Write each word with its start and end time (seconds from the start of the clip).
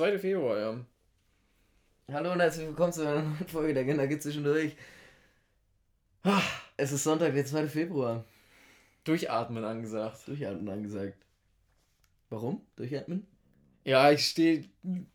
2. 0.00 0.18
Februar, 0.18 0.58
ja. 0.58 0.84
Hallo 2.10 2.32
und 2.32 2.40
herzlich 2.40 2.66
willkommen 2.66 2.90
zu 2.90 3.02
einer 3.02 3.20
neuen 3.20 3.48
Folge 3.48 3.74
der 3.74 3.82
Agenda 3.82 4.06
geht 4.06 4.22
zwischendurch. 4.22 4.74
Ah, 6.22 6.40
Es 6.78 6.90
ist 6.90 7.04
Sonntag, 7.04 7.34
der 7.34 7.44
2. 7.44 7.68
Februar. 7.68 8.24
Durchatmen 9.04 9.62
angesagt. 9.62 10.26
Durchatmen 10.26 10.70
angesagt. 10.70 11.18
Warum? 12.30 12.62
Durchatmen? 12.76 13.26
Ja, 13.84 14.10
ich 14.10 14.24
stehe 14.24 14.70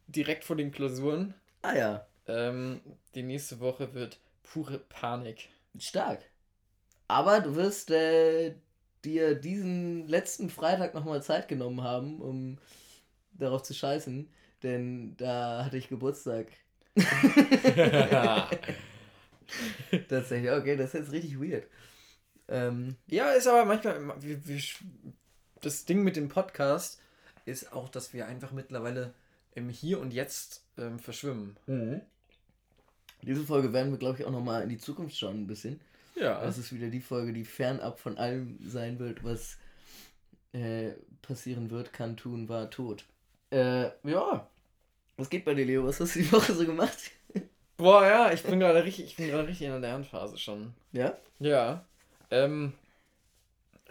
direkt 0.05 0.43
vor 0.43 0.55
den 0.55 0.71
Klausuren. 0.71 1.33
Ah 1.63 1.75
ja, 1.75 2.07
Ähm, 2.27 2.79
die 3.15 3.23
nächste 3.23 3.59
Woche 3.59 3.95
wird 3.95 4.19
pure 4.43 4.77
Panik. 4.77 5.49
stark. 5.79 6.21
Aber 7.07 7.39
du 7.39 7.55
wirst 7.55 7.89
äh, 7.89 8.53
dir 9.03 9.33
diesen 9.33 10.07
letzten 10.07 10.51
Freitag 10.51 10.93
nochmal 10.93 11.23
Zeit 11.23 11.47
genommen 11.47 11.81
haben, 11.81 12.21
um 12.21 12.59
darauf 13.33 13.63
zu 13.63 13.73
scheißen. 13.73 14.29
Denn 14.65 15.15
da 15.17 15.63
hatte 15.63 15.77
ich 15.77 15.89
Geburtstag. 15.89 16.47
Tatsächlich, 20.09 20.49
okay, 20.49 20.75
das 20.75 20.87
ist 20.87 20.93
jetzt 21.01 21.11
richtig 21.11 21.39
weird. 21.39 21.67
Ähm, 22.47 22.95
Ja, 23.05 23.29
ist 23.33 23.45
aber 23.45 23.63
manchmal. 23.65 24.19
Wir, 24.23 24.47
wir, 24.47 24.59
das 25.61 25.85
Ding 25.85 26.03
mit 26.03 26.15
dem 26.15 26.29
Podcast 26.29 26.99
ist 27.45 27.73
auch, 27.73 27.89
dass 27.89 28.11
wir 28.11 28.25
einfach 28.25 28.51
mittlerweile 28.53 29.13
im 29.53 29.69
Hier 29.69 29.99
und 29.99 30.15
Jetzt 30.15 30.65
ähm, 30.79 30.97
verschwimmen. 30.97 31.57
Diese 33.21 33.43
Folge 33.43 33.71
werden 33.71 33.91
wir, 33.91 33.99
glaube 33.99 34.17
ich, 34.17 34.25
auch 34.25 34.31
nochmal 34.31 34.63
in 34.63 34.69
die 34.69 34.79
Zukunft 34.79 35.15
schauen 35.15 35.41
ein 35.41 35.47
bisschen. 35.47 35.79
Ja. 36.15 36.41
Das 36.41 36.57
ist 36.57 36.73
wieder 36.73 36.89
die 36.89 37.01
Folge, 37.01 37.33
die 37.33 37.45
fernab 37.45 37.99
von 37.99 38.17
allem 38.17 38.57
sein 38.67 38.97
wird, 38.97 39.23
was 39.23 39.57
äh, 40.53 40.93
passieren 41.21 41.69
wird, 41.69 41.93
kann, 41.93 42.17
tun, 42.17 42.49
war, 42.49 42.71
tot. 42.71 43.05
Äh, 43.51 43.91
ja. 44.03 44.49
Was 45.17 45.29
geht 45.29 45.45
bei 45.45 45.53
dir, 45.53 45.65
Leo? 45.65 45.85
Was 45.85 45.99
hast 45.99 46.15
du 46.15 46.19
die 46.19 46.31
Woche 46.31 46.53
so 46.53 46.65
gemacht? 46.65 46.97
Boah, 47.77 48.05
ja, 48.05 48.31
ich 48.31 48.43
bin 48.43 48.59
gerade 48.59 48.83
richtig, 48.83 49.05
ich 49.05 49.15
bin 49.15 49.27
gerade 49.27 49.47
richtig 49.47 49.67
in 49.67 49.71
der 49.71 49.79
Lernphase 49.81 50.37
schon. 50.37 50.73
Ja? 50.91 51.17
Ja. 51.39 51.85
Ähm, 52.31 52.73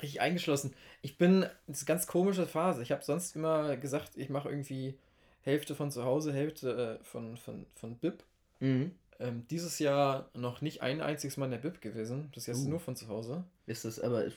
richtig 0.00 0.20
eingeschlossen. 0.20 0.74
Ich 1.02 1.18
bin, 1.18 1.42
das 1.66 1.78
ist 1.78 1.82
eine 1.82 1.94
ganz 1.94 2.06
komische 2.06 2.46
Phase. 2.46 2.82
Ich 2.82 2.92
habe 2.92 3.04
sonst 3.04 3.36
immer 3.36 3.76
gesagt, 3.76 4.12
ich 4.16 4.30
mache 4.30 4.48
irgendwie 4.48 4.98
Hälfte 5.42 5.74
von 5.74 5.90
zu 5.90 6.04
Hause, 6.04 6.32
Hälfte 6.32 6.98
äh, 7.00 7.04
von, 7.04 7.36
von, 7.36 7.66
von 7.74 7.96
BIP. 7.96 8.22
Mhm. 8.60 8.92
Ähm, 9.20 9.46
dieses 9.50 9.78
Jahr 9.78 10.30
noch 10.34 10.60
nicht 10.60 10.82
ein 10.82 11.00
einziges 11.00 11.36
Mal 11.36 11.46
in 11.46 11.52
der 11.52 11.58
BIP 11.58 11.80
gewesen. 11.80 12.30
Das 12.34 12.46
Jahr 12.46 12.56
ist 12.56 12.64
Uh. 12.64 12.70
nur 12.70 12.80
von 12.80 12.96
zu 12.96 13.08
Hause. 13.08 13.44
Ist 13.66 13.84
das 13.84 14.00
aber. 14.00 14.24
Ist, 14.24 14.36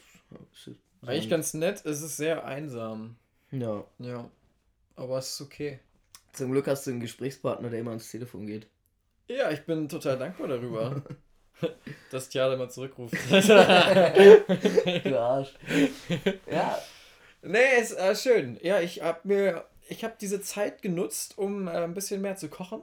ist, 0.52 0.76
Eigentlich 1.02 1.30
ganz 1.30 1.54
nett, 1.54 1.84
es 1.84 2.02
ist 2.02 2.16
sehr 2.16 2.44
einsam. 2.44 3.16
Ja. 3.50 3.84
Ja. 3.98 4.30
Aber 4.96 5.18
es 5.18 5.30
ist 5.32 5.40
okay. 5.40 5.80
Zum 6.38 6.52
Glück 6.52 6.68
hast 6.68 6.86
du 6.86 6.92
einen 6.92 7.00
Gesprächspartner, 7.00 7.68
der 7.68 7.80
immer 7.80 7.90
ans 7.90 8.08
Telefon 8.10 8.46
geht. 8.46 8.68
Ja, 9.26 9.50
ich 9.50 9.66
bin 9.66 9.88
total 9.88 10.16
dankbar 10.16 10.46
darüber, 10.46 11.02
dass 12.12 12.28
Tjada 12.28 12.56
mal 12.56 12.70
zurückruft. 12.70 13.12
du 13.30 15.18
Arsch. 15.18 15.54
Ja. 16.50 16.78
Nee, 17.42 17.80
ist 17.80 17.98
äh, 17.98 18.14
schön. 18.14 18.56
Ja, 18.62 18.80
ich 18.80 19.02
habe 19.02 19.18
mir, 19.24 19.64
ich 19.88 20.04
habe 20.04 20.14
diese 20.20 20.40
Zeit 20.40 20.80
genutzt, 20.80 21.36
um 21.38 21.66
äh, 21.66 21.72
ein 21.72 21.94
bisschen 21.94 22.22
mehr 22.22 22.36
zu 22.36 22.48
kochen. 22.48 22.82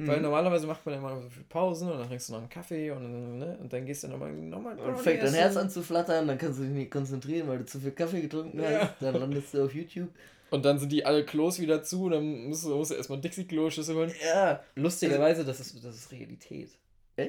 Weil 0.00 0.16
Mhm. 0.18 0.22
normalerweise 0.24 0.66
macht 0.68 0.86
man 0.86 0.94
ja 0.94 1.00
immer 1.00 1.20
so 1.20 1.28
viel 1.28 1.42
Pausen 1.48 1.90
und 1.90 1.98
dann 1.98 2.06
trinkst 2.08 2.28
du 2.28 2.32
noch 2.32 2.40
einen 2.40 2.48
Kaffee 2.48 2.90
und, 2.92 3.38
ne, 3.38 3.58
und 3.60 3.72
dann 3.72 3.84
gehst 3.84 4.04
du 4.04 4.08
nochmal 4.08 4.32
nochmal 4.32 4.78
Und 4.78 4.98
fängt 5.00 5.22
dein 5.24 5.34
Herz 5.34 5.56
an 5.56 5.70
zu 5.70 5.82
flattern, 5.82 6.28
dann 6.28 6.38
kannst 6.38 6.60
du 6.60 6.62
dich 6.64 6.72
nicht 6.72 6.90
konzentrieren, 6.92 7.48
weil 7.48 7.58
du 7.58 7.64
zu 7.66 7.80
viel 7.80 7.90
Kaffee 7.90 8.20
getrunken 8.20 8.60
hast. 8.62 8.70
Ja. 8.70 8.94
Dann 9.00 9.14
landest 9.16 9.54
du 9.54 9.64
auf 9.64 9.74
YouTube. 9.74 10.08
Und 10.50 10.64
dann 10.64 10.78
sind 10.78 10.90
die 10.92 11.04
alle 11.04 11.24
Klos 11.24 11.60
wieder 11.60 11.82
zu 11.82 12.04
und 12.04 12.12
dann 12.12 12.44
musst 12.46 12.64
du, 12.64 12.74
musst 12.74 12.90
du 12.90 12.94
erstmal 12.94 13.20
Dixie-Klo-Schüssel 13.20 13.94
holen. 13.94 14.12
Ja. 14.24 14.62
Lustigerweise, 14.74 15.44
das 15.44 15.60
ist, 15.60 15.84
das 15.84 15.94
ist 15.94 16.10
Realität. 16.12 16.70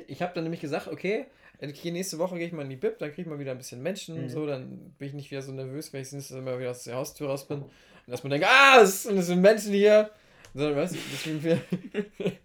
Ich 0.08 0.22
habe 0.22 0.34
dann 0.36 0.44
nämlich 0.44 0.62
gesagt, 0.62 0.88
okay, 0.88 1.25
nächste 1.84 2.20
Woche 2.20 2.38
gehe 2.38 2.47
ich 2.47 2.53
mal 2.53 2.62
in 2.64 2.70
die 2.70 2.75
Bib, 2.75 3.00
dann 3.00 3.09
kriege 3.09 3.23
ich 3.23 3.28
mal 3.28 3.40
wieder 3.40 3.52
ein 3.52 3.58
bisschen 3.58 3.81
Menschen, 3.81 4.24
Mhm. 4.24 4.29
so, 4.29 4.46
dann 4.46 4.94
bin 4.97 5.08
ich 5.08 5.13
nicht 5.13 5.31
wieder 5.31 5.41
so 5.41 5.52
nervös, 5.52 5.91
wenn 5.91 6.02
ich 6.02 6.08
das 6.08 6.13
nächste 6.13 6.41
Mal 6.41 6.59
wieder 6.59 6.72
aus 6.72 6.84
der 6.84 6.96
Haustür 6.96 7.28
raus 7.28 7.47
bin. 7.47 7.62
Und 7.63 7.69
dass 8.08 8.24
man 8.24 8.29
denkt, 8.31 8.47
ah, 8.47 8.81
es 8.81 9.03
sind, 9.03 9.18
es 9.18 9.28
sind 9.28 9.41
Menschen 9.41 9.74
hier. 9.74 10.09
Sondern, 10.53 10.78
weißt 10.78 10.96
du, 10.96 11.00
deswegen 11.12 11.44
wir. 11.44 11.62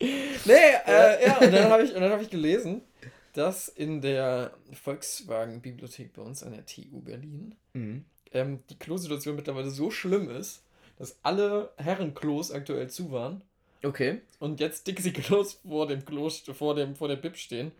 nee, 0.00 0.52
äh, 0.86 1.26
ja, 1.26 1.38
und 1.38 1.52
dann 1.52 1.70
habe 1.70 1.82
ich, 1.84 1.94
und 1.94 2.00
dann 2.00 2.12
hab 2.12 2.22
ich 2.22 2.30
gelesen, 2.30 2.82
dass 3.32 3.68
in 3.68 4.00
der 4.00 4.52
Volkswagen-Bibliothek 4.72 6.12
bei 6.12 6.22
uns 6.22 6.42
an 6.42 6.52
der 6.52 6.66
TU 6.66 7.00
Berlin 7.00 7.54
Mhm. 7.72 8.04
Ähm, 8.32 8.60
die 8.70 8.78
Klosituation 8.78 9.36
mittlerweile 9.36 9.70
so 9.70 9.90
schlimm 9.90 10.30
ist, 10.30 10.62
dass 10.98 11.18
alle 11.22 11.70
Herrenklos 11.76 12.50
aktuell 12.52 12.88
zu 12.90 13.10
waren 13.12 13.42
Okay. 13.82 14.20
und 14.38 14.60
jetzt 14.60 14.86
Dixie-Klos 14.86 15.60
vor 15.66 15.86
dem 15.86 16.04
Klo, 16.04 16.28
vor 16.30 16.74
dem, 16.74 16.94
vor 16.96 17.08
der 17.08 17.16
Bib 17.16 17.36
stehen. 17.36 17.72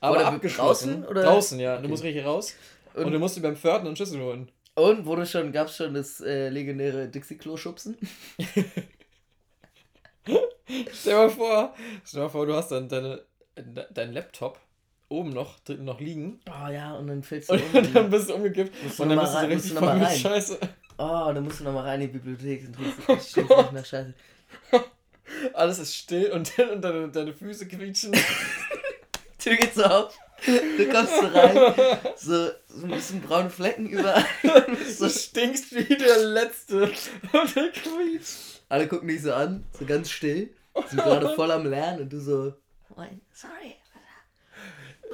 Vor 0.00 0.08
Aber 0.08 0.16
Bib 0.18 0.26
abgeschlossen. 0.26 0.90
draußen, 1.02 1.06
oder? 1.08 1.22
Draußen, 1.22 1.60
ja. 1.60 1.74
Du 1.76 1.80
Okay. 1.82 1.88
musst 1.88 2.02
richtig 2.02 2.24
raus. 2.24 2.54
Und, 2.94 3.04
Und, 3.04 3.12
du 3.12 3.18
musst 3.20 3.36
dir 3.36 3.40
beim 3.42 3.56
Pförtner 3.56 3.88
einen 3.88 3.96
Schlüssel 3.96 4.20
holen. 4.20 4.50
und 4.74 5.06
wurde 5.06 5.24
schon, 5.26 5.52
gab 5.52 5.68
es 5.68 5.76
schon 5.76 5.94
das 5.94 6.20
äh, 6.20 6.48
legendäre 6.48 7.08
Dixie-Klo-Schubsen? 7.08 7.96
Stell 10.92 11.12
dir 11.12 11.14
mal 11.18 11.30
vor, 11.30 11.74
stell 12.04 12.20
dir 12.20 12.24
mal 12.24 12.28
vor, 12.30 12.46
du 12.46 12.54
hast 12.54 12.70
dann 12.70 12.88
deine, 12.88 13.22
de- 13.56 13.86
dein 13.92 14.12
Laptop 14.12 14.58
oben 15.08 15.30
noch, 15.30 15.58
drin 15.60 15.84
noch 15.84 16.00
liegen. 16.00 16.40
Oh 16.48 16.68
ja, 16.70 16.94
und 16.94 17.06
dann 17.06 17.22
fällst 17.22 17.50
du 17.50 17.54
Und, 17.54 17.74
um. 17.74 17.92
dann 17.94 18.10
bist 18.10 18.28
du 18.30 18.34
umgekippt. 18.34 18.82
Musst 18.84 19.00
Und 19.00 19.08
dann 19.10 19.18
bist 19.20 19.34
du 19.34 19.38
so 19.40 19.46
richtig 19.46 19.56
musst 19.56 19.70
du 19.70 19.74
noch 19.74 19.80
voll 19.90 19.98
mit 19.98 20.08
rein. 20.08 20.16
Scheiße. 20.18 20.58
Oh, 20.96 21.32
dann 21.34 21.44
musst 21.44 21.60
du 21.60 21.64
nochmal 21.64 21.84
rein 21.84 22.00
in 22.02 22.12
die 22.12 22.18
Bibliothek 22.18 22.66
und 22.68 23.04
trinkst, 23.06 23.38
Oh 23.38 23.42
Gott. 23.42 23.72
nach 23.72 23.84
Scheiße. 23.84 24.14
Alles 25.52 25.78
ist 25.78 25.96
still 25.96 26.30
und, 26.32 26.56
und 26.58 26.82
deine, 26.82 27.08
deine 27.08 27.32
Füße 27.32 27.66
quietschen. 27.66 28.12
Tür 29.38 29.56
geht 29.56 29.74
so 29.74 29.84
auf. 29.84 30.16
Du 30.46 30.88
kommst 30.90 31.12
so 31.20 31.26
rein. 31.26 31.56
So, 32.16 32.48
so 32.68 32.84
ein 32.86 32.90
bisschen 32.90 33.20
braune 33.20 33.50
Flecken 33.50 33.86
überall. 33.88 34.24
Du 34.42 35.08
stinkst 35.10 35.74
wie 35.74 35.96
der 35.96 36.18
Letzte. 36.24 36.84
Und 36.84 37.56
der 37.56 37.70
quietscht. 37.70 38.62
Alle 38.68 38.86
gucken 38.88 39.08
dich 39.08 39.22
so 39.22 39.32
an, 39.34 39.64
so 39.78 39.84
ganz 39.84 40.10
still. 40.10 40.54
Sind 40.88 41.02
gerade 41.02 41.34
voll 41.34 41.50
am 41.50 41.66
Lernen 41.66 42.02
und 42.02 42.12
du 42.12 42.20
so. 42.20 42.54
Sorry. 43.32 43.74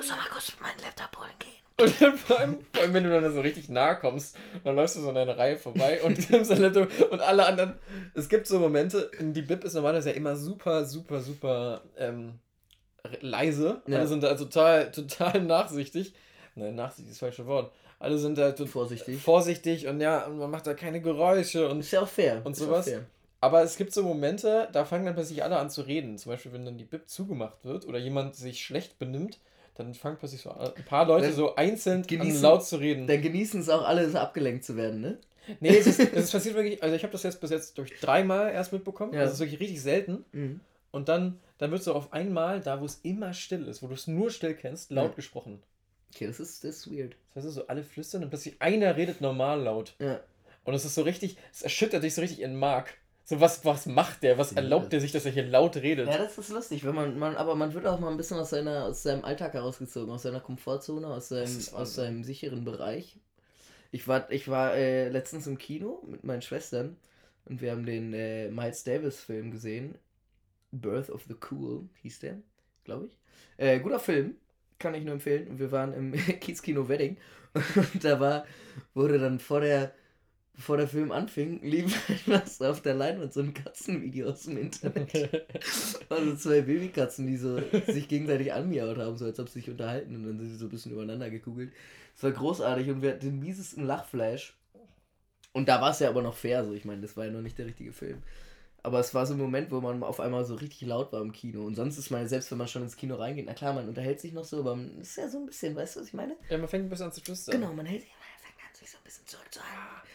Ich 0.00 0.08
muss 0.08 0.16
mal 0.16 0.30
kurz 0.30 0.52
meinen 0.62 0.78
Laptop 0.80 1.20
holen 1.20 1.30
gehen. 1.38 1.50
Und 1.80 2.00
dann 2.00 2.16
vor 2.16 2.38
allem, 2.38 2.58
vor 2.72 2.82
allem, 2.82 2.94
wenn 2.94 3.04
du 3.04 3.20
dann 3.20 3.32
so 3.34 3.40
richtig 3.42 3.68
nahe 3.68 3.98
kommst, 3.98 4.34
dann 4.64 4.74
läufst 4.76 4.96
du 4.96 5.00
so 5.00 5.10
an 5.10 5.14
deiner 5.14 5.36
Reihe 5.36 5.58
vorbei 5.58 6.02
und 6.02 6.30
nimmst 6.30 6.50
dein 6.50 6.60
Laptop 6.60 6.90
und 7.10 7.20
alle 7.20 7.46
anderen. 7.46 7.74
Es 8.14 8.28
gibt 8.28 8.46
so 8.46 8.58
Momente, 8.58 9.10
die 9.18 9.40
Bib 9.42 9.64
ist 9.64 9.74
normalerweise 9.74 10.10
ja 10.10 10.16
immer 10.16 10.36
super, 10.36 10.84
super, 10.84 11.20
super 11.20 11.82
ähm, 11.96 12.38
leise. 13.20 13.82
Ja. 13.86 13.98
Alle 13.98 14.06
sind 14.08 14.22
da 14.22 14.34
total, 14.34 14.90
total 14.90 15.42
nachsichtig. 15.42 16.12
Nein, 16.54 16.74
nachsichtig 16.74 17.12
ist 17.12 17.22
das 17.22 17.28
falsche 17.28 17.46
Wort. 17.46 17.72
Alle 17.98 18.18
sind 18.18 18.36
da 18.38 18.54
Vorsichtig. 18.54 19.22
vorsichtig 19.22 19.86
und 19.86 20.00
ja, 20.00 20.24
und 20.26 20.38
man 20.38 20.50
macht 20.50 20.66
da 20.66 20.74
keine 20.74 21.00
Geräusche 21.00 21.68
und 21.68 21.80
Ist 21.80 21.92
ja 21.92 22.00
auch 22.02 22.08
fair. 22.08 22.40
Und 22.44 22.56
sowas? 22.56 22.88
fair. 22.88 23.04
aber 23.40 23.62
es 23.62 23.76
gibt 23.76 23.92
so 23.92 24.02
Momente, 24.02 24.68
da 24.72 24.84
fangen 24.86 25.04
dann 25.04 25.14
plötzlich 25.14 25.42
alle 25.42 25.58
an 25.58 25.70
zu 25.70 25.82
reden. 25.82 26.16
Zum 26.18 26.32
Beispiel, 26.32 26.52
wenn 26.52 26.64
dann 26.64 26.78
die 26.78 26.84
Bib 26.84 27.08
zugemacht 27.08 27.64
wird 27.64 27.86
oder 27.86 27.98
jemand 27.98 28.34
sich 28.36 28.62
schlecht 28.62 28.98
benimmt, 28.98 29.38
dann 29.80 29.94
fangen 29.94 30.16
plötzlich 30.18 30.40
so 30.42 30.50
ein 30.50 30.72
paar 30.84 31.06
Leute 31.06 31.26
Dann 31.26 31.34
so 31.34 31.54
einzeln 31.56 32.02
an 32.02 32.06
genießen- 32.06 32.40
laut 32.42 32.64
zu 32.64 32.76
reden. 32.76 33.06
Dann 33.06 33.20
genießen 33.22 33.60
es 33.60 33.68
auch 33.68 33.82
alle, 33.86 34.08
so 34.08 34.18
abgelenkt 34.18 34.64
zu 34.64 34.76
werden, 34.76 35.00
ne? 35.00 35.18
Nee, 35.60 35.76
es 35.76 35.86
ist, 35.86 35.98
es 36.14 36.24
ist 36.24 36.32
passiert 36.32 36.54
wirklich, 36.54 36.82
also 36.82 36.94
ich 36.94 37.02
habe 37.02 37.12
das 37.12 37.22
jetzt 37.22 37.40
bis 37.40 37.50
jetzt 37.50 37.76
durch 37.78 37.98
dreimal 38.00 38.52
erst 38.52 38.72
mitbekommen. 38.72 39.12
Ja. 39.14 39.20
Also 39.20 39.32
es 39.32 39.40
ist 39.40 39.46
wirklich 39.46 39.60
richtig 39.60 39.82
selten. 39.82 40.24
Mhm. 40.32 40.60
Und 40.92 41.08
dann, 41.08 41.38
dann 41.58 41.70
wird 41.70 41.82
so 41.82 41.94
auf 41.94 42.12
einmal, 42.12 42.60
da 42.60 42.80
wo 42.80 42.84
es 42.84 43.00
immer 43.02 43.32
still 43.32 43.66
ist, 43.68 43.82
wo 43.82 43.86
du 43.88 43.94
es 43.94 44.06
nur 44.06 44.30
still 44.30 44.54
kennst, 44.54 44.90
laut 44.90 45.10
Ja. 45.10 45.14
gesprochen. 45.16 45.62
Okay, 46.14 46.26
das 46.26 46.40
ist, 46.40 46.64
das 46.64 46.78
ist 46.78 46.92
weird. 46.92 47.14
Das 47.34 47.44
heißt 47.44 47.54
so, 47.54 47.66
alle 47.68 47.84
flüstern 47.84 48.22
und 48.24 48.30
plötzlich 48.30 48.56
einer 48.60 48.96
redet 48.96 49.20
normal 49.20 49.60
laut. 49.62 49.94
Ja. 50.00 50.20
Und 50.64 50.74
es 50.74 50.84
ist 50.84 50.94
so 50.94 51.02
richtig, 51.02 51.36
es 51.52 51.62
erschüttert 51.62 52.02
dich 52.02 52.14
so 52.14 52.20
richtig 52.20 52.40
in 52.42 52.56
Mark. 52.56 52.94
So, 53.30 53.40
was, 53.40 53.64
was 53.64 53.86
macht 53.86 54.24
der? 54.24 54.38
Was 54.38 54.50
erlaubt 54.50 54.92
der 54.92 55.00
sich, 55.00 55.12
dass 55.12 55.24
er 55.24 55.30
hier 55.30 55.46
laut 55.46 55.76
redet? 55.76 56.08
Ja, 56.08 56.18
das 56.18 56.36
ist 56.36 56.48
lustig, 56.48 56.84
wenn 56.84 56.96
man, 56.96 57.16
man, 57.16 57.36
aber 57.36 57.54
man 57.54 57.72
wird 57.74 57.86
auch 57.86 58.00
mal 58.00 58.10
ein 58.10 58.16
bisschen 58.16 58.36
aus, 58.38 58.50
seiner, 58.50 58.86
aus 58.86 59.04
seinem 59.04 59.24
Alltag 59.24 59.54
herausgezogen, 59.54 60.12
aus 60.12 60.22
seiner 60.22 60.40
Komfortzone, 60.40 61.06
aus 61.06 61.28
seinem, 61.28 61.60
aus 61.74 61.94
seinem 61.94 62.24
sicheren 62.24 62.64
Bereich. 62.64 63.20
Ich 63.92 64.08
war, 64.08 64.28
ich 64.32 64.48
war 64.48 64.74
äh, 64.74 65.10
letztens 65.10 65.46
im 65.46 65.58
Kino 65.58 66.02
mit 66.08 66.24
meinen 66.24 66.42
Schwestern 66.42 66.96
und 67.44 67.60
wir 67.60 67.70
haben 67.70 67.86
den 67.86 68.12
äh, 68.14 68.50
Miles 68.50 68.82
Davis 68.82 69.20
Film 69.20 69.52
gesehen. 69.52 69.94
Birth 70.72 71.08
of 71.08 71.22
the 71.28 71.36
Cool 71.52 71.88
hieß 72.02 72.18
der, 72.18 72.38
glaube 72.82 73.06
ich. 73.06 73.18
Äh, 73.58 73.78
guter 73.78 74.00
Film, 74.00 74.34
kann 74.80 74.94
ich 74.94 75.04
nur 75.04 75.14
empfehlen. 75.14 75.46
Und 75.46 75.60
wir 75.60 75.70
waren 75.70 75.92
im 75.92 76.12
Kiezkino 76.40 76.88
Wedding 76.88 77.16
und 77.76 78.02
da 78.04 78.18
war, 78.18 78.44
wurde 78.92 79.20
dann 79.20 79.38
vor 79.38 79.60
der, 79.60 79.92
bevor 80.60 80.76
der 80.76 80.88
Film 80.88 81.10
anfing, 81.10 81.62
lief 81.62 81.98
was 82.26 82.60
auf 82.60 82.82
der 82.82 82.92
Leinwand, 82.92 83.32
so 83.32 83.40
ein 83.40 83.54
Katzenvideo 83.54 84.28
aus 84.28 84.42
dem 84.42 84.58
Internet. 84.58 85.46
Also 86.10 86.34
zwei 86.36 86.60
Babykatzen, 86.60 87.26
die 87.26 87.38
so 87.38 87.58
sich 87.86 88.08
gegenseitig 88.08 88.52
anmiaut 88.52 88.98
haben, 88.98 89.16
so 89.16 89.24
als 89.24 89.40
ob 89.40 89.48
sie 89.48 89.60
sich 89.60 89.70
unterhalten 89.70 90.16
und 90.16 90.24
dann 90.24 90.38
sind 90.38 90.50
sie 90.50 90.56
so 90.56 90.66
ein 90.66 90.70
bisschen 90.70 90.92
übereinander 90.92 91.30
gekugelt. 91.30 91.72
Es 92.14 92.22
war 92.22 92.32
großartig 92.32 92.90
und 92.90 93.00
wir 93.00 93.10
hatten 93.10 93.20
den 93.20 93.40
miesesten 93.40 93.86
Lachflash. 93.86 94.58
Und 95.52 95.68
da 95.68 95.80
war 95.80 95.92
es 95.92 96.00
ja 96.00 96.10
aber 96.10 96.20
noch 96.20 96.34
fair, 96.34 96.64
so 96.64 96.74
ich 96.74 96.84
meine, 96.84 97.00
das 97.00 97.16
war 97.16 97.24
ja 97.24 97.30
noch 97.30 97.40
nicht 97.40 97.56
der 97.56 97.66
richtige 97.66 97.92
Film. 97.94 98.22
Aber 98.82 99.00
es 99.00 99.14
war 99.14 99.24
so 99.24 99.32
ein 99.34 99.40
Moment, 99.40 99.70
wo 99.70 99.80
man 99.80 100.02
auf 100.02 100.20
einmal 100.20 100.44
so 100.44 100.56
richtig 100.56 100.82
laut 100.82 101.10
war 101.12 101.22
im 101.22 101.32
Kino. 101.32 101.64
Und 101.64 101.76
sonst 101.76 101.96
ist 101.96 102.10
man, 102.10 102.28
selbst 102.28 102.50
wenn 102.50 102.58
man 102.58 102.68
schon 102.68 102.82
ins 102.82 102.96
Kino 102.96 103.14
reingeht, 103.14 103.46
na 103.46 103.54
klar, 103.54 103.72
man 103.72 103.88
unterhält 103.88 104.20
sich 104.20 104.32
noch 104.32 104.44
so, 104.44 104.58
aber 104.58 104.76
man 104.76 105.00
ist 105.00 105.16
ja 105.16 105.28
so 105.28 105.38
ein 105.38 105.46
bisschen, 105.46 105.74
weißt 105.74 105.96
du, 105.96 106.00
was 106.00 106.08
ich 106.08 106.14
meine? 106.14 106.36
Ja, 106.50 106.58
man 106.58 106.68
fängt 106.68 106.84
ein 106.84 106.90
bisschen 106.90 107.06
an 107.06 107.12
zu 107.12 107.22
flüstern. 107.22 107.60
Genau, 107.60 107.72
man 107.72 107.86
hält 107.86 108.02
sich, 108.02 108.10
man 108.10 108.46
fängt 108.46 108.60
an, 108.60 108.74
sich 108.74 108.90
so 108.90 108.98
ein 108.98 109.04
bisschen 109.04 109.26
zurückzuhalten. 109.26 110.09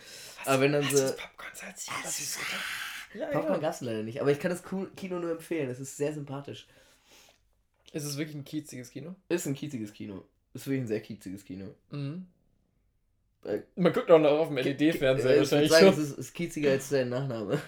Aber 0.46 0.62
wenn 0.62 0.74
dann 0.74 0.84
so. 0.84 0.98
Das 0.98 1.16
Popcorn-Salz. 1.16 1.88
Das 2.04 2.20
ist 2.20 2.38
Ja, 3.14 3.28
Popcorn 3.28 3.62
gab 3.62 3.74
es 3.74 3.82
leider 3.82 4.04
nicht. 4.04 4.22
Aber 4.22 4.32
ich 4.32 4.40
kann 4.40 4.52
das 4.52 4.64
Kino 4.96 5.20
nur 5.20 5.32
empfehlen. 5.32 5.70
Es 5.70 5.80
ist 5.80 5.96
sehr 5.98 6.14
sympathisch. 6.14 6.68
Ist 7.94 8.04
es 8.04 8.18
wirklich 8.18 8.36
ein 8.36 8.44
kieziges 8.46 8.90
Kino? 8.92 9.16
Ist 9.30 9.46
ein 9.46 9.56
kieziges 9.56 9.94
Kino. 9.94 10.24
Ist 10.54 10.68
wirklich 10.68 10.84
ein 10.84 10.88
sehr 10.88 11.02
kieziges 11.02 11.46
Kino. 11.46 11.74
Mhm. 11.92 12.28
Äh, 13.46 13.60
Man 13.76 13.94
guckt 13.94 14.10
auch 14.12 14.20
noch 14.20 14.32
auf 14.32 14.48
dem 14.48 14.58
LED-Fernseher 14.58 15.36
Äh, 15.36 15.40
wahrscheinlich 15.40 15.72
sagen, 15.72 15.94
schon. 15.94 16.04
es 16.04 16.10
ist, 16.10 16.18
ist 16.18 16.34
kieziger 16.34 16.72
als 16.72 16.90
dein 16.90 17.10
Nachname. 17.10 17.62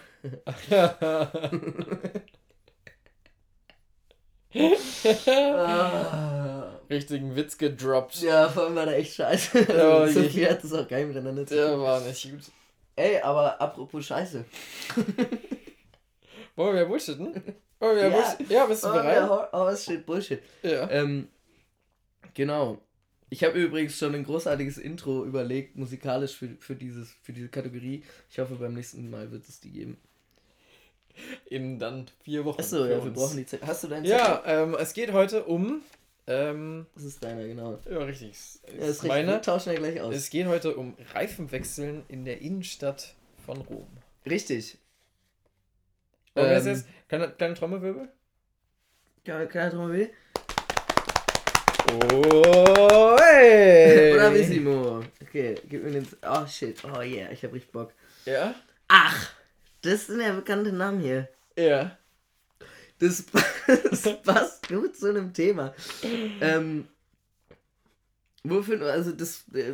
Ah. 4.55 6.63
Richtigen 6.89 7.35
Witz 7.35 7.57
gedroppt. 7.57 8.21
ja, 8.21 8.47
vor 8.49 8.63
allem 8.63 8.75
war 8.75 8.85
der 8.85 8.97
echt 8.97 9.15
scheiße. 9.15 9.59
Ja, 9.73 10.07
so 10.07 10.21
je- 10.21 10.29
viel 10.29 10.49
hat 10.49 10.63
das 10.63 10.73
auch 10.73 10.89
nicht 10.89 11.07
miteinander 11.07 11.45
zu 11.45 11.55
tun. 11.55 11.63
Der 11.65 11.79
war 11.79 11.99
nicht 12.01 12.31
gut. 12.31 12.41
Ey, 12.97 13.19
aber 13.21 13.61
apropos 13.61 14.05
Scheiße. 14.05 14.43
Wollen 16.55 16.75
wir 16.75 16.85
bullshitten? 16.85 17.33
Wollen 17.79 17.95
wir 17.95 18.03
Ja. 18.03 18.09
bullshitten? 18.09 18.45
Ja, 18.49 18.65
bist 18.65 18.83
du 18.83 18.87
Oh, 18.89 18.93
bereit? 18.93 19.15
ja, 19.17 19.49
oh, 19.53 19.75
steht 19.75 20.05
Bullshit. 20.05 20.41
Ja. 20.63 20.89
Ähm, 20.89 21.27
genau. 22.33 22.79
Ich 23.29 23.43
habe 23.43 23.59
übrigens 23.61 23.97
schon 23.97 24.15
ein 24.15 24.23
großartiges 24.23 24.77
Intro 24.79 25.23
überlegt, 25.25 25.75
musikalisch 25.75 26.35
für, 26.35 26.49
für, 26.59 26.75
dieses, 26.75 27.11
für 27.21 27.33
diese 27.33 27.49
Kategorie. 27.49 28.03
Ich 28.31 28.39
hoffe, 28.39 28.55
beim 28.55 28.73
nächsten 28.73 29.09
Mal 29.11 29.31
wird 29.31 29.47
es 29.47 29.59
die 29.59 29.71
geben. 29.71 29.97
In 31.45 31.77
dann 31.77 32.07
vier 32.23 32.45
Wochen. 32.45 32.59
Achso, 32.59 32.85
ja, 32.85 33.03
wir 33.03 33.11
brauchen 33.11 33.37
die 33.37 33.45
Zeit. 33.45 33.61
Hast 33.65 33.83
du 33.83 33.87
deinen 33.87 34.05
Ja, 34.05 34.41
ähm, 34.45 34.75
es 34.79 34.93
geht 34.93 35.11
heute 35.13 35.43
um. 35.43 35.81
Ähm, 36.29 36.85
Das 36.93 37.03
ist 37.05 37.23
deiner, 37.23 37.47
genau. 37.47 37.79
ja, 37.89 37.99
richtig. 37.99 38.31
Es 38.31 38.59
Ja, 38.65 38.73
ist 38.73 38.77
ist 38.81 38.87
richtig. 38.89 39.07
meine. 39.09 39.31
Wir 39.33 39.41
tauschen 39.41 39.71
ja 39.73 39.79
gleich 39.79 40.01
aus. 40.01 40.13
Es 40.13 40.29
geht 40.29 40.45
heute 40.47 40.75
um 40.75 40.95
Reifenwechseln 41.13 42.03
in 42.09 42.25
der 42.25 42.41
Innenstadt 42.41 43.15
von 43.45 43.57
Rom. 43.61 43.87
richtig. 44.25 44.77
Wollen 46.35 46.49
wir 46.49 46.55
das 46.55 46.65
Ähm, 46.65 46.73
jetzt? 46.73 46.87
Kleine, 47.07 47.29
kleine 47.31 47.53
Trommelwirbel? 47.55 48.09
Keine, 49.25 49.47
keine 49.47 49.71
Trommel. 49.71 50.09
Oh, 52.13 53.17
hey! 53.19 54.13
Bravissimo. 54.15 55.03
Okay, 55.21 55.55
gib 55.69 55.83
mir 55.83 55.91
den. 55.91 56.07
Oh 56.23 56.45
shit. 56.45 56.83
Oh 56.83 56.99
yeah, 57.01 57.31
ich 57.31 57.43
hab 57.43 57.53
richtig 57.53 57.71
Bock. 57.71 57.93
Ja? 58.25 58.53
Ach, 58.89 59.31
das 59.81 60.07
sind 60.07 60.19
ja 60.21 60.33
bekannte 60.33 60.71
Namen 60.73 60.99
hier. 60.99 61.29
Ja. 61.57 61.97
Das, 62.99 63.23
das 63.89 64.21
passt 64.23 64.67
gut 64.67 64.95
zu 64.95 65.09
einem 65.09 65.33
Thema. 65.33 65.73
Ähm, 66.41 66.87
wofür, 68.43 68.81
also 68.91 69.11
das. 69.11 69.43
Äh, 69.53 69.73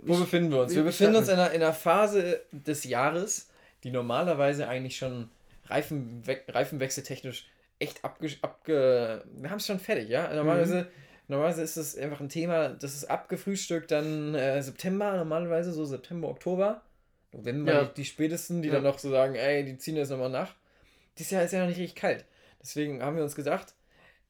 Wo 0.00 0.16
befinden 0.18 0.50
wir 0.50 0.62
uns? 0.62 0.74
Wir 0.74 0.82
befinden 0.82 1.16
uns 1.16 1.28
in 1.28 1.34
einer, 1.34 1.50
in 1.52 1.62
einer 1.62 1.72
Phase 1.72 2.40
des 2.52 2.84
Jahres, 2.84 3.48
die 3.84 3.90
normalerweise 3.90 4.68
eigentlich 4.68 4.96
schon 4.96 5.30
Reifenwe 5.66 6.40
reifenwechseltechnisch 6.48 7.46
echt 7.78 8.04
abge... 8.04 8.30
abge 8.42 9.24
wir 9.34 9.50
haben 9.50 9.58
es 9.58 9.66
schon 9.66 9.78
fertig, 9.80 10.08
ja? 10.08 10.32
Normalerweise, 10.34 10.86
normalerweise 11.28 11.62
ist 11.62 11.76
es 11.76 11.96
einfach 11.96 12.20
ein 12.20 12.28
Thema, 12.28 12.68
das 12.70 12.94
ist 12.94 13.04
abgefrühstückt 13.10 13.90
dann 13.90 14.34
äh, 14.34 14.62
September, 14.62 15.16
normalerweise 15.16 15.72
so 15.72 15.84
September, 15.84 16.28
Oktober. 16.28 16.82
November, 17.32 17.72
Ja. 17.72 17.84
die, 17.84 17.94
die 17.94 18.04
spätesten, 18.04 18.60
die 18.62 18.68
Ja. 18.68 18.74
dann 18.74 18.84
noch 18.84 18.98
so 18.98 19.10
sagen, 19.10 19.34
ey, 19.36 19.64
die 19.64 19.78
ziehen 19.78 19.96
jetzt 19.96 20.10
nochmal 20.10 20.30
nach. 20.30 20.54
Dieses 21.18 21.32
Jahr 21.32 21.42
ist 21.44 21.52
ja 21.52 21.60
noch 21.60 21.68
nicht 21.68 21.78
richtig 21.78 21.96
kalt. 21.96 22.24
Deswegen 22.62 23.02
haben 23.02 23.16
wir 23.16 23.24
uns 23.24 23.34
gesagt, 23.34 23.74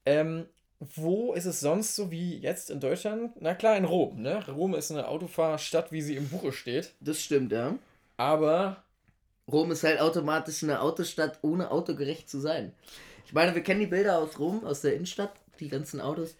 ähm, 0.06 0.46
wo 0.80 1.32
ist 1.34 1.44
es 1.44 1.60
sonst 1.60 1.94
so 1.94 2.10
wie 2.10 2.38
jetzt 2.38 2.70
in 2.70 2.80
Deutschland? 2.80 3.32
Na 3.40 3.54
klar, 3.54 3.76
in 3.76 3.84
Rom, 3.84 4.20
ne? 4.20 4.44
Rom 4.48 4.74
ist 4.74 4.90
eine 4.90 5.06
Autofahrstadt, 5.06 5.92
wie 5.92 6.02
sie 6.02 6.16
im 6.16 6.28
Buche 6.28 6.52
steht. 6.52 6.92
Das 7.00 7.20
stimmt, 7.20 7.52
ja. 7.52 7.76
Aber 8.16 8.82
Rom 9.50 9.70
ist 9.70 9.84
halt 9.84 10.00
automatisch 10.00 10.62
eine 10.62 10.80
Autostadt, 10.80 11.38
ohne 11.42 11.70
autogerecht 11.70 12.28
zu 12.28 12.40
sein. 12.40 12.72
Ich 13.26 13.32
meine, 13.32 13.54
wir 13.54 13.62
kennen 13.62 13.80
die 13.80 13.86
Bilder 13.86 14.18
aus 14.18 14.38
Rom, 14.38 14.64
aus 14.64 14.80
der 14.80 14.94
Innenstadt. 14.94 15.32
Die 15.60 15.68
ganzen 15.68 16.00
Autos. 16.00 16.34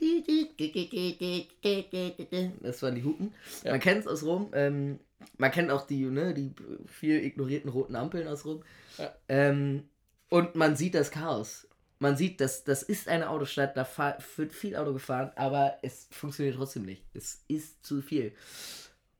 Das 2.61 2.83
waren 2.83 2.95
die 2.95 3.05
Hupen. 3.05 3.35
Ja. 3.63 3.71
Man 3.71 3.81
kennt 3.81 4.01
es 4.01 4.07
aus 4.09 4.25
Rom. 4.25 4.51
Ähm, 4.53 4.99
man 5.37 5.53
kennt 5.53 5.71
auch 5.71 5.87
die, 5.87 6.05
ne, 6.07 6.35
die 6.35 6.53
viel 6.87 7.23
ignorierten 7.23 7.71
roten 7.71 7.95
Ampeln 7.95 8.27
aus 8.27 8.45
Rom. 8.45 8.65
Ja. 8.99 9.13
Ähm, 9.29 9.85
und 10.29 10.57
man 10.57 10.75
sieht 10.77 10.95
das 10.95 11.13
Chaos. 11.13 11.69
Man 12.03 12.17
sieht, 12.17 12.41
dass 12.41 12.65
das 12.65 12.83
ist 12.83 13.07
eine 13.07 13.31
Autostadt, 13.31 13.77
da 13.77 13.87
wird 14.35 14.53
viel 14.53 14.75
Auto 14.75 14.93
gefahren, 14.93 15.31
aber 15.37 15.79
es 15.83 16.09
funktioniert 16.11 16.57
trotzdem 16.57 16.85
nicht. 16.85 17.05
Es 17.15 17.45
ist 17.47 17.87
zu 17.87 18.03
viel. 18.03 18.33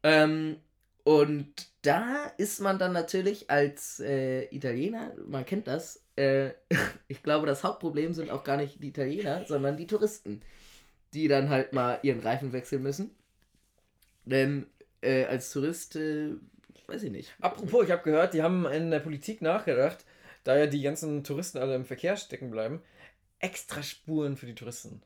Ähm, 0.03 0.57
und 1.05 1.53
da 1.83 2.27
ist 2.39 2.61
man 2.61 2.81
dann 2.81 2.93
natürlich 2.93 3.49
als 3.49 4.01
äh, 4.01 4.47
Italiener, 4.53 5.13
man 5.29 5.47
kennt 5.47 5.69
das, 5.69 6.03
äh, 6.17 6.51
ich 7.07 7.23
glaube, 7.23 7.47
das 7.47 7.63
Hauptproblem 7.63 8.15
sind 8.15 8.33
auch 8.33 8.43
gar 8.43 8.57
nicht 8.57 8.83
die 8.83 8.89
Italiener, 8.89 9.45
sondern 9.47 9.77
die 9.77 9.87
Touristen, 9.87 10.43
die 11.15 11.29
dann 11.29 11.51
halt 11.51 11.73
mal 11.73 12.01
ihren 12.03 12.19
Reifen 12.19 12.53
wechseln 12.53 12.83
müssen. 12.83 13.13
Denn 14.25 14.67
äh, 15.03 15.27
als 15.27 15.53
Tourist, 15.53 15.95
äh, 15.95 16.33
weiß 16.89 17.05
ich 17.05 17.13
nicht. 17.13 17.33
apropos, 17.41 17.85
ich 17.85 17.93
habe 17.93 18.03
gehört, 18.03 18.35
die 18.35 18.43
haben 18.43 18.67
in 18.67 18.91
der 18.91 18.99
Politik 18.99 19.41
nachgedacht, 19.41 20.05
da 20.45 20.57
ja 20.57 20.67
die 20.67 20.83
ganzen 20.83 21.25
Touristen 21.25 21.59
alle 21.59 21.75
im 21.75 21.85
Verkehr 21.85 22.17
stecken 22.17 22.51
bleiben, 22.51 22.83
extra 23.39 23.83
Spuren 23.83 24.37
für 24.37 24.47
die 24.47 24.55
Touristen. 24.55 25.03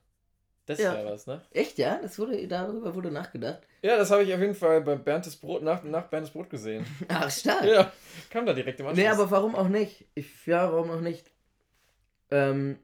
Das 0.66 0.80
Ja. 0.80 0.94
wäre 0.94 1.12
was, 1.12 1.26
ne? 1.26 1.42
Echt, 1.52 1.78
ja? 1.78 1.98
Das 2.02 2.18
wurde, 2.18 2.46
darüber 2.48 2.94
wurde 2.94 3.10
nachgedacht. 3.10 3.60
Ja, 3.82 3.96
das 3.96 4.10
habe 4.10 4.24
ich 4.24 4.34
auf 4.34 4.40
jeden 4.40 4.54
Fall 4.54 4.80
bei 4.80 4.96
Berntes 4.96 5.36
Brot, 5.36 5.62
nach, 5.62 5.84
nach 5.84 6.08
Berntes 6.08 6.32
Brot 6.32 6.50
gesehen. 6.50 6.84
Ach, 7.08 7.30
stark. 7.30 7.64
Ja, 7.64 7.92
kam 8.30 8.44
da 8.46 8.52
direkt 8.52 8.80
im 8.80 8.86
Anschluss. 8.86 9.04
Nee, 9.04 9.08
aber 9.10 9.30
warum 9.30 9.54
auch 9.54 9.68
nicht? 9.68 10.06
Ich, 10.14 10.44
ja, 10.46 10.72
warum 10.72 10.90
auch 10.90 11.00
nicht? 11.00 11.30
Ähm, 12.30 12.78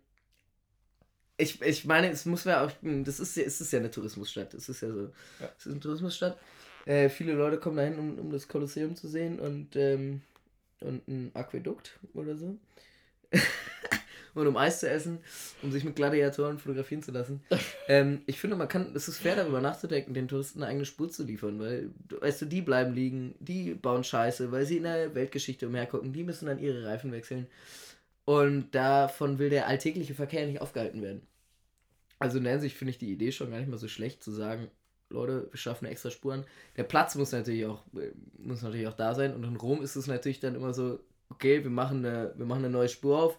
ich, 1.37 1.61
ich 1.63 1.85
meine, 1.85 2.11
es 2.11 2.25
muss 2.25 2.45
ja 2.45 2.65
auch, 2.65 2.71
hm, 2.83 3.03
das 3.05 3.19
ist 3.19 3.37
es 3.37 3.61
ist 3.61 3.73
ja 3.73 3.81
eine 3.81 3.91
Tourismusstadt. 3.91 4.55
Es 4.55 4.69
ist 4.69 4.81
ja 4.83 4.91
so, 4.91 5.11
Ja. 5.41 5.49
es 5.59 5.67
ist 5.67 5.73
eine 5.73 5.81
Tourismusstadt. 5.81 6.39
Äh, 6.87 7.09
viele 7.09 7.33
Leute 7.33 7.59
kommen 7.59 7.77
dahin, 7.77 7.99
um, 7.99 8.19
um 8.19 8.31
das 8.31 8.47
Kolosseum 8.49 8.95
zu 8.95 9.09
sehen 9.09 9.41
und, 9.41 9.75
ähm, 9.77 10.23
und 10.83 11.07
ein 11.09 11.31
Aquädukt 11.35 11.99
oder 12.15 12.37
so. 12.37 12.59
und 14.35 14.47
um 14.47 14.57
Eis 14.57 14.81
zu 14.81 14.89
essen, 14.89 15.19
um 15.63 15.73
sich 15.73 15.85
mit 15.85 15.97
Gladiatoren 15.97 16.59
fotografieren 16.59 17.03
zu 17.03 17.13
lassen. 17.13 17.43
ähm, 17.89 18.23
ich 18.27 18.41
finde, 18.41 18.57
man 18.57 18.69
kann, 18.69 18.95
es 18.95 19.09
ist 19.09 19.19
fair 19.19 19.37
darüber 19.37 19.61
nachzudenken, 19.61 20.15
den 20.15 20.29
Touristen 20.29 20.63
eine 20.63 20.71
eigene 20.71 20.85
Spur 20.85 21.11
zu 21.11 21.25
liefern, 21.25 21.59
weil, 21.59 21.91
weißt 22.21 22.43
du, 22.43 22.47
die 22.47 22.63
bleiben 22.63 22.95
liegen, 22.95 23.35
die 23.41 23.75
bauen 23.75 24.05
Scheiße, 24.05 24.53
weil 24.53 24.67
sie 24.67 24.79
in 24.79 24.85
der 24.85 25.15
Weltgeschichte 25.15 25.67
umhergucken, 25.67 26.13
die 26.13 26.25
müssen 26.25 26.47
dann 26.47 26.59
ihre 26.59 26.85
Reifen 26.87 27.13
wechseln. 27.13 27.47
Und 28.25 28.75
davon 28.75 29.39
will 29.39 29.51
der 29.51 29.67
alltägliche 29.67 30.15
Verkehr 30.15 30.47
nicht 30.47 30.61
aufgehalten 30.61 31.03
werden. 31.03 31.23
Also 32.19 32.39
in 32.39 32.45
der 32.45 32.53
Hinsicht 32.53 32.77
finde 32.77 32.93
ich 32.93 32.99
die 32.99 33.11
Idee 33.11 33.33
schon 33.33 33.51
gar 33.51 33.59
nicht 33.59 33.69
mal 33.69 33.79
so 33.79 33.89
schlecht 33.89 34.23
zu 34.23 34.31
sagen, 34.31 34.71
Leute, 35.13 35.49
wir 35.51 35.59
schaffen 35.59 35.87
extra 35.87 36.11
Spuren. 36.11 36.45
Der 36.77 36.85
Platz 36.85 37.15
muss 37.15 37.33
natürlich 37.33 37.67
auch, 37.67 37.83
muss 38.39 38.63
natürlich 38.63 38.87
auch 38.89 38.97
da 38.97 39.15
sein. 39.15 39.35
Und 39.35 39.45
in 39.45 39.57
Rom 39.57 39.83
ist 39.83 39.97
es 39.97 40.07
natürlich 40.07 40.41
dann 40.41 40.55
immer 40.55 40.75
so, 40.75 40.99
okay, 41.29 41.63
wir 41.63 41.71
machen 41.71 42.05
eine, 42.05 42.33
wir 42.37 42.47
machen 42.47 42.65
eine 42.65 42.71
neue 42.73 42.89
Spur 42.89 43.19
auf. 43.23 43.39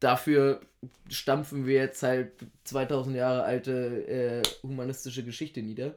Dafür 0.00 0.60
stampfen 1.08 1.64
wir 1.66 1.74
jetzt 1.76 2.02
halt 2.02 2.32
2000 2.64 3.16
Jahre 3.16 3.44
alte 3.44 3.72
äh, 4.08 4.42
humanistische 4.62 5.22
Geschichte 5.24 5.62
nieder. 5.62 5.94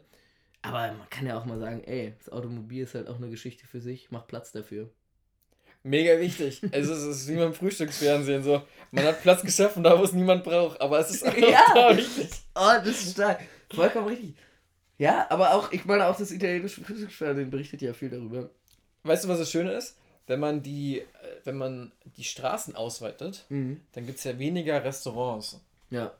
Aber 0.62 0.80
man 0.94 1.10
kann 1.10 1.25
ja 1.27 1.38
auch 1.38 1.46
mal 1.46 1.60
sagen, 1.60 1.84
ey, 1.84 2.13
das 2.18 2.30
Automobil 2.32 2.84
ist 2.84 2.96
halt 2.96 3.08
auch 3.08 3.18
eine 3.18 3.30
Geschichte 3.30 3.65
für 3.68 3.82
sich, 3.82 4.10
mach 4.12 4.25
Platz 4.27 4.51
dafür. 4.51 4.89
Mega 5.84 6.20
wichtig. 6.20 6.62
Also 6.72 6.94
es 6.94 7.04
ist 7.04 7.27
wie 7.27 7.36
beim 7.36 7.54
Frühstücksfernsehen 7.54 8.42
so. 8.42 8.63
Man 8.89 9.06
hat 9.06 9.22
Platz 9.22 9.44
geschaffen, 9.44 9.84
da 9.84 9.98
wo 10.00 10.04
es 10.04 10.13
niemand 10.13 10.44
braucht, 10.44 10.82
aber 10.82 11.00
es 11.00 11.12
ist 11.12 11.24
auch 11.27 11.38
Ja. 11.38 11.62
da 11.75 11.96
wichtig. 11.96 12.30
Oh, 12.56 12.72
das 12.84 12.88
ist 12.88 13.12
stark. 13.12 13.42
Vollkommen 13.72 14.08
richtig. 14.08 14.36
Ja, 14.97 15.27
aber 15.29 15.53
auch, 15.53 15.71
ich 15.71 15.85
meine, 15.85 16.05
auch 16.07 16.17
das 16.17 16.31
italienische 16.31 16.81
Frühstücksfernsehen 16.83 17.49
berichtet 17.49 17.81
ja 17.81 17.93
viel 17.93 18.09
darüber. 18.09 18.49
Weißt 19.03 19.25
du, 19.25 19.27
was 19.27 19.39
das 19.39 19.51
Schöne 19.51 19.73
ist? 19.73 19.97
Wenn 20.27 20.39
man 20.39 20.63
die, 20.63 20.99
äh, 20.99 21.05
wenn 21.43 21.57
man 21.57 21.91
die 22.17 22.23
Straßen 22.23 22.75
ausweitet, 22.75 23.45
Mhm. 23.49 23.81
dann 23.93 24.05
gibt 24.05 24.17
es 24.19 24.23
ja 24.23 24.39
weniger 24.39 24.83
Restaurants. 24.83 25.59
Ja, 25.91 26.13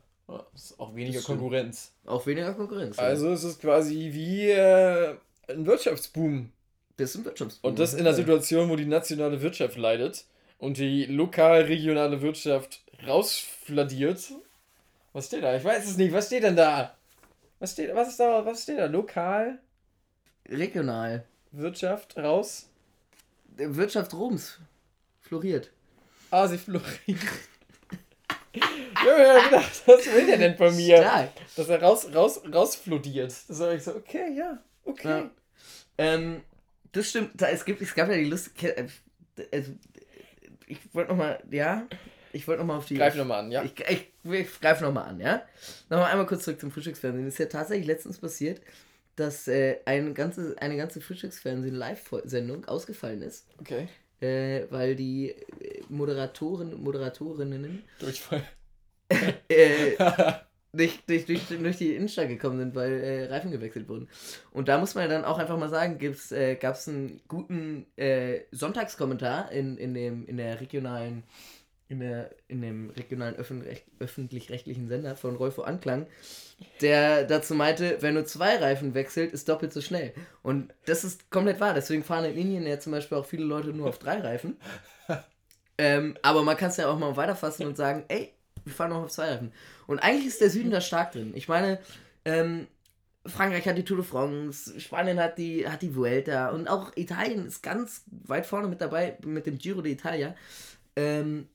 ist 0.54 0.78
auch 0.78 0.94
weniger. 0.94 1.20
Konkurrenz. 1.22 1.92
auch 2.04 2.24
weniger 2.26 2.52
Konkurrenz. 2.54 2.96
ja. 2.98 3.02
Also 3.04 3.30
es 3.32 3.42
ist 3.44 3.60
quasi 3.60 4.10
wie 4.12 4.50
äh, 4.50 5.14
ein 5.48 5.66
Wirtschaftsboom. 5.66 6.50
das 6.98 7.10
ist 7.10 7.16
ein 7.16 7.24
Wirtschaftsboom. 7.24 7.70
Und 7.70 7.78
das 7.78 7.94
in 7.94 8.00
einer 8.00 8.14
Situation, 8.14 8.68
wo 8.68 8.76
die 8.76 8.86
nationale 8.86 9.40
Wirtschaft 9.42 9.76
leidet 9.76 10.24
und 10.58 10.76
die 10.78 11.06
lokal-regionale 11.06 12.20
Wirtschaft 12.22 12.82
rausfladiert. 13.06 14.20
Was 15.12 15.26
steht 15.26 15.42
da? 15.42 15.56
Ich 15.56 15.64
weiß 15.64 15.84
es 15.88 15.96
nicht. 15.96 16.12
Was 16.12 16.26
steht 16.26 16.42
denn 16.44 16.56
da? 16.56 16.94
Was 17.58 17.72
steht, 17.72 17.94
was 17.94 18.08
ist 18.08 18.20
da? 18.20 18.44
Was 18.44 18.62
steht 18.62 18.78
da? 18.78 18.86
Lokal, 18.86 19.58
Regional. 20.48 21.24
Wirtschaft 21.52 22.16
raus. 22.16 22.68
Wirtschaft 23.56 24.12
Roms 24.14 24.60
floriert. 25.22 25.72
Asifluorid. 26.30 27.18
Junge, 29.04 29.42
gedacht, 29.44 29.82
was 29.86 30.06
will 30.06 30.26
der 30.26 30.38
denn 30.38 30.56
von 30.56 30.74
mir? 30.74 30.98
Stark. 30.98 31.30
Dass 31.56 31.68
er 31.68 31.82
raus, 31.82 32.08
raus, 32.14 32.40
rausflodiert. 32.52 33.34
Das 33.48 33.58
war 33.58 33.72
ich 33.74 33.82
so, 33.82 33.94
okay, 33.94 34.32
ja, 34.36 34.58
okay. 34.84 35.08
Ja. 35.08 35.30
Ähm, 35.98 36.42
das 36.92 37.10
stimmt. 37.10 37.30
Da, 37.40 37.48
es, 37.48 37.64
gibt, 37.64 37.80
es 37.82 37.94
gab 37.94 38.08
ja 38.08 38.16
die 38.16 38.24
Lust. 38.24 38.50
äh, 38.62 38.86
Also, 39.52 39.72
ich 40.66 40.78
wollte 40.94 41.10
nochmal, 41.10 41.42
ja, 41.50 41.86
ich 42.36 42.46
wollte 42.46 42.60
nochmal 42.60 42.78
auf 42.78 42.86
die. 42.86 42.94
Greif 42.94 43.14
nochmal 43.16 43.40
an, 43.44 43.50
ja? 43.50 43.62
Ich, 43.64 43.72
ich, 43.88 44.12
ich 44.30 44.60
greife 44.60 44.84
nochmal 44.84 45.08
an, 45.08 45.20
ja? 45.20 45.42
Nochmal 45.88 46.10
einmal 46.10 46.26
kurz 46.26 46.44
zurück 46.44 46.60
zum 46.60 46.70
Frühstücksfernsehen. 46.70 47.26
Es 47.26 47.34
ist 47.34 47.38
ja 47.38 47.46
tatsächlich 47.46 47.86
letztens 47.86 48.18
passiert, 48.18 48.60
dass 49.16 49.48
äh, 49.48 49.78
eine 49.84 50.12
ganze, 50.12 50.56
eine 50.58 50.76
ganze 50.76 51.00
Frühstücksfernsehen-Live-Sendung 51.00 52.66
ausgefallen 52.66 53.22
ist, 53.22 53.46
Okay. 53.60 53.88
äh, 54.20 54.66
weil 54.70 54.94
die 54.94 55.30
äh, 55.30 55.82
Moderatoren, 55.88 56.74
Moderatorinnen 56.82 57.82
Durchfall. 57.98 58.42
äh, 59.48 59.96
nicht 60.72 61.08
durch, 61.08 61.24
durch 61.26 61.76
die 61.78 61.94
Innenstadt 61.94 62.28
gekommen 62.28 62.58
sind, 62.58 62.74
weil 62.74 62.92
äh, 62.92 63.24
Reifen 63.26 63.50
gewechselt 63.50 63.88
wurden. 63.88 64.08
Und 64.50 64.68
da 64.68 64.78
muss 64.78 64.94
man 64.94 65.04
ja 65.04 65.08
dann 65.08 65.24
auch 65.24 65.38
einfach 65.38 65.58
mal 65.58 65.70
sagen, 65.70 65.98
gibt's, 65.98 66.32
äh, 66.32 66.56
gab 66.56 66.74
es 66.74 66.88
einen 66.88 67.20
guten 67.28 67.86
äh, 67.96 68.40
Sonntagskommentar 68.50 69.50
in, 69.52 69.78
in, 69.78 69.94
dem, 69.94 70.26
in 70.26 70.36
der 70.36 70.60
regionalen, 70.60 71.22
in, 71.88 72.00
der, 72.00 72.30
in 72.48 72.62
dem 72.62 72.90
regionalen 72.90 73.36
öffentlich- 73.36 73.84
öffentlich-rechtlichen 73.98 74.88
Sender 74.88 75.16
von 75.16 75.36
Rolfo 75.36 75.62
Anklang, 75.62 76.06
der 76.80 77.24
dazu 77.24 77.54
meinte, 77.54 77.98
wenn 78.00 78.14
nur 78.14 78.24
zwei 78.24 78.56
Reifen 78.56 78.94
wechselt, 78.94 79.32
ist 79.32 79.48
doppelt 79.48 79.72
so 79.72 79.80
schnell. 79.80 80.12
Und 80.42 80.72
das 80.86 81.04
ist 81.04 81.30
komplett 81.30 81.60
wahr. 81.60 81.74
Deswegen 81.74 82.02
fahren 82.02 82.24
in 82.24 82.36
Indien 82.36 82.66
ja 82.66 82.80
zum 82.80 82.92
Beispiel 82.92 83.18
auch 83.18 83.26
viele 83.26 83.44
Leute 83.44 83.68
nur 83.68 83.88
auf 83.88 83.98
drei 83.98 84.20
Reifen. 84.20 84.56
ähm, 85.78 86.16
aber 86.22 86.42
man 86.42 86.56
kann 86.56 86.70
es 86.70 86.76
ja 86.76 86.88
auch 86.88 86.98
mal 86.98 87.16
weiterfassen 87.16 87.66
und 87.66 87.76
sagen, 87.76 88.04
ey, 88.08 88.32
wir 88.64 88.74
fahren 88.74 88.90
noch 88.90 89.04
auf 89.04 89.10
zwei 89.10 89.30
Reifen. 89.30 89.52
Und 89.86 90.00
eigentlich 90.00 90.26
ist 90.26 90.40
der 90.40 90.50
Süden 90.50 90.70
da 90.70 90.80
stark 90.80 91.12
drin. 91.12 91.32
Ich 91.36 91.46
meine, 91.46 91.78
ähm, 92.24 92.66
Frankreich 93.24 93.66
hat 93.66 93.78
die 93.78 93.84
Tour 93.84 93.98
de 93.98 94.06
France, 94.06 94.78
Spanien 94.80 95.20
hat 95.20 95.38
die, 95.38 95.68
hat 95.68 95.82
die 95.82 95.94
Vuelta 95.94 96.50
und 96.50 96.68
auch 96.68 96.92
Italien 96.96 97.46
ist 97.46 97.62
ganz 97.62 98.04
weit 98.10 98.46
vorne 98.46 98.68
mit 98.68 98.80
dabei 98.80 99.18
mit 99.24 99.46
dem 99.46 99.58
Giro 99.58 99.80
d'Italia. 99.80 100.34
Ähm, 100.96 101.48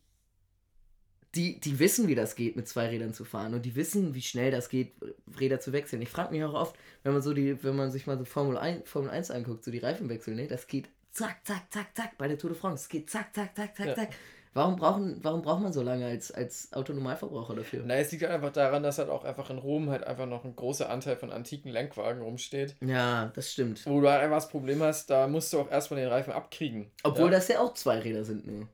die, 1.35 1.59
die 1.59 1.79
wissen, 1.79 2.07
wie 2.07 2.15
das 2.15 2.35
geht, 2.35 2.55
mit 2.55 2.67
zwei 2.67 2.87
Rädern 2.87 3.13
zu 3.13 3.23
fahren 3.23 3.53
und 3.53 3.63
die 3.65 3.75
wissen, 3.75 4.13
wie 4.13 4.21
schnell 4.21 4.51
das 4.51 4.67
geht, 4.69 4.93
Räder 5.39 5.59
zu 5.59 5.71
wechseln. 5.71 6.01
Ich 6.01 6.09
frage 6.09 6.33
mich 6.33 6.43
auch 6.43 6.53
oft, 6.53 6.75
wenn 7.03 7.13
man 7.13 7.21
so 7.21 7.33
die, 7.33 7.63
wenn 7.63 7.75
man 7.75 7.91
sich 7.91 8.05
mal 8.07 8.17
so 8.17 8.25
Formel 8.25 8.57
1, 8.57 8.89
Formel 8.89 9.09
1 9.09 9.31
anguckt, 9.31 9.63
so 9.63 9.71
die 9.71 9.79
Reifenwechsel, 9.79 10.35
ne, 10.35 10.47
das 10.47 10.67
geht 10.67 10.89
zack, 11.11 11.37
zack, 11.45 11.71
zack, 11.71 11.95
zack 11.95 12.17
bei 12.17 12.27
der 12.27 12.37
Tour 12.37 12.49
de 12.51 12.59
France. 12.59 12.83
Es 12.83 12.89
geht 12.89 13.09
zack, 13.09 13.33
zack, 13.33 13.55
zack, 13.55 13.75
zack, 13.75 13.85
Ja. 13.87 13.95
zack. 13.95 14.09
Warum, 14.53 14.75
brauchen, 14.75 15.19
warum 15.23 15.41
braucht 15.41 15.61
man 15.61 15.71
so 15.71 15.81
lange 15.81 16.05
als, 16.05 16.29
als 16.29 16.73
Autonormalverbraucher 16.73 17.55
dafür? 17.55 17.83
Na, 17.85 17.95
es 17.95 18.11
liegt 18.11 18.23
halt 18.23 18.33
einfach 18.33 18.51
daran, 18.51 18.83
dass 18.83 18.97
halt 18.97 19.07
auch 19.09 19.23
einfach 19.23 19.49
in 19.49 19.57
Rom 19.57 19.89
halt 19.89 20.03
einfach 20.03 20.25
noch 20.25 20.43
ein 20.43 20.57
großer 20.57 20.89
Anteil 20.89 21.15
von 21.15 21.31
antiken 21.31 21.71
Lenkwagen 21.71 22.21
rumsteht. 22.21 22.75
Ja, 22.81 23.31
das 23.33 23.53
stimmt. 23.53 23.85
Wo 23.85 24.01
du 24.01 24.09
halt 24.09 24.21
einfach 24.21 24.37
das 24.37 24.49
Problem 24.49 24.83
hast, 24.83 25.09
da 25.09 25.29
musst 25.29 25.53
du 25.53 25.59
auch 25.61 25.71
erstmal 25.71 26.01
den 26.01 26.09
Reifen 26.09 26.33
abkriegen. 26.33 26.91
Obwohl 27.03 27.27
ja? 27.27 27.31
das 27.31 27.47
ja 27.47 27.61
auch 27.61 27.73
zwei 27.75 27.99
Räder 27.99 28.25
sind 28.25 28.45
nur. 28.45 28.67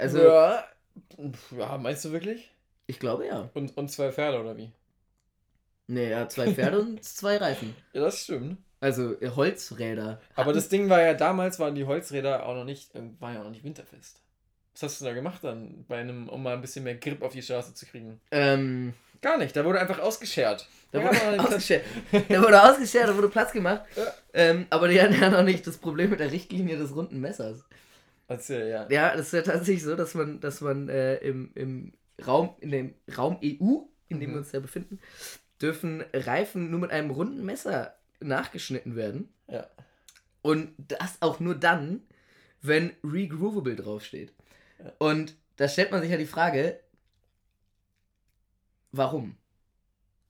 Also, 0.00 0.18
Ja. 0.22 0.64
ja, 1.58 1.78
meinst 1.78 2.04
du 2.04 2.12
wirklich? 2.12 2.50
ich 2.86 2.98
glaube 2.98 3.26
ja. 3.26 3.48
Und, 3.54 3.76
und 3.76 3.88
zwei 3.90 4.10
Pferde 4.10 4.40
oder 4.40 4.56
wie? 4.56 4.72
Nee, 5.86 6.14
hat 6.14 6.32
zwei 6.32 6.46
Pferde 6.54 6.80
und 6.80 7.04
zwei 7.04 7.36
Reifen. 7.36 7.74
Ja, 7.92 8.02
das 8.02 8.24
stimmt. 8.24 8.58
Also 8.80 9.20
äh, 9.20 9.30
Holzräder. 9.30 10.20
Aber 10.34 10.52
das 10.52 10.68
Ding 10.68 10.88
war 10.88 11.00
ja 11.00 11.14
damals, 11.14 11.58
waren 11.58 11.74
die 11.74 11.84
Holzräder 11.84 12.46
auch 12.46 12.54
noch 12.54 12.64
nicht, 12.64 12.94
äh, 12.94 13.00
waren 13.20 13.34
ja 13.34 13.40
auch 13.40 13.44
noch 13.44 13.50
nicht 13.50 13.64
winterfest. 13.64 14.20
Was 14.74 14.82
hast 14.82 15.00
du 15.00 15.04
da 15.04 15.12
gemacht 15.12 15.44
dann, 15.44 15.84
bei 15.88 15.98
einem, 15.98 16.28
um 16.28 16.42
mal 16.42 16.54
ein 16.54 16.60
bisschen 16.62 16.84
mehr 16.84 16.94
Grip 16.94 17.22
auf 17.22 17.32
die 17.32 17.42
Straße 17.42 17.74
zu 17.74 17.86
kriegen? 17.86 18.20
Ähm, 18.30 18.94
Gar 19.20 19.36
nicht, 19.36 19.54
da 19.54 19.64
wurde 19.66 19.78
einfach 19.80 19.98
ausgeschert. 19.98 20.66
da 20.92 21.00
Ja, 21.00 21.08
wurde 21.10 21.40
ausgeschert. 21.46 21.84
Da 22.30 22.42
wurde 22.42 22.62
ausgeschert, 22.62 23.08
da 23.08 23.14
wurde 23.16 23.28
Platz 23.28 23.52
gemacht. 23.52 23.82
Ja. 23.94 24.14
Ähm, 24.32 24.66
aber 24.70 24.88
die 24.88 25.00
hatten 25.02 25.20
ja 25.20 25.28
noch 25.28 25.42
nicht 25.42 25.66
das 25.66 25.76
Problem 25.76 26.08
mit 26.10 26.20
der 26.20 26.32
Richtlinie 26.32 26.78
des 26.78 26.94
runden 26.96 27.20
Messers. 27.20 27.64
Erzähl, 28.30 28.68
ja. 28.68 28.88
Ja, 28.90 29.16
das 29.16 29.26
ist 29.26 29.32
ja 29.32 29.42
tatsächlich 29.42 29.82
so, 29.82 29.96
dass 29.96 30.14
man, 30.14 30.38
dass 30.40 30.60
man 30.60 30.88
äh, 30.88 31.16
im, 31.16 31.50
im 31.56 31.92
Raum, 32.24 32.54
in 32.60 32.70
dem 32.70 32.94
Raum 33.18 33.38
EU, 33.42 33.80
in 34.08 34.20
dem 34.20 34.30
Mhm. 34.30 34.34
wir 34.34 34.38
uns 34.38 34.52
ja 34.52 34.60
befinden, 34.60 35.00
dürfen 35.60 36.04
Reifen 36.14 36.70
nur 36.70 36.78
mit 36.78 36.92
einem 36.92 37.10
runden 37.10 37.44
Messer 37.44 37.96
nachgeschnitten 38.20 38.94
werden. 38.94 39.34
Ja. 39.48 39.66
Und 40.42 40.72
das 40.78 41.20
auch 41.20 41.40
nur 41.40 41.56
dann, 41.56 42.02
wenn 42.62 42.92
Regroovable 43.02 43.74
draufsteht. 43.74 44.32
Ja. 44.78 44.92
Und 44.98 45.34
da 45.56 45.68
stellt 45.68 45.90
man 45.90 46.00
sich 46.00 46.10
ja 46.12 46.16
die 46.16 46.24
Frage, 46.26 46.78
warum? 48.92 49.36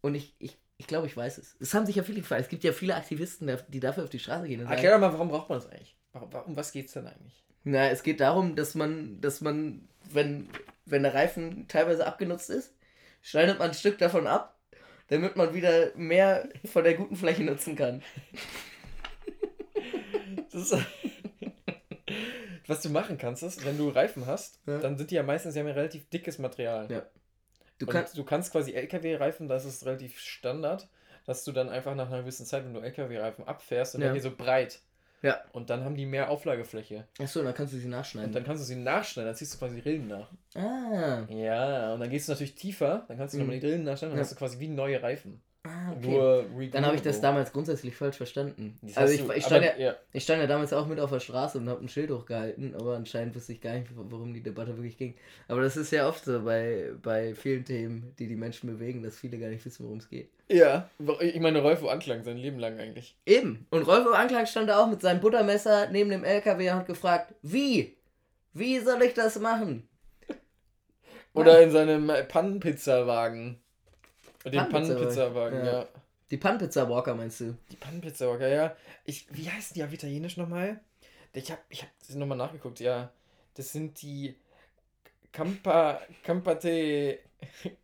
Und 0.01 0.15
ich, 0.15 0.35
ich, 0.39 0.57
ich 0.79 0.87
glaube, 0.87 1.07
ich 1.07 1.17
weiß 1.17 1.37
es. 1.37 1.55
Es 1.61 1.75
haben 1.75 1.85
sich 1.85 1.97
ja 1.97 2.03
viele 2.03 2.21
gefragt. 2.21 2.41
Es 2.41 2.49
gibt 2.49 2.65
ja 2.65 2.73
viele 2.73 2.95
Aktivisten, 2.95 3.51
die 3.69 3.81
dafür 3.81 4.05
auf 4.05 4.11
die 4.11 4.19
Straße 4.19 4.49
gehen 4.49 4.61
und 4.61 4.67
sagen, 4.69 4.77
Erklär 4.77 4.93
doch 4.93 5.01
mal, 5.01 5.13
warum 5.13 5.29
braucht 5.29 5.51
man 5.51 5.59
das 5.59 5.69
eigentlich? 5.69 5.97
Warum 6.13 6.57
was 6.57 6.73
geht's 6.73 6.95
denn 6.95 7.07
eigentlich? 7.07 7.45
Na, 7.65 7.89
es 7.91 8.03
geht 8.03 8.21
darum, 8.21 8.57
dass 8.57 8.75
man, 8.75 9.21
dass 9.21 9.41
man, 9.41 9.89
wenn, 10.13 10.49
wenn 10.87 11.03
der 11.03 11.15
Reifen 11.15 11.67
teilweise 11.69 12.07
abgenutzt 12.07 12.51
ist, 12.51 12.75
schneidet 13.23 13.59
man 13.59 13.69
ein 13.71 13.75
Stück 13.75 13.99
davon 13.99 14.27
ab, 14.27 14.59
damit 15.09 15.37
man 15.37 15.53
wieder 15.55 15.91
mehr 15.97 16.49
von 16.65 16.85
der 16.85 16.95
guten 16.95 17.17
Fläche 17.17 17.45
nutzen 17.45 17.77
kann. 17.77 18.03
Ist, 20.53 20.77
was 22.67 22.83
du 22.83 22.89
machen 22.91 23.19
kannst, 23.19 23.43
ist, 23.43 23.65
wenn 23.65 23.79
du 23.79 23.89
Reifen 23.89 24.27
hast, 24.27 24.59
Ja. 24.67 24.79
dann 24.79 24.99
sind 24.99 25.11
die 25.11 25.15
ja 25.15 25.23
meistens 25.23 25.55
ja 25.55 25.63
ein 25.63 25.69
relativ 25.69 26.09
dickes 26.09 26.39
Material. 26.39 26.91
Ja. 26.91 27.07
Du 27.79 27.87
kannst, 27.87 28.17
du 28.19 28.25
kannst 28.25 28.53
quasi 28.53 28.73
LKW-Reifen, 28.73 29.49
das 29.49 29.65
ist 29.65 29.87
relativ 29.87 30.19
Standard, 30.19 30.89
dass 31.25 31.45
du 31.45 31.53
dann 31.53 31.69
einfach 31.69 31.95
nach 31.95 32.09
einer 32.09 32.21
gewissen 32.23 32.47
Zeit, 32.47 32.65
wenn 32.65 32.75
du 32.75 32.81
LKW-Reifen 32.81 33.47
abfährst, 33.47 33.95
und 33.95 34.01
Ja. 34.01 34.09
dann 34.09 34.15
die 34.15 34.21
so 34.21 34.35
breit. 34.35 34.81
Ja. 35.23 35.41
Und 35.53 35.69
dann 35.71 35.85
haben 35.85 35.95
die 35.95 36.07
mehr 36.07 36.31
Auflagefläche. 36.31 37.07
achso, 37.21 37.43
dann 37.43 37.53
kannst 37.55 37.73
du 37.75 37.79
sie 37.79 37.85
Und 37.85 37.91
nachschneiden. 37.91 38.33
dann 38.33 38.45
kannst 38.45 38.63
du 38.63 38.67
sie 38.67 38.77
nachschneiden, 38.77 39.29
dann 39.29 39.37
ziehst 39.37 39.55
du 39.55 39.59
quasi 39.59 39.75
die 39.77 39.89
Rillen 39.89 40.09
nach. 40.09 40.31
ah, 40.55 41.27
Ja, 41.29 41.93
und 41.95 42.01
dann 42.01 42.09
gehst 42.11 42.29
du 42.29 42.33
natürlich 42.33 42.55
tiefer, 42.55 43.05
dann 43.09 43.19
kannst 43.19 43.35
du 43.35 43.39
Mhm. 43.39 43.45
nochmal 43.45 43.61
die 43.61 43.67
Rillen 43.67 43.85
nachschneiden, 43.85 44.13
dann 44.13 44.19
Ja. 44.19 44.25
hast 44.25 44.33
du 44.33 44.37
quasi 44.37 44.59
wie 44.59 44.69
neue 44.69 45.03
Reifen. 45.03 45.43
Ah 45.65 45.93
okay. 45.97 46.09
Nur 46.11 46.45
Dann 46.71 46.87
habe 46.87 46.97
ich 46.97 47.03
das 47.03 47.21
damals 47.21 47.53
grundsätzlich 47.53 47.95
falsch 47.97 48.17
verstanden. 48.17 48.79
Das 48.83 48.97
Also 48.97 49.13
ich, 49.15 49.37
ich, 49.37 49.45
stand 49.45 49.65
aber- 49.67 49.79
ja, 49.79 49.95
ich 50.13 50.23
stand 50.23 50.41
ja 50.41 50.47
damals 50.47 50.73
auch 50.73 50.87
mit 50.87 50.99
auf 51.01 51.11
der 51.11 51.21
Straße 51.21 51.59
und 51.59 51.69
habe 51.69 51.85
ein 51.85 51.89
Schild 51.89 52.11
hochgehalten, 52.11 52.75
aber 52.75 52.97
anscheinend 52.97 53.35
wusste 53.35 53.53
ich 53.53 53.61
gar 53.61 53.75
nicht, 53.75 53.89
worum 53.95 54.33
die 54.33 54.43
Debatte 54.43 54.77
wirklich 54.77 54.97
ging. 54.97 55.15
Aber 55.49 55.61
das 55.63 55.77
ist 55.77 55.91
ja 55.91 56.09
oft 56.09 56.25
so 56.25 56.43
bei, 56.43 56.93
bei 57.03 57.35
vielen 57.35 57.65
Themen, 57.65 58.15
die 58.19 58.27
die 58.27 58.37
Menschen 58.37 58.69
bewegen, 58.71 59.03
dass 59.03 59.19
viele 59.19 59.39
gar 59.39 59.49
nicht 59.49 59.65
wissen, 59.65 59.85
worum 59.85 59.99
es 59.99 60.09
geht. 60.09 60.31
Ja, 60.49 60.89
ich 61.21 61.39
meine, 61.41 61.61
Rolfo 61.63 61.89
Anklang 61.89 62.25
sein 62.25 62.37
Leben 62.39 62.59
lang 62.59 62.79
eigentlich. 62.79 63.17
Eben. 63.25 63.67
Und 63.71 63.83
Rolf 63.83 64.07
Anklang 64.13 64.47
stand 64.47 64.69
da 64.69 64.83
auch 64.83 64.89
mit 64.91 65.01
seinem 65.01 65.21
Buttermesser 65.21 65.89
neben 65.91 66.11
dem 66.11 66.25
LKW 66.25 66.71
und 66.71 66.77
hat 66.77 66.87
gefragt, 66.87 67.35
wie? 67.43 67.97
Wie 68.53 68.81
soll 68.81 69.01
ich 69.03 69.15
das 69.15 69.39
machen? 69.39 69.89
Oder 71.33 71.63
in 71.63 71.71
seinem 71.71 72.11
Pannenpizzawagen. 72.29 73.61
Den 74.45 74.69
Pannenpizzawagen, 74.69 75.65
ja. 75.65 75.73
ja. 75.81 75.89
Die 76.31 76.37
Pannpizza 76.37 76.89
Walker 76.89 77.15
meinst 77.15 77.41
du? 77.41 77.57
Die 77.71 77.77
Pannenpizzawagen, 77.77 78.51
ja. 78.51 78.77
Ich, 79.05 79.27
wie 79.31 79.51
heißen 79.51 79.75
die 79.75 79.83
auf 79.85 79.93
Italienisch 79.93 80.37
nochmal? 80.37 80.81
Ich 81.33 81.51
hab, 81.51 81.59
ich 81.69 81.83
hab 81.83 81.89
das 82.07 82.17
nochmal 82.17 82.39
nachgeguckt, 82.39 82.81
ja. 82.81 83.11
Das 83.55 83.73
sind 83.73 84.01
die 84.01 84.37
Campa, 85.33 86.01
Campate, 86.23 87.19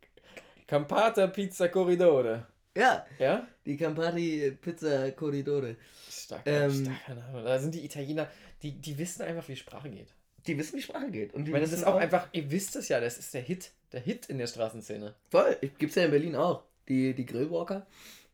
Campata 0.67 1.27
Pizza 1.29 1.69
Corridore. 1.69 2.47
Ja, 2.77 3.07
Ja? 3.19 3.47
die 3.65 3.77
Campari 3.77 4.57
Pizza 4.61 5.11
Corridore. 5.13 5.77
Starker, 6.11 6.65
Ähm. 6.67 6.85
starker 6.85 7.15
Name. 7.21 7.43
Da 7.43 7.59
sind 7.59 7.75
die 7.75 7.85
Italiener, 7.85 8.29
die, 8.63 8.73
die 8.73 8.99
wissen 8.99 9.23
einfach, 9.23 9.49
wie 9.49 9.57
Sprache 9.57 9.91
geht. 9.91 10.09
Die 10.47 10.59
wissen, 10.59 10.77
wie 10.77 10.83
Sprache 10.83 11.11
geht. 11.11 11.35
Und 11.35 11.45
die 11.45 11.51
Ich 11.51 11.53
meine, 11.53 11.65
das 11.65 11.73
ist 11.73 11.85
auch 11.85 11.97
einfach, 11.97 12.29
ihr 12.33 12.51
wisst 12.51 12.77
es 12.77 12.89
ja, 12.89 13.01
das 13.01 13.19
ist 13.19 13.35
der 13.35 13.43
Hit. 13.43 13.71
Der 13.93 14.01
Hit 14.01 14.27
in 14.27 14.39
der 14.39 14.47
Straßenszene. 14.47 15.15
Voll. 15.31 15.57
Gibt's 15.79 15.95
ja 15.97 16.05
in 16.05 16.11
Berlin 16.11 16.37
auch. 16.37 16.63
Die, 16.89 17.15
die 17.15 17.27
Grillwalker. 17.27 17.87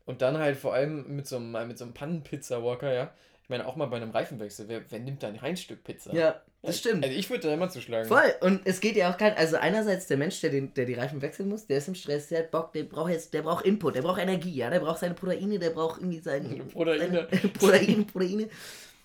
Und 0.05 0.21
dann 0.21 0.37
halt 0.37 0.57
vor 0.57 0.73
allem 0.73 1.15
mit 1.15 1.27
so 1.27 1.37
einem, 1.37 1.67
mit 1.67 1.77
so 1.77 1.85
einem 1.85 1.93
Pannenpizza-Walker, 1.93 2.93
ja. 2.93 3.13
Ich 3.43 3.49
meine, 3.49 3.67
auch 3.67 3.75
mal 3.75 3.87
bei 3.87 3.97
einem 3.97 4.11
Reifenwechsel, 4.11 4.69
wer, 4.69 4.81
wer 4.89 4.99
nimmt 4.99 5.21
da 5.21 5.27
ein 5.27 5.35
Reinstück 5.35 5.83
Pizza? 5.83 6.13
Ja, 6.13 6.41
das 6.61 6.79
stimmt. 6.79 7.03
Also 7.03 7.15
ich 7.17 7.29
würde 7.29 7.47
da 7.47 7.53
immer 7.53 7.69
zuschlagen. 7.69 8.07
Voll. 8.07 8.33
Und 8.39 8.61
es 8.63 8.79
geht 8.79 8.95
ja 8.95 9.11
auch 9.11 9.17
kein. 9.17 9.33
Also 9.35 9.57
einerseits 9.57 10.07
der 10.07 10.15
Mensch, 10.15 10.39
der, 10.39 10.49
den, 10.49 10.73
der 10.73 10.85
die 10.85 10.93
Reifen 10.93 11.21
wechseln 11.21 11.49
muss, 11.49 11.67
der 11.67 11.79
ist 11.79 11.89
im 11.89 11.95
Stress, 11.95 12.29
der 12.29 12.39
hat 12.39 12.51
Bock, 12.51 12.71
der 12.71 12.83
braucht 12.83 13.11
jetzt, 13.11 13.33
der 13.33 13.41
braucht 13.41 13.65
Input, 13.65 13.95
der 13.95 14.01
braucht 14.01 14.21
Energie, 14.21 14.55
ja, 14.55 14.69
der 14.69 14.79
braucht 14.79 14.99
seine 14.99 15.13
Proteine, 15.13 15.59
der 15.59 15.71
braucht 15.71 15.99
irgendwie 15.99 16.19
seine 16.19 16.47
Proteine. 16.73 17.27
Seine, 17.29 17.49
Proteine, 17.53 18.03
Proteine. 18.05 18.49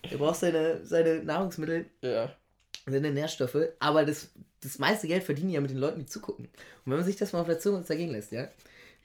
Der 0.09 0.17
braucht 0.17 0.39
seine, 0.39 0.85
seine 0.85 1.15
Nahrungsmittel, 1.23 1.87
Ja. 2.01 2.33
Seine 2.91 3.11
Nährstoffe, 3.11 3.69
aber 3.79 4.05
das, 4.05 4.29
das 4.61 4.79
meiste 4.79 5.07
Geld 5.07 5.23
verdienen 5.23 5.49
ja 5.49 5.61
mit 5.61 5.71
den 5.71 5.77
Leuten, 5.77 5.99
die 5.99 6.05
zugucken. 6.05 6.45
Und 6.45 6.91
wenn 6.91 6.97
man 6.97 7.05
sich 7.05 7.17
das 7.17 7.33
mal 7.33 7.41
auf 7.41 7.47
der 7.47 7.59
Zunge 7.59 7.83
zergehen 7.83 8.11
lässt, 8.11 8.31
ja, 8.31 8.49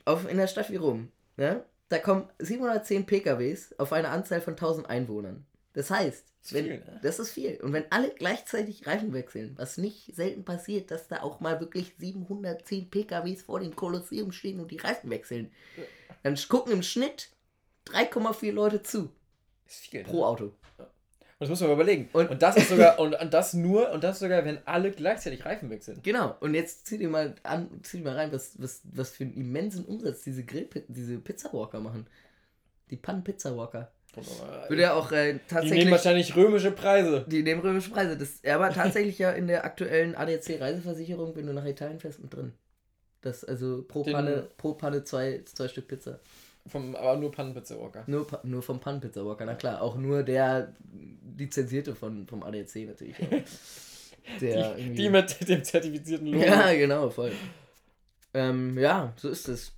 auf, 0.05 0.29
in 0.29 0.37
der 0.37 0.47
Stadt 0.47 0.71
wie 0.71 0.77
Rom, 0.77 1.11
ja, 1.37 1.65
da 1.89 1.99
kommen 1.99 2.29
710 2.39 3.07
PKWs 3.07 3.79
auf 3.79 3.93
eine 3.93 4.09
Anzahl 4.09 4.41
von 4.41 4.55
1000 4.55 4.89
Einwohnern. 4.89 5.47
Das 5.75 5.91
heißt, 5.91 6.25
ist 6.43 6.53
wenn, 6.53 6.65
viel, 6.65 6.79
ne? 6.79 7.01
das 7.03 7.19
ist 7.19 7.33
viel. 7.33 7.61
Und 7.63 7.73
wenn 7.73 7.91
alle 7.91 8.11
gleichzeitig 8.11 8.87
Reifen 8.87 9.13
wechseln, 9.13 9.55
was 9.57 9.77
nicht 9.77 10.15
selten 10.15 10.45
passiert, 10.45 10.91
dass 10.91 11.09
da 11.09 11.23
auch 11.23 11.41
mal 11.41 11.61
wirklich 11.61 11.95
710 11.99 12.91
PKWs 12.91 13.43
vor 13.43 13.61
dem 13.61 13.75
Kolosseum 13.75 14.33
stehen 14.33 14.61
und 14.61 14.71
die 14.71 14.77
Reifen 14.77 15.11
wechseln, 15.11 15.51
dann 16.23 16.37
gucken 16.49 16.73
im 16.73 16.83
Schnitt 16.83 17.31
3,4 17.89 18.53
Leute 18.53 18.83
zu 18.83 19.11
Ist 19.67 19.87
viel. 19.87 20.03
Ne? 20.03 20.09
pro 20.09 20.25
Auto. 20.25 20.53
Das 21.45 21.51
muss 21.51 21.61
man 21.61 21.69
mal 21.71 21.75
überlegen. 21.75 22.09
Und- 22.13 22.31
Und, 22.31 22.43
das 22.43 22.57
ist 22.57 22.69
sogar, 22.71 22.99
und, 23.01 23.15
und 23.21 23.35
das 23.35 23.55
nur, 23.55 23.91
und 23.91 24.03
das 24.03 24.19
sogar, 24.19 24.45
wenn 24.45 24.59
alle 24.67 24.91
gleichzeitig 24.91 25.45
Reifen 25.45 25.71
wechseln. 25.71 26.01
Genau, 26.03 26.37
und 26.41 26.55
jetzt 26.55 26.87
zieh 26.87 26.99
dir 26.99 27.09
mal 27.09 27.35
an, 27.43 27.69
zieh 27.83 27.99
dir 27.99 28.05
mal 28.05 28.17
rein, 28.17 28.33
was, 28.33 28.53
was, 28.61 28.81
was 28.93 29.11
für 29.11 29.25
einen 29.25 29.35
immensen 29.35 29.85
Umsatz 29.85 30.23
diese 30.23 30.45
Grill, 30.45 30.69
diese 30.89 31.19
Pizza 31.19 31.53
Walker 31.53 31.81
machen. 31.81 32.07
Die 32.91 32.97
Pan 32.97 33.23
Pizza 33.25 33.57
Walker. 33.57 33.91
Würde 34.69 34.83
ja 34.83 34.95
auch 34.95 35.11
äh, 35.11 35.33
Die 35.35 35.41
tatsächlich. 35.49 35.79
nehmen 35.81 35.91
wahrscheinlich 35.91 36.37
römische 36.37 36.71
Preise. 36.71 37.25
Die 37.29 37.43
nehmen 37.43 37.61
römische 37.61 37.91
Preise. 37.91 38.17
Das 38.17 38.41
aber 38.49 38.71
tatsächlich 38.71 39.19
ja 39.19 39.33
in 39.33 39.49
der 39.49 39.65
aktuellen 39.65 40.15
ADAC-Reiseversicherung, 40.15 41.35
wenn 41.37 41.47
du 41.47 41.53
nach 41.53 41.65
Italien 41.65 41.99
fährst, 41.99 42.21
mit 42.21 42.33
drin. 42.33 42.53
Das 43.23 43.45
also 43.45 43.83
pro 43.89 44.05
Den- 44.05 44.13
Panne, 44.13 44.49
pro 44.57 44.75
Panne 44.75 45.03
zwei, 45.03 45.43
zwei 45.47 45.67
Stück 45.69 45.89
Pizza. 45.89 46.21
Vom, 46.67 46.97
aber 46.97 47.17
nur 47.17 47.31
Pannenpizza 47.31 47.79
Walker. 47.79 48.05
Nur, 48.07 48.27
nur 48.43 48.63
vom 48.63 48.81
Pan 48.81 49.01
Pizza 49.01 49.25
Walker, 49.25 49.45
na 49.45 49.55
klar. 49.55 49.83
Auch 49.83 49.97
nur 49.97 50.23
der 50.23 50.75
lizenzierte 51.37 51.95
von, 51.95 52.27
vom 52.27 52.43
ADAC 52.43 52.87
natürlich. 52.87 53.17
Der 54.41 54.75
Die, 54.77 54.95
die 54.95 55.11
mit 55.11 55.47
dem 55.47 55.63
zertifizierten 55.63 56.29
Logo. 56.29 56.43
Ja, 56.47 56.73
genau, 56.73 57.11
voll. 57.11 57.33
Ähm, 58.33 58.79
ja, 58.79 59.13
so 59.17 59.29
ist 59.29 59.49
es. 59.49 59.73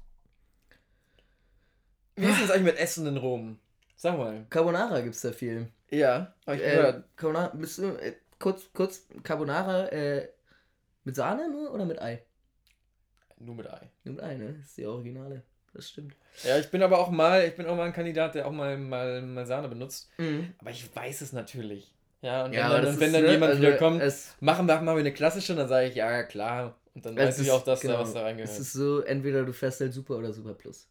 Wie 2.15 2.27
ist 2.27 2.41
es 2.45 2.51
eigentlich 2.53 2.73
mit 2.75 2.77
Essen 2.79 3.07
in 3.09 3.17
Rom? 3.17 3.59
Sag 3.97 4.17
mal. 4.17 4.47
Carbonara 4.49 5.01
gibt's 5.01 5.23
da 5.23 5.33
viel. 5.33 5.67
Ja, 5.91 6.33
hab 6.47 6.55
ich 6.55 6.63
Äh, 6.63 6.77
gehört. 6.77 7.17
Carbonara, 7.17 7.49
bist 7.57 7.79
du, 7.79 7.87
äh, 8.01 8.15
kurz, 8.39 8.71
kurz, 8.73 9.09
Carbonara, 9.25 9.89
äh, 9.89 10.29
mit 11.03 11.17
Sahne 11.17 11.51
nur 11.51 11.73
oder 11.75 11.85
mit 11.85 12.01
Ei? 12.01 12.23
Nur 13.39 13.57
mit 13.57 13.69
Ei. 13.69 13.91
Nur 14.05 14.15
mit 14.15 14.23
Ei, 14.23 14.37
ne? 14.37 14.53
Das 14.53 14.67
ist 14.69 14.77
die 14.79 14.87
Originale. 14.87 15.43
Das 15.77 15.91
stimmt. 15.91 16.15
Ja, 16.43 16.59
ich 16.59 16.71
bin 16.71 16.83
aber 16.83 16.99
auch 16.99 17.11
mal, 17.11 17.45
ich 17.45 17.55
bin 17.55 17.67
auch 17.67 17.77
mal 17.77 17.85
ein 17.85 17.93
Kandidat, 17.93 18.35
der 18.35 18.47
auch 18.47 18.53
mal, 18.53 18.79
mal, 18.79 19.21
mal 19.21 19.47
Sahne 19.47 19.69
benutzt. 19.69 20.09
Mhm. 20.17 20.55
Aber 20.59 20.71
ich 20.71 20.89
weiß 20.95 21.21
es 21.21 21.33
natürlich. 21.35 21.93
Ja, 22.23 22.47
und 22.47 22.55
Ja, 22.55 22.65
wenn, 22.65 22.77
dann, 22.77 22.85
das 22.87 23.01
wenn 23.01 23.13
dann 23.13 23.25
ne, 23.25 23.33
jemand 23.33 23.51
also 23.51 23.63
wieder 23.63 23.77
kommt, 23.77 24.01
Es, 24.01 24.35
machen 24.41 24.67
wir 24.67 24.81
mal 24.81 24.99
eine 24.99 25.13
klassische, 25.13 25.55
dann 25.55 25.69
sage 25.69 25.89
ich, 25.89 25.95
ja, 25.95 26.23
klar. 26.23 26.79
Und 26.95 27.05
dann 27.05 27.15
weiß 27.15 27.41
ich 27.41 27.51
auch, 27.51 27.63
dass 27.63 27.81
genau, 27.81 27.95
da 27.95 28.01
was 28.01 28.15
da 28.15 28.23
reingehört. 28.23 28.51
Es 28.51 28.59
ist 28.59 28.73
so, 28.73 29.01
entweder 29.03 29.45
du 29.45 29.53
fährst 29.53 29.81
halt 29.81 29.93
Super 29.93 30.17
oder 30.17 30.33
Super 30.33 30.55
Plus. 30.55 30.89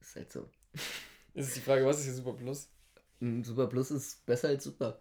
Ist 0.00 0.16
halt 0.16 0.30
so. 0.30 0.46
Ist 1.34 1.56
die 1.56 1.60
Frage, 1.60 1.86
was 1.86 2.00
ist 2.00 2.04
hier 2.04 2.14
Super 2.14 2.32
Plus? 2.32 2.68
Ein 3.22 3.44
Super 3.44 3.66
Plus 3.68 3.90
ist 3.92 4.26
besser 4.26 4.48
als 4.48 4.64
Super. 4.64 4.98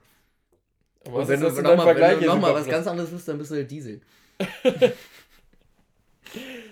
Aber 1.05 1.15
Und 1.15 1.21
was 1.21 1.27
wenn 1.29 1.39
du 1.39 1.47
das 1.47 1.55
nochmal 1.55 1.75
noch 1.75 2.19
mal 2.19 2.19
Super 2.21 2.41
was 2.53 2.63
Plus? 2.63 2.67
ganz 2.67 2.87
anderes 2.87 3.09
bist, 3.09 3.27
dann 3.27 3.37
bist 3.39 3.51
du 3.51 3.55
halt 3.55 3.71
Diesel. 3.71 4.01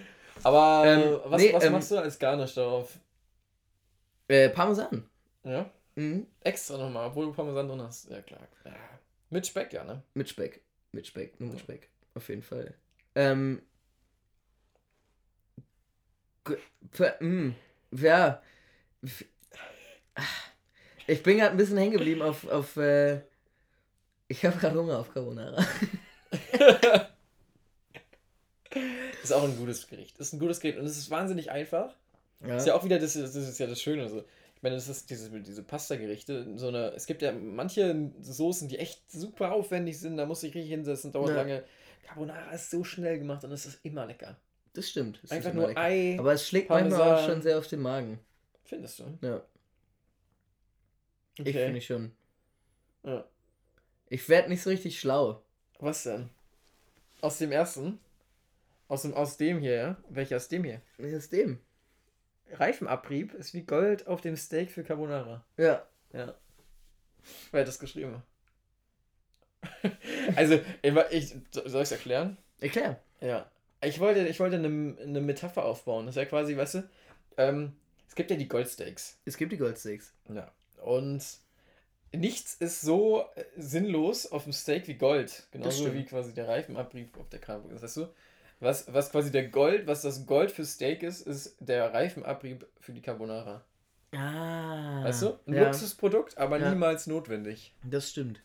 Aber 0.46 0.84
Ähm, 0.86 1.20
was, 1.25 1.42
nee, 1.42 1.54
was 1.54 1.64
ähm, 1.64 1.72
machst 1.72 1.90
du 1.90 1.98
als 1.98 2.20
Garnisch 2.20 2.54
darauf? 2.54 3.00
Äh, 4.28 4.50
Parmesan. 4.50 5.10
Ja? 5.44 5.72
Mhm. 5.96 6.28
Extra 6.42 6.78
nochmal, 6.78 7.08
obwohl 7.08 7.25
du 7.25 7.34
Parmesan 7.34 7.68
drin 7.68 7.82
hast. 7.82 8.12
Ja, 8.12 8.22
klar. 8.22 8.48
Ja. 8.64 8.72
Mit 9.32 9.48
Speck, 9.48 9.74
ja, 9.74 9.84
ne? 9.84 10.04
Mit 10.14 10.30
Speck. 10.30 10.62
Mit 10.92 11.08
Speck, 11.08 11.40
nur 11.40 11.50
mit 11.50 11.60
Speck. 11.62 11.90
Auf 12.14 12.30
jeden 12.30 12.44
Fall. 12.44 12.75
Ähm. 13.16 13.64
Mm, 17.22 17.50
Ja. 17.92 18.44
Ah. 20.14 20.22
Ich 21.08 21.24
bin 21.24 21.38
gerade 21.38 21.52
ein 21.52 21.58
bisschen 21.58 21.78
hängen 21.78 21.94
geblieben 21.94 22.22
auf. 22.22 22.48
auf 22.48 22.78
äh, 22.78 23.22
ich 24.28 24.46
habe 24.46 24.58
gerade 24.58 24.78
Hunger 24.78 25.00
auf 25.00 25.12
Carbonara. 25.12 25.66
Ist 29.25 29.32
auch 29.34 29.44
ein 29.44 29.58
gutes 29.58 29.88
Gericht. 29.88 30.17
Ist 30.20 30.34
ein 30.34 30.39
gutes 30.39 30.60
Gericht 30.60 30.79
und 30.79 30.86
es 30.86 30.97
ist 30.97 31.10
wahnsinnig 31.10 31.52
einfach. 31.52 31.95
Ja. 32.45 32.58
Ist 32.58 32.67
ja 32.67 32.76
auch 32.76 32.84
wieder, 32.84 33.00
das, 33.00 33.13
das 33.13 33.36
ist 33.36 33.58
ja 33.60 33.67
das 33.67 33.82
Schöne. 33.82 34.08
So. 34.10 34.23
Ich 34.56 34.62
meine, 34.62 34.76
das 34.76 34.88
ist 34.88 35.10
diese, 35.10 35.30
diese 35.41 35.63
Pasta-Gerichte. 35.63 36.58
So 36.58 36.67
eine, 36.67 36.91
es 36.93 37.06
gibt 37.08 37.21
ja 37.21 37.32
manche 37.32 38.12
Soßen, 38.21 38.67
die 38.69 38.78
echt 38.80 39.10
super 39.12 39.52
aufwendig 39.54 40.00
sind. 40.00 40.17
Da 40.17 40.26
muss 40.26 40.43
ich 40.43 40.54
richtig 40.54 40.69
hinsetzen, 40.71 41.12
dauert 41.12 41.30
Ja. 41.30 41.36
lange. 41.38 41.63
Carbonara 42.06 42.52
ist 42.52 42.69
so 42.69 42.84
schnell 42.84 43.17
gemacht 43.17 43.43
und 43.43 43.52
es 43.52 43.65
ist 43.65 43.80
immer 43.84 44.06
lecker. 44.06 44.38
Das 44.73 44.89
stimmt. 44.89 45.19
Das 45.23 45.32
Einfach 45.32 45.54
nur 45.54 45.67
lecker. 45.69 45.80
Ei. 45.82 46.17
Aber 46.19 46.34
es 46.34 46.47
schlägt 46.47 46.69
manchmal 46.69 47.02
auch 47.02 47.06
Parmesan. 47.06 47.32
schon 47.32 47.41
sehr 47.41 47.58
auf 47.58 47.67
den 47.67 47.80
Magen. 47.82 48.19
Findest 48.65 49.00
du? 49.00 49.17
Ja, 49.21 49.41
ich 51.38 51.41
Okay. 51.41 51.65
finde 51.65 51.78
ich 51.80 51.86
schon. 51.86 52.12
Ja. 53.04 53.26
Ich 54.10 54.28
werde 54.30 54.50
nicht 54.50 54.62
so 54.62 54.69
richtig 54.69 55.00
schlau. 55.00 55.41
Was 55.80 56.04
denn? 56.04 56.30
Aus 57.21 57.38
dem 57.39 57.52
ersten? 57.52 58.00
Aus 58.88 59.02
dem, 59.02 59.13
aus 59.13 59.38
dem 59.38 59.60
hier, 59.60 59.76
ja? 59.76 59.98
Welcher 60.10 60.38
aus 60.38 60.48
dem 60.48 60.63
hier? 60.63 60.82
Was 60.98 61.12
ist 61.12 61.32
dem? 61.32 61.60
Reifenabrieb 62.52 63.34
ist 63.34 63.54
wie 63.54 63.63
Gold 63.63 64.08
auf 64.08 64.21
dem 64.21 64.36
Steak 64.36 64.71
für 64.71 64.84
Carbonara. 64.84 65.43
Ja. 65.58 65.86
Ja. 66.13 66.36
Wer 67.52 67.62
hat 67.62 67.67
das 67.67 67.80
geschrieben? 67.80 68.21
also, 70.36 70.60
ich, 71.12 71.36
soll 71.52 71.65
ich 71.65 71.74
es 71.76 71.91
erklären? 71.91 72.38
Erklär. 72.60 73.02
Ja. 73.19 73.50
Ich 73.82 74.00
wollte, 74.00 74.28
ich 74.28 74.39
wollte 74.39 74.58
eine, 74.58 74.67
eine 74.67 75.21
Metapher 75.21 75.65
aufbauen. 75.65 76.06
Das 76.06 76.15
ist 76.15 76.19
ja 76.19 76.26
quasi, 76.26 76.56
weißt 76.56 76.76
du, 76.76 76.89
ähm, 77.38 77.74
es 78.08 78.15
gibt 78.15 78.32
ja 78.32 78.38
die 78.38 78.48
Goldsteaks. 78.48 79.19
Es 79.26 79.38
gibt 79.38 79.52
die 79.52 79.58
Goldsteaks. 79.58 80.13
Ja. 80.30 80.52
Und 80.84 81.24
nichts 82.13 82.56
ist 82.56 82.82
so 82.82 83.26
äh, 83.36 83.43
sinnlos 83.58 84.32
auf 84.32 84.43
dem 84.43 84.54
Steak 84.54 84.88
wie 84.88 84.95
Gold. 84.95 85.48
Genauso 85.52 85.93
wie 85.93 86.06
quasi 86.06 86.34
der 86.34 86.48
Reifenabrieb 86.48 87.17
auf 87.17 87.30
der 87.30 87.39
Krabbe. 87.39 87.69
Das 87.69 87.84
heißt 87.84 87.98
du, 87.98 88.08
was, 88.60 88.91
was 88.94 89.12
quasi 89.12 89.32
der 89.32 89.48
Gold, 89.48 89.88
was 89.88 90.02
das 90.02 90.26
Gold 90.26 90.52
für 90.52 90.65
Steak 90.65 91.04
ist, 91.04 91.28
ist 91.28 91.58
der 91.60 91.94
Reifenabrieb 91.94 92.65
für 92.80 92.94
die 92.94 93.02
Carbonara. 93.02 93.63
Ah. 94.13 95.04
Weißt 95.04 95.24
du? 95.24 95.39
Ein 95.46 95.54
ja, 95.54 95.63
Luxusprodukt, 95.65 96.38
aber 96.38 96.58
Ja. 96.58 96.70
niemals 96.70 97.08
notwendig. 97.08 97.74
Das 97.84 98.10
stimmt. 98.10 98.41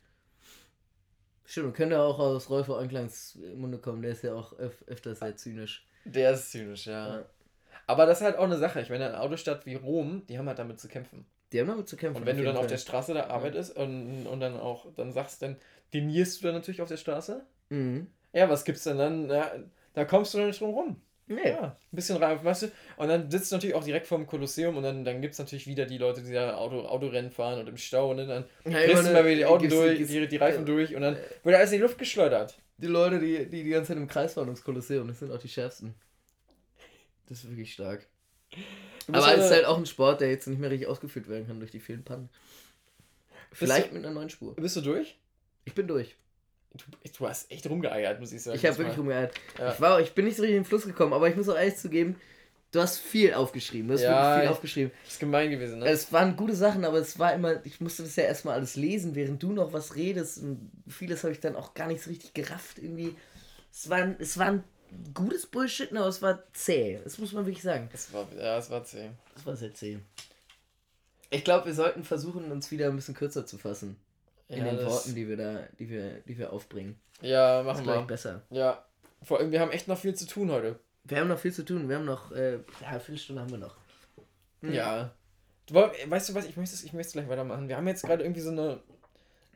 Stimmt, 1.44 1.66
und 1.68 1.72
könnte 1.74 2.00
auch 2.00 2.18
aus 2.18 2.48
Rolf 2.50 2.70
Anklangs 2.70 3.38
Munde 3.56 3.78
kommen, 3.78 4.02
der 4.02 4.12
ist 4.12 4.22
ja 4.22 4.34
auch 4.34 4.56
öf 4.58 4.84
öfter 4.86 5.14
sehr 5.14 5.36
zynisch. 5.36 5.86
Der 6.04 6.32
ist 6.32 6.50
zynisch, 6.52 6.86
ja. 6.86 7.16
Ja. 7.16 7.24
Aber 7.86 8.06
das 8.06 8.18
ist 8.20 8.24
halt 8.24 8.36
auch 8.36 8.44
eine 8.44 8.56
Sache. 8.56 8.80
Ich 8.80 8.88
meine, 8.88 9.06
eine 9.06 9.20
Autostadt 9.20 9.66
wie 9.66 9.74
Rom, 9.74 10.22
die 10.28 10.38
haben 10.38 10.46
halt 10.46 10.58
damit 10.60 10.78
zu 10.78 10.86
kämpfen. 10.86 11.26
Die 11.52 11.60
haben 11.60 11.66
damit 11.66 11.88
zu 11.88 11.96
kämpfen. 11.96 12.20
Und 12.20 12.26
wenn 12.26 12.36
du 12.36 12.44
dann 12.44 12.52
jeden 12.54 12.62
auf 12.64 12.68
der 12.68 12.78
Fall. 12.78 12.86
Straße 12.86 13.14
da 13.14 13.26
arbeitest 13.26 13.76
und, 13.76 14.26
und 14.26 14.38
dann 14.40 14.56
auch 14.58 14.86
dann 14.94 15.12
sagst, 15.12 15.42
dann 15.42 15.56
denierst 15.92 16.40
du 16.40 16.46
dann 16.46 16.54
natürlich 16.54 16.82
auf 16.82 16.88
der 16.88 16.98
Straße. 16.98 17.44
Mhm. 17.70 18.06
Ja, 18.32 18.48
was 18.48 18.64
gibt's 18.64 18.84
denn 18.84 18.98
dann? 18.98 19.28
Ja, 19.28 19.52
da 19.94 20.04
kommst 20.04 20.34
du 20.34 20.38
dann 20.38 20.48
nicht 20.48 20.60
drum 20.60 20.70
rum. 20.74 21.00
Nee. 21.26 21.48
Ja, 21.50 21.62
ein 21.92 21.94
bisschen 21.96 22.16
rein, 22.16 22.42
weißt 22.44 22.62
du? 22.62 22.72
Und 22.96 23.06
dann 23.08 23.30
sitzt 23.30 23.52
du 23.52 23.56
natürlich 23.56 23.76
auch 23.76 23.84
direkt 23.84 24.08
vorm 24.08 24.26
Kolosseum 24.26 24.76
und 24.76 24.82
dann, 24.82 25.04
dann 25.04 25.20
gibt 25.22 25.34
es 25.34 25.38
natürlich 25.38 25.66
wieder 25.68 25.86
die 25.86 25.98
Leute, 25.98 26.22
die 26.22 26.32
da 26.32 26.56
Auto, 26.56 26.80
Autorennen 26.86 27.30
fahren 27.30 27.60
und 27.60 27.68
im 27.68 27.76
Stau 27.76 28.10
und 28.10 28.16
dann 28.16 28.44
Ja, 28.64 28.78
rissen 28.78 29.06
immer 29.06 29.12
mal 29.12 29.24
wieder 29.26 29.36
die 29.36 29.44
Autos 29.44 29.68
durch, 29.68 29.98
gibt's- 29.98 30.12
die, 30.12 30.26
die 30.26 30.36
Reifen 30.38 30.62
äh, 30.62 30.66
durch 30.66 30.94
und 30.96 31.02
dann 31.02 31.16
wird 31.44 31.54
alles 31.56 31.70
in 31.70 31.78
die 31.78 31.82
Luft 31.82 31.98
geschleudert. 31.98 32.58
Die 32.78 32.88
Leute, 32.88 33.20
die, 33.20 33.48
die 33.48 33.62
die 33.62 33.70
ganze 33.70 33.88
Zeit 33.88 33.98
im 33.98 34.08
Kreis 34.08 34.34
fahren 34.34 34.48
ums 34.48 34.64
Kolosseum, 34.64 35.06
das 35.06 35.20
sind 35.20 35.30
auch 35.30 35.38
die 35.38 35.48
schärfsten. 35.48 35.94
Das 37.28 37.44
ist 37.44 37.50
wirklich 37.50 37.72
stark. 37.74 38.08
Aber 39.12 39.32
es 39.36 39.44
ist 39.44 39.50
halt 39.52 39.66
auch 39.66 39.78
ein 39.78 39.86
Sport, 39.86 40.20
der 40.20 40.30
jetzt 40.30 40.48
nicht 40.48 40.58
mehr 40.58 40.70
richtig 40.70 40.88
ausgeführt 40.88 41.28
werden 41.28 41.46
kann 41.46 41.60
durch 41.60 41.70
die 41.70 41.78
vielen 41.80 42.02
Pannen. 42.02 42.28
Vielleicht 43.52 43.90
du- 43.90 43.94
mit 43.94 44.04
einer 44.04 44.14
neuen 44.14 44.30
Spur. 44.30 44.56
Bist 44.56 44.76
du 44.76 44.80
durch? 44.80 45.16
Ich 45.64 45.74
bin 45.74 45.86
durch. 45.86 46.16
Du, 46.74 46.84
du 47.18 47.28
hast 47.28 47.50
echt 47.50 47.68
rumgeeiert, 47.68 48.20
muss 48.20 48.32
ich 48.32 48.42
sagen. 48.42 48.56
Ich 48.56 48.64
habe 48.64 48.78
wirklich 48.78 48.96
rumgeeiert. 48.98 49.34
Ja. 49.58 49.72
Ich, 49.72 49.80
war, 49.80 50.00
ich 50.00 50.12
bin 50.12 50.24
nicht 50.24 50.36
so 50.36 50.42
richtig 50.42 50.56
in 50.56 50.62
den 50.62 50.68
Fluss 50.68 50.84
gekommen, 50.84 51.12
aber 51.12 51.28
ich 51.28 51.36
muss 51.36 51.48
auch 51.48 51.56
ehrlich 51.56 51.76
zugeben, 51.76 52.14
du 52.70 52.80
hast 52.80 52.98
viel 52.98 53.34
aufgeschrieben. 53.34 53.88
Du 53.88 53.94
hast 53.94 54.02
Ja, 54.02 54.10
wirklich 54.10 54.34
viel 54.36 54.44
ich- 54.44 54.50
aufgeschrieben. 54.50 54.92
Das 55.04 55.12
ist 55.14 55.18
gemein 55.20 55.50
gewesen, 55.50 55.80
ne? 55.80 55.88
Es 55.88 56.12
waren 56.12 56.36
gute 56.36 56.54
Sachen, 56.54 56.84
aber 56.84 56.98
es 56.98 57.18
war 57.18 57.34
immer, 57.34 57.64
ich 57.66 57.80
musste 57.80 58.04
das 58.04 58.14
ja 58.16 58.22
erstmal 58.24 58.54
alles 58.54 58.76
lesen, 58.76 59.14
während 59.16 59.42
du 59.42 59.52
noch 59.52 59.72
was 59.72 59.96
redest. 59.96 60.38
Und 60.38 60.70
vieles 60.86 61.24
habe 61.24 61.32
ich 61.32 61.40
dann 61.40 61.56
auch 61.56 61.74
gar 61.74 61.88
nicht 61.88 62.02
so 62.02 62.10
richtig 62.10 62.34
gerafft 62.34 62.78
irgendwie. 62.78 63.16
Es 63.72 63.90
war, 63.90 63.98
ein- 63.98 64.16
es 64.20 64.38
war 64.38 64.46
ein 64.46 64.64
gutes 65.12 65.46
Bullshit, 65.46 65.90
aber 65.92 66.06
es 66.06 66.22
war 66.22 66.44
zäh. 66.52 67.00
Das 67.02 67.18
muss 67.18 67.32
man 67.32 67.46
wirklich 67.46 67.62
sagen. 67.64 67.88
Das 67.90 68.12
war, 68.12 68.28
ja, 68.36 68.56
das 68.56 68.70
war 68.70 68.84
zäh. 68.84 69.10
Das 69.34 69.44
war 69.44 69.56
sehr 69.56 69.74
zäh. 69.74 69.98
Ich 71.30 71.44
glaube, 71.44 71.66
wir 71.66 71.74
sollten 71.74 72.02
versuchen, 72.04 72.50
uns 72.50 72.70
wieder 72.70 72.88
ein 72.88 72.96
bisschen 72.96 73.14
kürzer 73.14 73.44
zu 73.46 73.58
fassen. 73.58 73.96
In 74.50 74.66
Ja, 74.66 74.72
den 74.72 74.84
Worten, 74.84 75.14
die 75.14 75.28
wir 75.28 75.36
da, 75.36 75.60
die 75.78 75.88
wir, 75.88 76.20
die 76.26 76.36
wir 76.36 76.52
aufbringen. 76.52 76.98
Ja, 77.22 77.62
machen 77.62 77.86
wir. 77.86 78.02
besser. 78.02 78.42
Ja. 78.50 78.84
Vor 79.22 79.38
allem, 79.38 79.52
wir 79.52 79.60
haben 79.60 79.70
echt 79.70 79.86
noch 79.86 79.98
viel 79.98 80.14
zu 80.14 80.26
tun 80.26 80.50
heute. 80.50 80.78
Wir 81.04 81.20
haben 81.20 81.28
noch 81.28 81.38
viel 81.38 81.52
zu 81.52 81.64
tun. 81.64 81.88
Wir 81.88 81.96
haben 81.96 82.04
noch, 82.04 82.32
äh, 82.32 82.54
ja, 82.54 82.88
eine 82.88 83.00
Viertelstunde 83.00 83.42
haben 83.42 83.50
wir 83.50 83.58
noch. 83.58 83.76
Mhm. 84.60 84.72
Ja. 84.72 85.14
Du, 85.66 85.74
weißt 85.74 86.28
du 86.30 86.34
was, 86.34 86.46
ich 86.46 86.56
möchte 86.56 86.74
es 86.74 86.82
ich 86.82 86.92
möchte 86.92 87.12
gleich 87.12 87.28
weitermachen. 87.28 87.68
Wir 87.68 87.76
haben 87.76 87.86
jetzt 87.86 88.02
gerade 88.02 88.24
irgendwie 88.24 88.40
so 88.40 88.50
eine. 88.50 88.80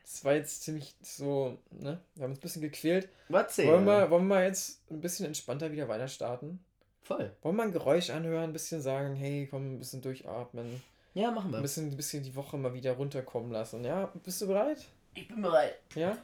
Das 0.01 0.23
war 0.23 0.33
jetzt 0.33 0.63
ziemlich 0.63 0.95
so, 1.01 1.57
ne? 1.71 1.99
Wir 2.13 2.23
haben 2.23 2.31
uns 2.31 2.39
ein 2.39 2.41
bisschen 2.41 2.61
gequält. 2.61 3.09
Was 3.27 3.57
Wollen 3.57 3.85
wir, 3.85 4.09
wollen 4.11 4.27
wir 4.27 4.43
jetzt 4.43 4.79
ein 4.89 5.01
bisschen 5.01 5.25
entspannter 5.25 5.71
wieder 5.71 5.89
weiter 5.89 6.07
starten? 6.07 6.63
Voll. 7.01 7.31
Wollen 7.41 7.55
wir 7.57 7.63
ein 7.63 7.71
Geräusch 7.71 8.11
anhören, 8.11 8.45
ein 8.51 8.53
bisschen 8.53 8.81
sagen, 8.81 9.15
hey, 9.15 9.47
komm, 9.49 9.73
ein 9.75 9.79
bisschen 9.79 10.01
durchatmen. 10.01 10.81
Ja, 11.15 11.31
machen 11.31 11.49
wir. 11.51 11.57
Ein 11.57 11.61
bisschen, 11.61 11.89
ein 11.89 11.95
bisschen 11.97 12.23
die 12.23 12.35
Woche 12.35 12.57
mal 12.57 12.73
wieder 12.73 12.91
runterkommen 12.91 13.49
lassen. 13.51 13.83
Ja, 13.85 14.11
bist 14.23 14.41
du 14.41 14.47
bereit? 14.47 14.85
Ich 15.13 15.27
bin 15.29 15.41
bereit. 15.41 15.79
Ja? 15.95 16.17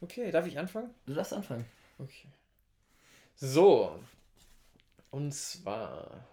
Okay, 0.00 0.30
darf 0.30 0.46
ich 0.46 0.58
anfangen? 0.58 0.90
Du 1.06 1.12
darfst 1.12 1.34
anfangen. 1.34 1.66
Okay. 1.98 2.28
So. 3.36 3.98
Und 5.10 5.32
zwar. 5.34 6.26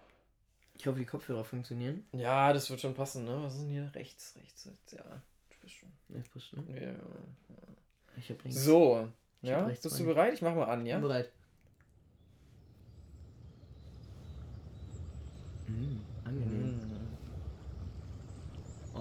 Ich 0.76 0.88
hoffe, 0.88 0.98
die 0.98 1.06
Kopfhörer 1.06 1.44
funktionieren. 1.44 2.06
Ja, 2.14 2.54
das 2.54 2.70
wird 2.70 2.80
schon 2.80 2.94
passen, 2.94 3.26
ne? 3.26 3.44
Was 3.44 3.56
ist 3.56 3.64
denn 3.64 3.70
hier 3.70 3.92
rechts? 3.94 4.34
Rechts, 4.38 4.66
rechts, 4.66 4.92
ja. 4.94 5.04
Du 5.50 5.56
bist 5.62 5.76
schon. 5.76 5.92
Ja, 6.08 6.22
passt 6.32 6.48
schon. 6.48 6.68
Ja. 6.74 6.96
Ich 8.16 8.30
hab 8.32 8.46
rechts. 8.46 8.64
So. 8.64 9.10
Ich 9.42 9.50
Ja, 9.50 9.58
hab 9.62 9.68
rechts 9.68 9.84
bist 9.84 10.00
du 10.00 10.06
bereit? 10.06 10.34
Ich 10.34 10.42
mach 10.42 10.56
mal 10.56 10.66
an, 10.66 10.86
Ich 10.86 10.88
ja? 10.92 10.96
bin 11.00 11.10
bereit. 11.10 11.32
Mm, 15.68 15.98
angenehm. 16.26 16.68
Mm. 16.68 16.69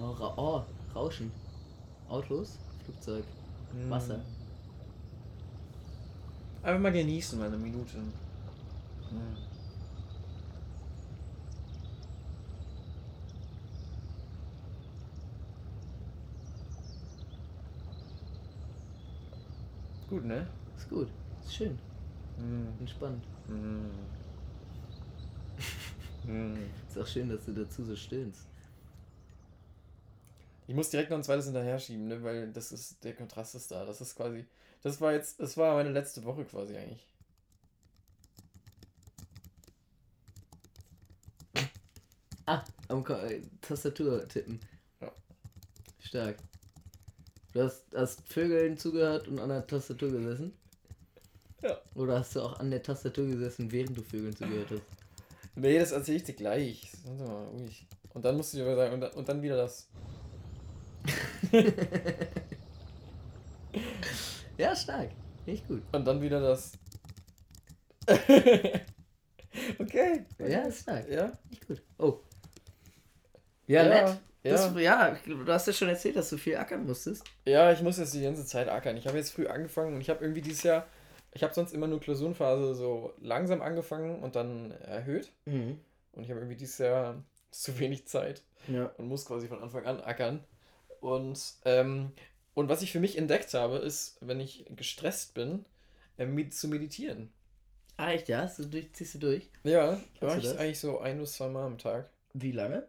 Oh, 0.01 0.11
Ra 0.11 0.33
oh, 0.37 0.63
Rauschen. 0.95 1.31
Autos, 2.07 2.57
Flugzeug, 2.85 3.25
Wasser. 3.89 4.21
Einfach 6.63 6.81
mal 6.81 6.91
genießen, 6.91 7.37
mal 7.37 7.47
eine 7.47 7.57
Minute. 7.57 7.97
Mm. 7.97 9.35
Gut, 20.09 20.25
ne? 20.25 20.47
Ist 20.77 20.89
gut. 20.89 21.09
Ist 21.43 21.55
schön. 21.55 21.77
Mm. 22.37 22.79
Entspannt. 22.79 23.23
Mm. 23.47 23.91
Mm. 26.31 26.57
Ist 26.87 26.97
auch 26.97 27.05
schön, 27.07 27.29
dass 27.29 27.45
du 27.45 27.53
dazu 27.53 27.83
so 27.83 27.95
stöhnst. 27.95 28.47
Ich 30.69 30.75
muss 30.75 30.91
direkt 30.91 31.09
noch 31.09 31.17
ein 31.17 31.23
zweites 31.23 31.45
hinterher 31.45 31.79
schieben, 31.79 32.07
ne? 32.07 32.21
weil 32.21 32.51
das 32.51 32.71
ist, 32.71 33.03
der 33.03 33.15
Kontrast 33.15 33.55
ist 33.55 33.71
da. 33.71 33.87
Das 33.87 34.01
ist 34.01 34.15
quasi, 34.15 34.45
das 34.83 35.01
war 35.01 35.13
jetzt, 35.13 35.39
das 35.39 35.57
war 35.57 35.73
meine 35.73 35.89
letzte 35.89 36.23
Woche 36.23 36.45
quasi 36.45 36.77
eigentlich. 36.77 37.07
Ah, 42.45 42.63
am 42.87 43.03
Ko 43.03 43.13
äh, 43.13 43.41
Tastatur 43.61 44.27
tippen. 44.27 44.59
Ja. 45.01 45.11
Stark. 46.01 46.37
Du 47.53 47.63
hast, 47.63 47.85
hast 47.95 48.31
Vögeln 48.31 48.77
zugehört 48.77 49.27
und 49.27 49.39
an 49.39 49.49
der 49.49 49.65
Tastatur 49.65 50.11
gesessen? 50.11 50.53
Ja. 51.63 51.81
Oder 51.95 52.19
hast 52.19 52.35
du 52.35 52.41
auch 52.41 52.59
an 52.59 52.69
der 52.69 52.83
Tastatur 52.83 53.25
gesessen, 53.25 53.71
während 53.71 53.97
du 53.97 54.03
Vögeln 54.03 54.35
zugehört 54.35 54.69
hast? 54.69 54.83
Nee, 55.55 55.79
das 55.79 55.93
erzähle 55.93 56.17
ich 56.17 56.23
dir 56.25 56.35
gleich. 56.35 56.91
Warte 57.05 57.23
mal, 57.23 57.47
ruhig. 57.47 57.87
Und 58.13 58.23
dann 58.23 58.37
musst 58.37 58.53
du 58.53 58.57
dir 58.57 58.75
sagen, 58.75 59.01
und 59.01 59.15
und 59.15 59.27
dann 59.27 59.41
wieder 59.41 59.57
das. 59.57 59.89
Ja, 64.57 64.75
stark. 64.75 65.09
Nicht 65.45 65.67
gut. 65.67 65.81
Und 65.93 66.05
dann 66.05 66.21
wieder 66.21 66.41
das. 66.41 66.73
okay. 69.79 70.25
Ja, 70.39 70.61
ist 70.63 70.81
stark. 70.81 71.09
Ja? 71.09 71.31
Nicht 71.49 71.65
gut. 71.67 71.81
Oh. 71.97 72.19
Ja, 73.67 73.83
Ja, 73.83 73.89
nett. 73.89 74.19
ja. 74.43 74.51
Das, 74.51 74.73
ja, 74.81 75.17
du 75.25 75.45
hast 75.47 75.67
ja 75.67 75.73
schon 75.73 75.89
erzählt, 75.89 76.15
dass 76.15 76.29
du 76.29 76.37
viel 76.37 76.57
ackern 76.57 76.85
musstest. 76.85 77.23
Ja, 77.45 77.71
ich 77.71 77.81
muss 77.81 77.97
jetzt 77.97 78.13
die 78.13 78.21
ganze 78.23 78.45
Zeit 78.45 78.67
ackern. 78.69 78.97
Ich 78.97 79.07
habe 79.07 79.17
jetzt 79.17 79.31
früh 79.31 79.47
angefangen 79.47 79.95
und 79.95 80.01
ich 80.01 80.09
habe 80.09 80.23
irgendwie 80.23 80.41
dieses 80.41 80.63
Jahr, 80.63 80.85
ich 81.33 81.43
habe 81.43 81.53
sonst 81.53 81.73
immer 81.73 81.87
nur 81.87 81.99
Klausurenphase 81.99 82.73
so 82.75 83.13
langsam 83.21 83.61
angefangen 83.61 84.19
und 84.21 84.35
dann 84.35 84.71
erhöht. 84.71 85.31
Mhm. 85.45 85.79
Und 86.13 86.23
ich 86.23 86.29
habe 86.31 86.39
irgendwie 86.41 86.57
dieses 86.57 86.77
Jahr 86.79 87.23
zu 87.51 87.77
wenig 87.79 88.07
Zeit 88.07 88.43
Ja. 88.67 88.85
und 88.97 89.07
muss 89.07 89.25
quasi 89.25 89.47
von 89.47 89.61
Anfang 89.61 89.85
an 89.85 90.01
ackern. 90.01 90.43
Und, 91.01 91.39
ähm, 91.65 92.11
und 92.53 92.69
was 92.69 92.81
ich 92.81 92.91
für 92.91 92.99
mich 92.99 93.17
entdeckt 93.17 93.53
habe, 93.53 93.77
ist, 93.77 94.17
wenn 94.21 94.39
ich 94.39 94.65
gestresst 94.75 95.33
bin, 95.33 95.65
äh, 96.17 96.25
med 96.25 96.53
zu 96.53 96.67
meditieren. 96.67 97.31
Ah, 97.97 98.11
echt, 98.11 98.29
ja? 98.29 98.49
Du 98.57 98.65
durch, 98.65 98.93
ziehst 98.93 99.15
du 99.15 99.19
durch? 99.19 99.49
Ja, 99.63 99.99
mache 100.21 100.37
ich 100.39 100.45
das? 100.45 100.57
eigentlich 100.57 100.79
so 100.79 100.99
ein 100.99 101.19
bis 101.19 101.33
zwei 101.33 101.49
Mal 101.49 101.65
am 101.65 101.77
Tag. 101.77 102.09
Wie 102.33 102.51
lange? 102.51 102.87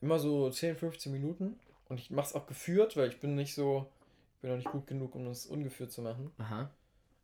Immer 0.00 0.18
so 0.18 0.48
10, 0.50 0.76
15 0.76 1.12
Minuten. 1.12 1.58
Und 1.88 2.00
ich 2.00 2.10
mache 2.10 2.26
es 2.28 2.34
auch 2.34 2.46
geführt, 2.46 2.96
weil 2.96 3.08
ich 3.10 3.20
bin 3.20 3.34
nicht 3.34 3.54
so, 3.54 3.86
ich 4.36 4.40
bin 4.40 4.50
noch 4.50 4.56
nicht 4.56 4.70
gut 4.70 4.86
genug, 4.86 5.14
um 5.14 5.26
das 5.26 5.46
ungeführt 5.46 5.92
zu 5.92 6.02
machen. 6.02 6.30
Aha. 6.38 6.70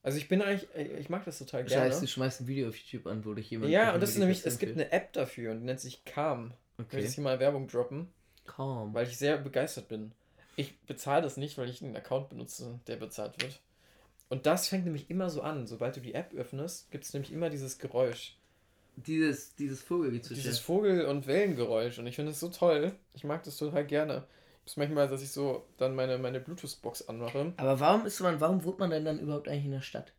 Also 0.03 0.19
ich 0.19 0.29
bin 0.29 0.43
eigentlich, 0.43 0.69
äh, 0.75 0.99
ich 0.99 1.09
mag 1.09 1.25
das 1.25 1.39
total 1.39 1.63
Das 1.65 1.73
gerne. 1.73 1.87
heißt, 1.91 2.03
du 2.03 2.07
schmeißt 2.07 2.43
ein 2.43 2.47
Video 2.49 2.69
auf 2.69 2.77
YouTube 2.77 3.07
an, 3.07 3.25
wo 3.25 3.35
dich 3.35 3.51
jemand. 3.51 3.71
ja, 3.71 3.95
und 3.95 4.01
das 4.03 4.11
ist 4.11 4.19
nämlich, 4.19 4.45
es 4.45 4.59
gibt 4.59 4.73
eine 4.73 4.91
App 4.93 5.13
dafür 5.13 5.53
und 5.53 5.61
die 5.61 5.65
nennt 5.67 5.81
sich 5.81 6.05
Calm. 6.05 6.53
Ich 6.75 6.79
will 6.79 6.87
Okay. 6.87 7.01
jetzt 7.03 7.15
hier 7.15 7.25
mal 7.25 7.39
Werbung 7.39 7.67
droppen, 7.69 8.09
Calm. 8.45 8.93
weil 8.95 9.07
ich 9.07 9.17
sehr 9.17 9.39
begeistert 9.39 9.89
bin. 9.89 10.13
Ich 10.57 10.79
bezahle 10.81 11.23
das 11.23 11.37
nicht, 11.37 11.57
weil 11.59 11.69
ich 11.69 11.83
einen 11.83 11.97
Account 11.97 12.29
benutze, 12.29 12.81
der 12.87 12.97
bezahlt 12.97 13.41
wird. 13.43 13.61
Und 14.29 14.47
das 14.47 14.69
fängt 14.69 14.85
nämlich 14.85 15.11
immer 15.11 15.31
so 15.31 15.43
an. 15.43 15.67
Sobald 15.67 15.97
du 15.97 16.01
die 16.01 16.15
App 16.15 16.35
öffnest, 16.35 16.91
gibt 16.91 17.05
es 17.05 17.13
nämlich 17.13 17.33
immer 17.33 17.51
dieses 17.51 17.79
Geräusch. 17.79 18.37
Dieses, 18.97 19.55
dieses 19.57 19.83
Vogelgezwitscher. 19.83 20.43
Dieses 20.43 20.59
Vogel- 20.59 21.07
und 21.07 21.27
Wellengeräusch. 21.27 21.99
Und 21.99 22.07
ich 22.07 22.17
finde 22.17 22.33
es 22.33 22.41
so 22.41 22.49
toll. 22.49 22.93
Ich 23.15 23.25
mag 23.25 23.43
das 23.45 23.57
total 23.57 23.87
gerne. 23.87 24.25
Bis 24.65 24.77
manchmal, 24.77 25.09
dass 25.09 25.23
ich 25.23 25.33
so 25.33 25.67
dann 25.79 25.95
meine, 25.95 26.19
meine 26.19 26.41
Bluetooth-Box 26.41 27.09
anmache. 27.09 27.53
Aber 27.57 27.81
warum 27.81 28.07
ist 28.07 28.21
man, 28.21 28.41
warum 28.41 28.63
wohnt 28.65 28.79
man 28.79 28.91
denn 28.91 29.05
dann 29.05 29.19
überhaupt 29.19 29.49
eigentlich 29.49 29.65
in 29.65 29.73
der 29.73 29.81
Stadt? 29.81 30.13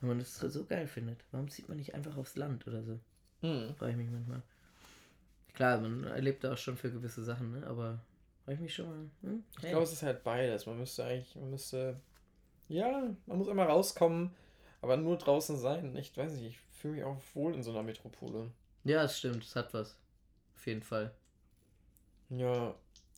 Wenn 0.00 0.10
man 0.10 0.18
das 0.18 0.36
so 0.36 0.64
geil 0.64 0.86
findet. 0.86 1.18
Warum 1.32 1.50
zieht 1.50 1.68
man 1.68 1.78
nicht 1.78 1.94
einfach 1.94 2.16
aufs 2.16 2.36
Land 2.36 2.66
oder 2.66 2.82
so? 2.82 2.98
Hm. 3.40 3.74
Frage 3.76 3.92
ich 3.92 3.98
mich 3.98 4.10
manchmal. 4.10 4.42
Klar, 5.54 5.80
man 5.80 6.04
erlebt 6.04 6.44
da 6.44 6.52
auch 6.52 6.58
schon 6.58 6.76
für 6.76 6.90
gewisse 6.90 7.24
Sachen, 7.24 7.52
ne? 7.60 7.66
Aber 7.66 7.98
frage 8.46 8.54
ich 8.54 8.60
mich 8.62 8.74
schon 8.74 8.86
mal. 8.86 9.10
Hm? 9.22 9.44
Ich 9.58 9.68
glaube, 9.68 9.82
es 9.82 9.92
ist 9.92 10.02
halt 10.02 10.22
beides. 10.22 10.66
Man 10.66 10.78
müsste 10.78 11.04
eigentlich, 11.04 11.34
man 11.34 11.50
müsste, 11.50 12.00
ja, 12.68 13.02
man 13.26 13.38
muss 13.38 13.48
einmal 13.48 13.66
rauskommen, 13.66 14.30
aber 14.80 14.96
nur 14.96 15.18
draußen 15.18 15.58
sein. 15.58 15.96
Ich 15.96 16.16
weiß 16.16 16.32
nicht, 16.32 16.44
ich 16.44 16.58
fühle 16.78 16.94
mich 16.94 17.04
auch 17.04 17.20
wohl 17.34 17.54
in 17.54 17.62
so 17.64 17.72
einer 17.72 17.82
Metropole. 17.82 18.52
Ja, 18.84 19.02
das 19.02 19.18
stimmt, 19.18 19.42
es 19.42 19.56
hat 19.56 19.74
was. 19.74 19.96
Auf 20.54 20.66
jeden 20.66 20.82
Fall. 20.82 21.12
Ja, 22.30 22.74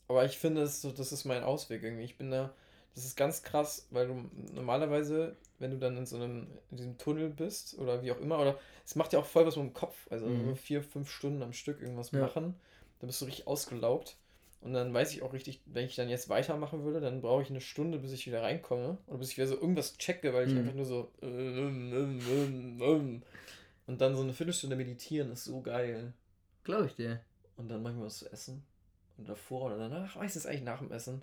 aber 0.08 0.24
ich 0.24 0.38
finde, 0.38 0.62
das, 0.62 0.74
ist 0.76 0.80
so, 0.82 0.92
das 0.92 1.12
ist 1.12 1.26
mein 1.26 1.42
Ausweg 1.42 1.82
irgendwie. 1.82 2.04
Ich 2.04 2.16
bin 2.16 2.30
da, 2.30 2.54
das 2.94 3.04
ist 3.04 3.16
ganz 3.16 3.42
krass, 3.42 3.86
weil 3.90 4.06
du 4.06 4.30
normalerweise, 4.54 5.36
wenn 5.58 5.72
du 5.72 5.78
dann 5.78 5.98
in 5.98 6.06
so 6.06 6.16
einem, 6.16 6.46
in 6.70 6.78
diesem 6.78 6.96
Tunnel 6.96 7.28
bist 7.28 7.78
oder 7.78 8.02
wie 8.02 8.12
auch 8.12 8.20
immer, 8.20 8.38
oder 8.38 8.58
es 8.86 8.94
macht 8.96 9.12
ja 9.12 9.18
auch 9.18 9.26
voll 9.26 9.44
was 9.46 9.56
mit 9.56 9.66
dem 9.66 9.74
Kopf. 9.74 10.06
Also 10.10 10.26
Mhm. 10.26 10.56
vier, 10.56 10.82
fünf 10.82 11.10
Stunden 11.10 11.42
am 11.42 11.52
Stück 11.52 11.82
irgendwas 11.82 12.12
Ja. 12.12 12.20
machen, 12.20 12.54
dann 13.00 13.08
bist 13.08 13.20
du 13.20 13.26
richtig 13.26 13.46
ausgelaugt. 13.46 14.16
Und 14.60 14.72
dann 14.72 14.92
weiß 14.92 15.12
ich 15.12 15.22
auch 15.22 15.32
richtig, 15.32 15.60
wenn 15.66 15.86
ich 15.86 15.94
dann 15.94 16.08
jetzt 16.08 16.28
weitermachen 16.28 16.82
würde, 16.84 17.00
dann 17.00 17.20
brauche 17.20 17.42
ich 17.42 17.50
eine 17.50 17.60
Stunde, 17.60 17.98
bis 17.98 18.12
ich 18.12 18.26
wieder 18.26 18.42
reinkomme. 18.42 18.98
Oder 19.06 19.18
bis 19.18 19.30
ich 19.30 19.36
wieder 19.36 19.46
so 19.46 19.54
irgendwas 19.54 19.96
checke, 19.98 20.34
weil 20.34 20.48
ich 20.48 20.52
Mhm. 20.54 20.60
einfach 20.60 20.74
nur 20.74 20.84
so. 20.84 21.12
ähm, 21.22 22.20
ähm, 22.28 22.78
ähm. 22.82 23.22
Und 23.86 24.00
dann 24.00 24.16
so 24.16 24.22
eine 24.22 24.32
Viertelstunde 24.34 24.76
meditieren 24.76 25.30
ist 25.30 25.44
so 25.44 25.60
geil. 25.62 26.12
Glaube 26.64 26.86
ich 26.86 26.96
dir. 26.96 27.20
Und 27.56 27.68
dann 27.68 27.82
machen 27.82 27.98
wir 27.98 28.06
was 28.06 28.18
zu 28.18 28.30
essen. 28.32 28.64
Und 29.16 29.28
davor 29.28 29.66
oder 29.66 29.78
danach, 29.78 30.16
meistens 30.16 30.44
eigentlich 30.46 30.62
nach 30.62 30.80
dem 30.80 30.92
Essen. 30.92 31.22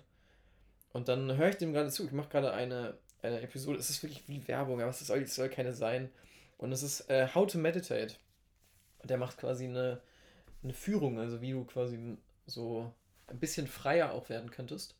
Und 0.92 1.08
dann 1.08 1.36
höre 1.36 1.50
ich 1.50 1.56
dem 1.56 1.72
gerade 1.72 1.90
zu. 1.90 2.04
Ich 2.04 2.12
mache 2.12 2.28
gerade 2.30 2.52
eine, 2.52 2.96
eine 3.22 3.40
Episode. 3.42 3.78
Es 3.78 3.90
ist 3.90 4.02
wirklich 4.02 4.26
wie 4.28 4.48
Werbung, 4.48 4.80
aber 4.80 4.90
es 4.90 4.98
soll, 5.00 5.18
es 5.22 5.34
soll 5.34 5.48
keine 5.50 5.72
sein. 5.74 6.10
Und 6.58 6.72
es 6.72 6.82
ist 6.82 7.08
äh, 7.10 7.28
How 7.34 7.46
to 7.46 7.58
Meditate. 7.58 8.14
Der 9.04 9.18
macht 9.18 9.38
quasi 9.38 9.66
eine, 9.66 10.00
eine 10.62 10.72
Führung, 10.72 11.18
also 11.18 11.40
wie 11.40 11.52
du 11.52 11.64
quasi 11.64 12.16
so 12.46 12.92
ein 13.28 13.38
bisschen 13.40 13.66
freier 13.66 14.12
auch 14.12 14.28
werden 14.28 14.50
könntest. 14.50 14.94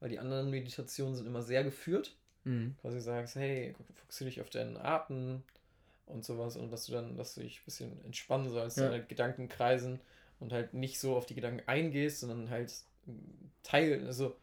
Weil 0.00 0.10
die 0.10 0.18
anderen 0.20 0.50
Meditationen 0.50 1.14
sind 1.16 1.26
immer 1.26 1.42
sehr 1.42 1.64
geführt 1.64 2.16
Mhm. 2.44 2.76
quasi 2.80 3.00
sagst, 3.00 3.36
hey, 3.36 3.74
fokussiere 3.94 4.30
dich 4.30 4.40
auf 4.40 4.50
deinen 4.50 4.76
Atem 4.76 5.42
und 6.06 6.24
sowas 6.24 6.56
und 6.56 6.70
dass 6.70 6.86
du 6.86 6.92
dann, 6.92 7.16
dass 7.16 7.34
du 7.34 7.40
dich 7.42 7.60
ein 7.60 7.64
bisschen 7.64 8.04
entspannen 8.04 8.50
sollst, 8.50 8.78
Ja. 8.78 8.90
deine 8.90 9.04
Gedanken 9.04 9.48
kreisen 9.48 10.00
und 10.40 10.52
halt 10.52 10.74
nicht 10.74 11.00
so 11.00 11.16
auf 11.16 11.26
die 11.26 11.34
Gedanken 11.34 11.62
eingehst, 11.68 12.20
sondern 12.20 12.50
halt 12.50 12.72
teil, 13.62 14.06
also 14.06 14.36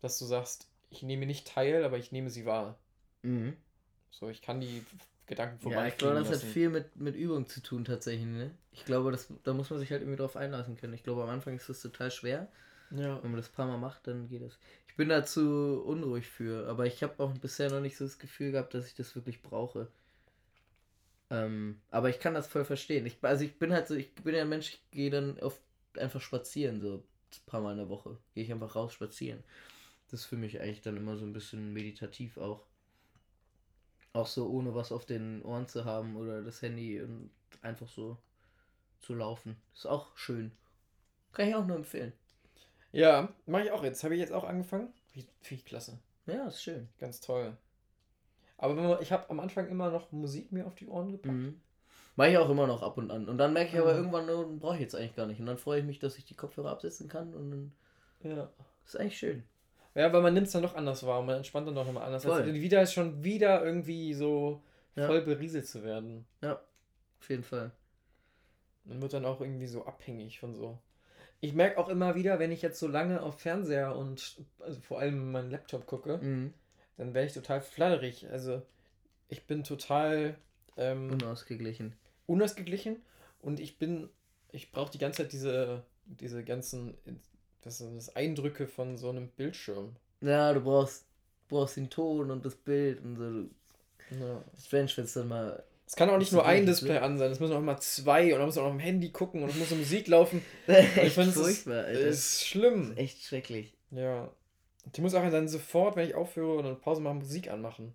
dass 0.00 0.18
du 0.18 0.24
sagst, 0.26 0.68
ich 0.90 1.02
nehme 1.02 1.26
nicht 1.26 1.48
teil, 1.48 1.84
aber 1.84 1.98
ich 1.98 2.12
nehme 2.12 2.30
sie 2.30 2.46
wahr. 2.46 2.78
Mhm. 3.22 3.56
So, 4.10 4.28
ich 4.28 4.42
kann 4.42 4.60
die 4.60 4.82
Gedanken 5.26 5.58
Ja, 5.60 5.62
vorbei 5.62 5.88
ich 5.88 5.96
glaube, 5.98 6.16
das 6.16 6.30
hat 6.30 6.40
lassen. 6.40 6.52
viel 6.52 6.68
mit, 6.68 6.96
mit 6.96 7.14
Übung 7.16 7.46
zu 7.46 7.62
tun 7.62 7.84
tatsächlich, 7.84 8.26
ne? 8.26 8.50
Ich 8.72 8.84
glaube, 8.84 9.10
das, 9.10 9.28
da 9.44 9.52
muss 9.52 9.68
man 9.70 9.78
sich 9.78 9.90
halt 9.90 10.00
irgendwie 10.02 10.16
drauf 10.18 10.36
einlassen 10.36 10.76
können. 10.76 10.94
Ich 10.94 11.02
glaube, 11.02 11.22
am 11.22 11.28
Anfang 11.28 11.56
ist 11.56 11.68
das 11.68 11.80
total 11.80 12.10
schwer. 12.10 12.48
Ja. 12.90 13.22
Wenn 13.22 13.30
man 13.30 13.40
das 13.40 13.48
ein 13.50 13.54
paar 13.54 13.66
Mal 13.66 13.78
macht, 13.78 14.06
dann 14.06 14.28
geht 14.28 14.42
es. 14.42 14.58
Ich 14.88 14.96
bin 14.96 15.08
da 15.08 15.24
zu 15.24 15.82
unruhig 15.84 16.26
für, 16.26 16.66
aber 16.68 16.86
ich 16.86 17.02
habe 17.02 17.22
auch 17.22 17.32
bisher 17.38 17.70
noch 17.70 17.80
nicht 17.80 17.96
so 17.96 18.04
das 18.04 18.18
Gefühl 18.18 18.52
gehabt, 18.52 18.74
dass 18.74 18.86
ich 18.86 18.94
das 18.94 19.14
wirklich 19.14 19.42
brauche. 19.42 19.88
Ähm, 21.30 21.80
aber 21.90 22.08
ich 22.08 22.20
kann 22.20 22.34
das 22.34 22.48
voll 22.48 22.64
verstehen. 22.64 23.06
Ich, 23.06 23.18
also 23.22 23.44
ich 23.44 23.58
bin 23.58 23.72
halt 23.72 23.86
so, 23.86 23.94
ich 23.94 24.14
bin 24.14 24.34
ja 24.34 24.42
ein 24.42 24.48
Mensch, 24.48 24.70
ich 24.70 24.90
gehe 24.90 25.10
dann 25.10 25.38
oft 25.40 25.60
einfach 25.96 26.20
spazieren, 26.20 26.80
so 26.80 26.96
ein 26.96 27.46
paar 27.46 27.60
Mal 27.60 27.72
in 27.72 27.78
der 27.78 27.88
Woche. 27.88 28.16
Gehe 28.34 28.44
ich 28.44 28.52
einfach 28.52 28.74
raus 28.74 28.92
spazieren. 28.92 29.44
Das 30.10 30.20
ist 30.20 30.26
für 30.26 30.36
mich 30.36 30.60
eigentlich 30.60 30.80
dann 30.80 30.96
immer 30.96 31.16
so 31.16 31.24
ein 31.24 31.34
bisschen 31.34 31.72
meditativ 31.72 32.38
auch. 32.38 32.64
Auch 34.14 34.26
so 34.26 34.48
ohne 34.48 34.74
was 34.74 34.90
auf 34.90 35.04
den 35.04 35.42
Ohren 35.42 35.68
zu 35.68 35.84
haben 35.84 36.16
oder 36.16 36.42
das 36.42 36.62
Handy 36.62 37.00
und 37.02 37.30
einfach 37.60 37.88
so 37.88 38.16
zu 39.00 39.14
laufen. 39.14 39.56
Ist 39.74 39.86
auch 39.86 40.16
schön. 40.16 40.50
Kann 41.32 41.48
ich 41.48 41.54
auch 41.54 41.66
nur 41.66 41.76
empfehlen. 41.76 42.12
Ja, 42.92 43.28
mache 43.46 43.64
ich 43.64 43.70
auch 43.72 43.84
jetzt. 43.84 44.02
Habe 44.04 44.14
ich 44.14 44.20
jetzt 44.20 44.32
auch 44.32 44.44
angefangen. 44.44 44.92
Finde 45.12 45.28
ich 45.50 45.64
klasse. 45.64 45.98
Ja, 46.26 46.46
ist 46.46 46.62
schön. 46.62 46.88
Ganz 46.98 47.20
toll. 47.20 47.56
Aber 48.56 49.00
ich 49.00 49.12
habe 49.12 49.28
am 49.30 49.40
Anfang 49.40 49.68
immer 49.68 49.90
noch 49.90 50.10
Musik 50.12 50.50
mir 50.52 50.66
auf 50.66 50.74
die 50.74 50.88
Ohren 50.88 51.12
gepackt. 51.12 51.34
Mhm. 51.34 51.60
Mache 52.16 52.30
ich 52.30 52.38
auch 52.38 52.50
immer 52.50 52.66
noch 52.66 52.82
ab 52.82 52.98
und 52.98 53.10
an. 53.10 53.28
Und 53.28 53.38
dann 53.38 53.52
merke 53.52 53.70
ich 53.72 53.78
aber 53.80 53.92
Mhm. 53.92 53.98
irgendwann, 53.98 54.30
oh, 54.30 54.56
brauche 54.58 54.74
ich 54.74 54.80
jetzt 54.80 54.94
eigentlich 54.94 55.14
gar 55.14 55.26
nicht. 55.26 55.38
Und 55.38 55.46
dann 55.46 55.58
freue 55.58 55.80
ich 55.80 55.86
mich, 55.86 55.98
dass 56.00 56.18
ich 56.18 56.24
die 56.24 56.34
Kopfhörer 56.34 56.70
absetzen 56.70 57.08
kann. 57.08 57.32
Und 57.34 57.50
dann 58.22 58.36
Ja. 58.36 58.50
ist 58.84 58.96
eigentlich 58.96 59.18
schön. 59.18 59.44
Ja, 59.94 60.12
weil 60.12 60.22
man 60.22 60.34
nimmt 60.34 60.46
es 60.48 60.52
dann 60.52 60.62
doch 60.62 60.74
anders 60.74 61.04
wahr. 61.06 61.20
und 61.20 61.26
Man 61.26 61.36
entspannt 61.36 61.68
dann 61.68 61.74
doch 61.76 61.86
nochmal 61.86 62.04
anders. 62.04 62.24
Voll. 62.24 62.42
Als 62.42 62.52
wieder 62.52 62.82
ist 62.82 62.92
schon 62.92 63.22
wieder 63.22 63.64
irgendwie 63.64 64.12
so 64.14 64.62
Ja. 64.96 65.06
voll 65.06 65.22
berieselt 65.22 65.66
zu 65.66 65.84
werden. 65.84 66.26
Auf 66.42 67.28
jeden 67.30 67.44
Fall. 67.44 67.70
Man 68.84 69.00
wird 69.02 69.12
dann 69.12 69.24
auch 69.24 69.40
irgendwie 69.40 69.66
so 69.66 69.84
abhängig 69.86 70.40
von 70.40 70.54
so. 70.54 70.78
Ich 71.40 71.52
merke 71.52 71.78
auch 71.78 71.88
immer 71.88 72.14
wieder, 72.14 72.38
wenn 72.38 72.50
ich 72.52 72.62
jetzt 72.62 72.78
so 72.80 72.88
lange 72.88 73.22
auf 73.22 73.38
Fernseher 73.40 73.94
und 73.96 74.36
also 74.60 74.80
vor 74.80 74.98
allem 74.98 75.30
meinen 75.30 75.50
Laptop 75.50 75.86
gucke, 75.86 76.18
Mhm. 76.18 76.52
dann 76.96 77.14
werde 77.14 77.28
ich 77.28 77.34
total 77.34 77.60
flatterig. 77.60 78.28
Also 78.30 78.62
ich 79.28 79.46
bin 79.46 79.62
total 79.62 80.36
ähm, 80.76 81.12
Unausgeglichen. 81.12 81.94
unausgeglichen 82.26 82.96
und 83.40 83.60
ich 83.60 83.78
bin, 83.78 84.08
ich 84.52 84.72
brauche 84.72 84.90
die 84.90 84.98
ganze 84.98 85.22
Zeit 85.22 85.32
diese, 85.32 85.84
diese 86.06 86.42
ganzen, 86.44 86.94
sind 87.66 87.96
das, 87.96 88.16
Eindrücke 88.16 88.66
von 88.66 88.96
so 88.96 89.10
einem 89.10 89.28
Bildschirm. 89.28 89.94
Ja, 90.20 90.52
du 90.52 90.60
brauchst, 90.60 91.04
brauchst 91.48 91.76
den 91.76 91.90
Ton 91.90 92.30
und 92.30 92.44
das 92.44 92.54
Bild 92.56 93.00
und 93.04 93.16
so. 93.16 94.14
Ja. 94.16 94.42
Strange, 94.58 94.90
wenn 94.96 95.04
es 95.04 95.12
dann 95.12 95.28
mal. 95.28 95.62
Es 95.88 95.96
kann 95.96 96.10
auch 96.10 96.18
nicht 96.18 96.28
Ist 96.28 96.32
nur 96.34 96.44
ein 96.44 96.66
Display 96.66 96.98
an 96.98 97.16
sein, 97.16 97.32
es 97.32 97.40
müssen 97.40 97.54
auch 97.54 97.62
mal 97.62 97.78
zwei 97.80 98.34
und 98.34 98.40
dann 98.40 98.46
muss 98.46 98.56
man 98.56 98.64
auch 98.66 98.68
auf 98.68 98.74
dem 98.74 98.80
Handy 98.80 99.08
gucken 99.10 99.42
und 99.42 99.48
es 99.48 99.56
muss 99.56 99.70
Musik 99.70 100.06
laufen. 100.06 100.44
echt 100.66 101.14
finde, 101.14 101.30
es 101.30 101.36
ist- 101.36 101.36
furchtbar, 101.36 101.84
Alter. 101.86 102.04
Das 102.06 102.16
ist 102.18 102.46
schlimm. 102.46 102.94
echt 102.98 103.22
schrecklich. 103.24 103.72
Ja. 103.90 104.30
Die 104.94 105.00
muss 105.00 105.14
auch 105.14 105.28
dann 105.30 105.48
sofort, 105.48 105.96
wenn 105.96 106.06
ich 106.06 106.14
aufhöre 106.14 106.56
und 106.58 106.66
eine 106.66 106.74
Pause 106.74 107.00
mache, 107.00 107.14
Musik 107.14 107.50
anmachen. 107.50 107.94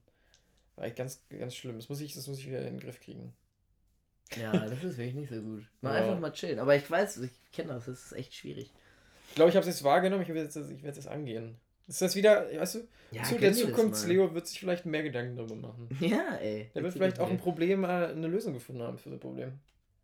War 0.75 0.86
echt 0.86 0.95
ganz, 0.95 1.21
ganz 1.29 1.56
schlimm. 1.56 1.75
Das 1.77 1.88
muss 1.89 2.01
ich, 2.01 2.15
das 2.15 2.25
muss 2.27 2.39
ich 2.39 2.47
wieder 2.47 2.60
in 2.65 2.77
den 2.77 2.79
Griff 2.79 2.99
kriegen. 2.99 3.32
Ja, 4.41 4.51
das 4.65 4.84
ist 4.84 4.97
wirklich 4.97 5.13
nicht 5.13 5.29
so 5.29 5.39
gut. 5.39 5.63
Mal 5.82 5.95
Ja. 5.95 6.01
einfach 6.08 6.19
mal 6.19 6.34
chillen. 6.34 6.58
Aber 6.58 6.75
ich 6.75 6.89
weiß, 6.89 7.17
ich 7.17 7.32
kenne 7.51 7.73
das, 7.73 7.86
das 7.86 8.06
ist 8.06 8.13
echt 8.13 8.34
schwierig. 8.34 8.71
Ich 9.29 9.36
glaube, 9.36 9.49
ich 9.51 9.56
habe 9.56 9.67
es 9.67 9.73
jetzt 9.75 9.84
wahrgenommen, 9.84 10.23
ich 10.23 10.29
werde 10.29 10.41
jetzt, 10.41 10.56
ich 10.56 10.67
werde 10.84 10.89
es 10.89 10.95
jetzt 11.06 11.08
angehen. 11.08 11.58
Ist 11.87 12.01
das 12.01 12.15
wieder, 12.15 12.47
weißt 12.55 12.75
du, 12.75 12.87
Ja, 13.11 13.23
zu 13.23 13.37
der 13.37 13.53
Zukunftsleo 13.53 14.33
wird 14.33 14.47
sich 14.47 14.59
vielleicht 14.59 14.85
mehr 14.85 15.03
Gedanken 15.03 15.35
darüber 15.35 15.55
machen. 15.55 15.89
Ja, 15.99 16.35
ey. 16.35 16.69
Der 16.73 16.83
wird 16.83 16.93
vielleicht 16.93 17.19
auch 17.19 17.29
ein 17.29 17.37
Problem, 17.37 17.83
äh, 17.83 17.87
eine 17.87 18.27
Lösung 18.27 18.53
gefunden 18.53 18.81
haben 18.83 18.97
für 18.97 19.09
das 19.09 19.19
Problem. 19.19 19.59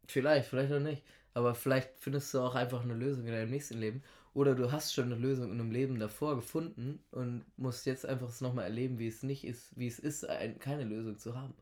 Vielleicht, 0.08 0.50
vielleicht 0.50 0.74
auch 0.74 0.80
nicht. 0.80 1.04
Aber 1.34 1.56
vielleicht 1.56 1.92
findest 2.00 2.34
du 2.34 2.40
auch 2.40 2.56
einfach 2.56 2.84
eine 2.84 2.94
Lösung 2.94 3.26
in 3.26 3.32
deinem 3.32 3.52
nächsten 3.52 3.78
Leben. 3.80 4.04
Oder 4.34 4.56
du 4.56 4.72
hast 4.72 4.94
schon 4.94 5.06
eine 5.06 5.16
Lösung 5.16 5.52
in 5.52 5.60
einem 5.60 5.72
Leben 5.72 6.00
davor 6.00 6.36
gefunden 6.36 7.04
und 7.12 7.46
musst 7.58 7.86
jetzt 7.86 8.06
einfach 8.06 8.30
es 8.30 8.42
nochmal 8.42 8.66
erleben, 8.66 9.00
wie 9.00 9.08
es 9.08 9.24
nicht 9.24 9.44
ist, 9.46 9.72
wie 9.78 9.88
es 9.88 10.00
ist, 10.00 10.28
ein, 10.28 10.60
keine 10.60 10.84
Lösung 10.84 11.18
zu 11.18 11.36
haben. 11.36 11.54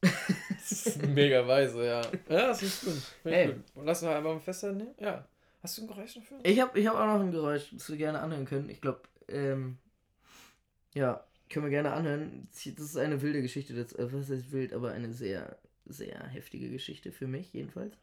Das 0.00 0.72
ist 0.86 1.02
mega 1.02 1.46
weise, 1.46 1.84
ja. 1.86 2.00
Ja, 2.28 2.48
das 2.48 2.62
ist 2.62 2.84
gut. 2.84 3.02
Finde 3.22 3.38
Ey. 3.38 3.48
ich 3.48 3.54
gut. 3.54 3.64
Lass 3.84 4.02
mal 4.02 4.16
einfach 4.16 4.34
mal 4.34 4.40
festhalten, 4.40 4.78
ne? 4.78 4.94
Ja. 4.98 5.28
Hast 5.62 5.76
du 5.78 5.82
ein 5.82 5.88
Geräusch 5.88 6.14
dafür? 6.14 6.38
Ich 6.44 6.60
habe 6.60 6.78
ich 6.78 6.86
hab 6.86 6.94
auch 6.94 7.06
noch 7.06 7.20
ein 7.20 7.32
Geräusch, 7.32 7.70
das 7.72 7.88
wir 7.90 7.96
gerne 7.96 8.20
anhören 8.20 8.44
können. 8.46 8.70
Ich 8.70 8.80
glaube, 8.80 9.02
ähm, 9.28 9.78
ja, 10.94 11.24
können 11.50 11.64
wir 11.66 11.70
gerne 11.70 11.92
anhören. 11.92 12.48
Das 12.52 12.66
ist 12.66 12.96
eine 12.96 13.20
wilde 13.22 13.42
Geschichte, 13.42 13.74
das, 13.74 13.92
äh, 13.94 14.12
was 14.12 14.30
heißt 14.30 14.52
wild, 14.52 14.72
aber 14.72 14.92
eine 14.92 15.12
sehr, 15.12 15.58
sehr 15.86 16.26
heftige 16.28 16.70
Geschichte 16.70 17.10
für 17.12 17.26
mich 17.26 17.52
jedenfalls. 17.52 17.94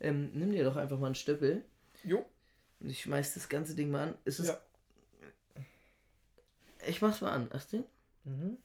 Ähm, 0.00 0.30
nimm 0.34 0.52
dir 0.52 0.64
doch 0.64 0.76
einfach 0.76 0.98
mal 0.98 1.06
einen 1.06 1.14
Stöppel 1.14 1.64
Jo. 2.02 2.24
und 2.80 2.90
ich 2.90 3.02
schmeiß 3.02 3.34
das 3.34 3.48
ganze 3.48 3.74
Ding 3.74 3.90
mal 3.90 4.08
an. 4.08 4.14
Es 4.24 4.38
ist, 4.38 4.48
Ja. 4.48 4.60
Ich 6.86 7.00
mach's 7.00 7.20
mal 7.22 7.32
an. 7.32 7.48
Hast 7.52 7.72
du? 7.72 7.84
Mhm. 8.24 8.58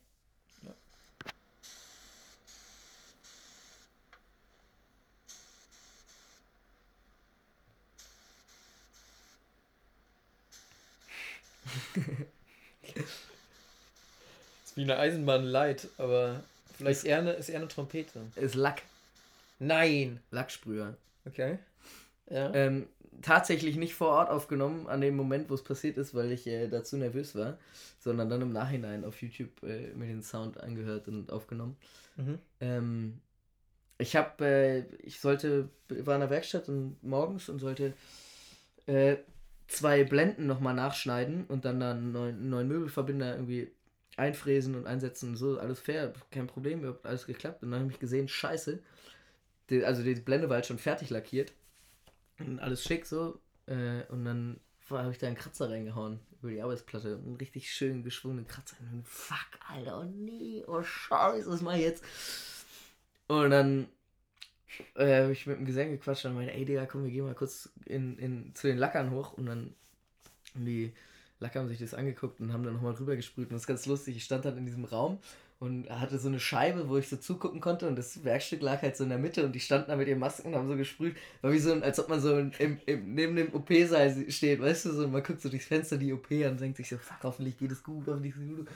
Ist 14.65 14.75
wie 14.75 14.83
eine 14.83 14.97
Eisenbahn 14.97 15.43
Light, 15.43 15.87
aber 15.97 16.43
vielleicht 16.77 17.05
eher 17.05 17.19
eine, 17.19 17.33
ist 17.33 17.49
eher 17.49 17.59
eine 17.59 17.67
Trompete. 17.67 18.21
Ist 18.35 18.55
Lack. 18.55 18.81
Nein. 19.59 20.19
Lacksprüher. 20.31 20.95
Okay. 21.25 21.59
Ja. 22.29 22.53
Ähm, 22.53 22.87
tatsächlich 23.21 23.75
nicht 23.75 23.93
vor 23.93 24.09
Ort 24.09 24.29
aufgenommen, 24.29 24.87
an 24.87 25.01
dem 25.01 25.15
Moment, 25.15 25.49
wo 25.49 25.53
es 25.53 25.63
passiert 25.63 25.97
ist, 25.97 26.13
weil 26.15 26.31
ich 26.31 26.47
äh, 26.47 26.67
dazu 26.67 26.97
nervös 26.97 27.35
war, 27.35 27.57
sondern 27.99 28.29
dann 28.29 28.41
im 28.41 28.53
Nachhinein 28.53 29.03
auf 29.03 29.21
YouTube 29.21 29.63
äh, 29.63 29.93
mir 29.93 30.07
den 30.07 30.23
Sound 30.23 30.59
angehört 30.59 31.07
und 31.07 31.31
aufgenommen. 31.31 31.75
Mhm. 32.17 32.39
Ähm, 32.61 33.21
ich 33.97 34.15
habe, 34.15 34.45
äh, 34.45 34.83
ich 35.03 35.19
sollte, 35.19 35.69
war 35.89 36.15
in 36.15 36.21
der 36.21 36.29
Werkstatt 36.29 36.69
und 36.69 37.01
morgens 37.03 37.49
und 37.49 37.59
sollte 37.59 37.93
äh, 38.85 39.17
zwei 39.69 40.03
Blenden 40.03 40.47
nochmal 40.47 40.73
nachschneiden 40.73 41.45
und 41.45 41.63
dann 41.63 41.79
dann 41.79 42.11
neuen, 42.11 42.49
neuen 42.49 42.67
Möbelverbinder 42.67 43.35
irgendwie 43.35 43.71
einfräsen 44.17 44.75
und 44.75 44.85
einsetzen 44.85 45.29
und 45.29 45.37
so, 45.37 45.57
alles 45.59 45.79
fair, 45.79 46.13
kein 46.31 46.47
Problem, 46.47 46.85
hat 46.85 47.05
alles 47.05 47.25
geklappt. 47.25 47.63
Und 47.63 47.71
dann 47.71 47.81
habe 47.81 47.91
ich 47.91 47.99
gesehen, 47.99 48.27
scheiße, 48.27 48.79
die, 49.69 49.85
also 49.85 50.03
die 50.03 50.15
Blende 50.15 50.49
war 50.49 50.55
halt 50.55 50.65
schon 50.65 50.79
fertig 50.79 51.09
lackiert 51.09 51.53
und 52.39 52.59
alles 52.59 52.83
schick 52.83 53.05
so. 53.05 53.39
Äh, 53.67 54.03
und 54.09 54.25
dann 54.25 54.59
habe 54.89 55.11
ich 55.11 55.19
da 55.19 55.27
einen 55.27 55.37
Kratzer 55.37 55.69
reingehauen 55.69 56.19
über 56.41 56.51
die 56.51 56.61
Arbeitsplatte. 56.61 57.19
Einen 57.23 57.35
richtig 57.35 57.71
schön 57.71 58.03
geschwungenen 58.03 58.47
Kratzer. 58.47 58.75
Und 58.91 59.07
fuck, 59.07 59.59
Alter, 59.67 60.01
oh 60.01 60.03
nee, 60.03 60.63
oh 60.67 60.81
scheiße, 60.81 61.49
was 61.49 61.61
mach 61.61 61.75
ich 61.75 61.81
jetzt? 61.81 62.03
Und 63.27 63.51
dann 63.51 63.87
äh, 64.95 65.23
habe 65.23 65.31
ich 65.31 65.45
mit 65.45 65.57
dem 65.57 65.65
Gesang 65.65 65.91
gequatscht 65.91 66.25
und 66.25 66.35
meinte, 66.35 66.53
ey 66.53 66.65
Digga, 66.65 66.85
komm, 66.85 67.03
wir 67.03 67.11
gehen 67.11 67.25
mal 67.25 67.35
kurz 67.35 67.69
in, 67.85 68.17
in, 68.17 68.55
zu 68.55 68.67
den 68.67 68.77
Lackern 68.77 69.11
hoch. 69.11 69.33
Und 69.33 69.45
dann 69.45 69.73
die 70.53 70.93
Lacker 71.39 71.59
haben 71.59 71.69
sich 71.69 71.79
das 71.79 71.93
angeguckt 71.93 72.39
und 72.39 72.53
haben 72.53 72.63
dann 72.63 72.73
nochmal 72.73 72.93
rüber 72.93 73.15
gesprüht. 73.15 73.49
Und 73.49 73.53
das 73.53 73.61
ist 73.61 73.67
ganz 73.67 73.85
lustig. 73.85 74.17
Ich 74.17 74.23
stand 74.23 74.45
dann 74.45 74.57
in 74.57 74.65
diesem 74.65 74.85
Raum 74.85 75.19
und 75.59 75.89
hatte 75.89 76.17
so 76.17 76.29
eine 76.29 76.39
Scheibe, 76.39 76.87
wo 76.87 76.97
ich 76.97 77.09
so 77.09 77.17
zugucken 77.17 77.59
konnte 77.59 77.85
und 77.85 77.97
das 77.97 78.23
Werkstück 78.23 78.61
lag 78.61 78.81
halt 78.81 78.95
so 78.95 79.03
in 79.03 79.09
der 79.09 79.17
Mitte 79.17 79.43
und 79.43 79.53
die 79.53 79.59
standen 79.59 79.89
da 79.89 79.97
mit 79.97 80.07
ihren 80.07 80.19
Masken 80.19 80.47
und 80.47 80.55
haben 80.55 80.69
so 80.69 80.77
gesprüht. 80.77 81.17
War 81.41 81.51
wie 81.51 81.59
so, 81.59 81.73
ein, 81.73 81.83
als 81.83 81.99
ob 81.99 82.07
man 82.07 82.21
so 82.21 82.37
im, 82.37 82.51
im, 82.85 83.13
neben 83.13 83.35
dem 83.35 83.53
OP-Saal 83.53 84.25
steht, 84.29 84.61
weißt 84.61 84.85
du, 84.85 84.93
so 84.93 85.03
und 85.03 85.11
man 85.11 85.21
guckt 85.21 85.41
so 85.41 85.49
durchs 85.49 85.65
Fenster 85.65 85.97
die 85.97 86.13
OP 86.13 86.31
an 86.31 86.51
und 86.51 86.61
denkt 86.61 86.77
sich 86.77 86.87
so, 86.87 86.97
fuck, 86.97 87.17
hoffentlich 87.23 87.57
geht 87.57 87.73
es 87.73 87.83
gut, 87.83 88.05
hoffentlich 88.07 88.35
geht 88.35 88.43
es 88.51 88.55
gut. 88.55 88.67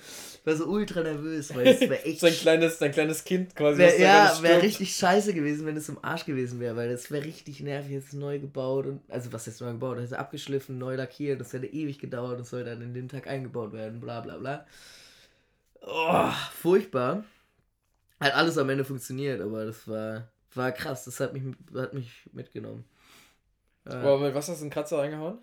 Ich 0.42 0.46
war 0.46 0.56
so 0.58 0.66
ultra 0.66 1.02
nervös, 1.02 1.56
weil 1.56 1.68
es 1.68 1.80
wäre 1.80 2.04
echt... 2.04 2.20
Sein 2.24 2.34
kleines, 2.34 2.80
sein 2.80 2.92
kleines 2.92 3.24
Kind 3.24 3.56
quasi. 3.56 3.78
Wär, 3.78 4.00
ja, 4.00 4.38
wäre 4.42 4.62
richtig 4.62 4.94
scheiße 4.94 5.34
gewesen, 5.34 5.66
wenn 5.66 5.78
es 5.78 5.88
im 5.88 6.04
Arsch 6.04 6.26
gewesen 6.26 6.60
wäre, 6.60 6.76
weil 6.76 6.90
das 6.90 7.10
wäre 7.10 7.24
richtig 7.24 7.62
nervig, 7.62 7.92
jetzt 7.92 8.14
neu 8.14 8.40
gebaut 8.40 8.88
und, 8.88 9.00
also 9.08 9.32
was 9.32 9.48
ist 9.48 9.62
neu 9.62 9.72
gebaut, 9.72 9.98
das 9.98 10.06
ist 10.06 10.14
abgeschliffen, 10.14 10.78
neu 10.78 10.96
lackiert, 10.96 11.40
das 11.40 11.54
hätte 11.54 11.68
ewig 11.68 12.00
gedauert, 12.00 12.42
das 12.42 12.50
soll 12.50 12.66
dann 12.66 12.82
in 12.82 12.94
dem 12.94 13.08
Tag 13.08 13.28
eingebaut 13.28 13.72
werden, 13.72 14.02
bla 14.02 14.20
bla 14.20 14.38
bla. 14.38 14.66
Oh, 15.86 16.32
furchtbar. 16.54 17.24
Hat 18.20 18.34
alles 18.34 18.58
am 18.58 18.70
Ende 18.70 18.86
funktioniert, 18.86 19.42
aber 19.42 19.66
das 19.66 19.88
war, 19.88 20.30
war 20.56 20.72
krass, 20.72 21.06
das 21.06 21.20
hat 21.20 21.34
mich, 21.34 21.44
hat 21.76 21.94
mich 21.94 22.30
mitgenommen. 22.34 22.86
Äh, 23.86 23.92
Aber 23.94 24.20
mit 24.20 24.34
was 24.36 24.50
hast 24.50 24.60
du 24.60 24.64
einen 24.64 24.72
Kratzer 24.72 25.00
reingehauen? 25.00 25.40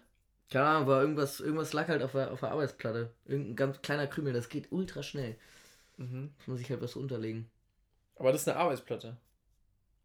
keine 0.50 0.66
Ahnung, 0.66 0.88
war 0.88 1.00
irgendwas, 1.00 1.40
irgendwas 1.40 1.72
lag 1.72 1.88
halt 1.88 2.03
auf 2.03 2.12
der, 2.12 2.33
auf 2.33 2.40
der 2.40 2.50
Arbeitsplatte. 2.50 3.11
Irgendein 3.24 3.57
ganz 3.57 3.83
kleiner 3.83 4.07
Krümel, 4.07 4.33
das 4.33 4.48
geht 4.48 4.72
ultra 4.72 5.03
schnell. 5.03 5.37
Mhm. 5.96 6.33
Das 6.38 6.46
muss 6.48 6.61
ich 6.61 6.70
halt 6.70 6.81
was 6.83 6.96
unterlegen. 6.96 7.48
Aber 8.16 8.33
das 8.33 8.42
ist 8.42 8.48
eine 8.48 8.59
Arbeitsplatte. 8.59 9.16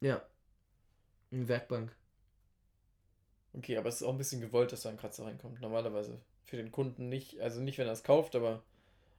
Ja. 0.01 0.21
Eine 1.31 1.47
Werkbank. 1.47 1.95
Okay, 3.53 3.77
aber 3.77 3.89
es 3.89 3.95
ist 3.95 4.03
auch 4.03 4.11
ein 4.11 4.17
bisschen 4.17 4.41
gewollt, 4.41 4.71
dass 4.71 4.81
da 4.81 4.89
ein 4.89 4.97
Kratzer 4.97 5.25
reinkommt. 5.25 5.61
Normalerweise. 5.61 6.19
Für 6.43 6.57
den 6.57 6.71
Kunden 6.71 7.09
nicht. 7.09 7.39
Also 7.39 7.61
nicht, 7.61 7.77
wenn 7.77 7.87
er 7.87 7.93
es 7.93 8.03
kauft, 8.03 8.35
aber. 8.35 8.61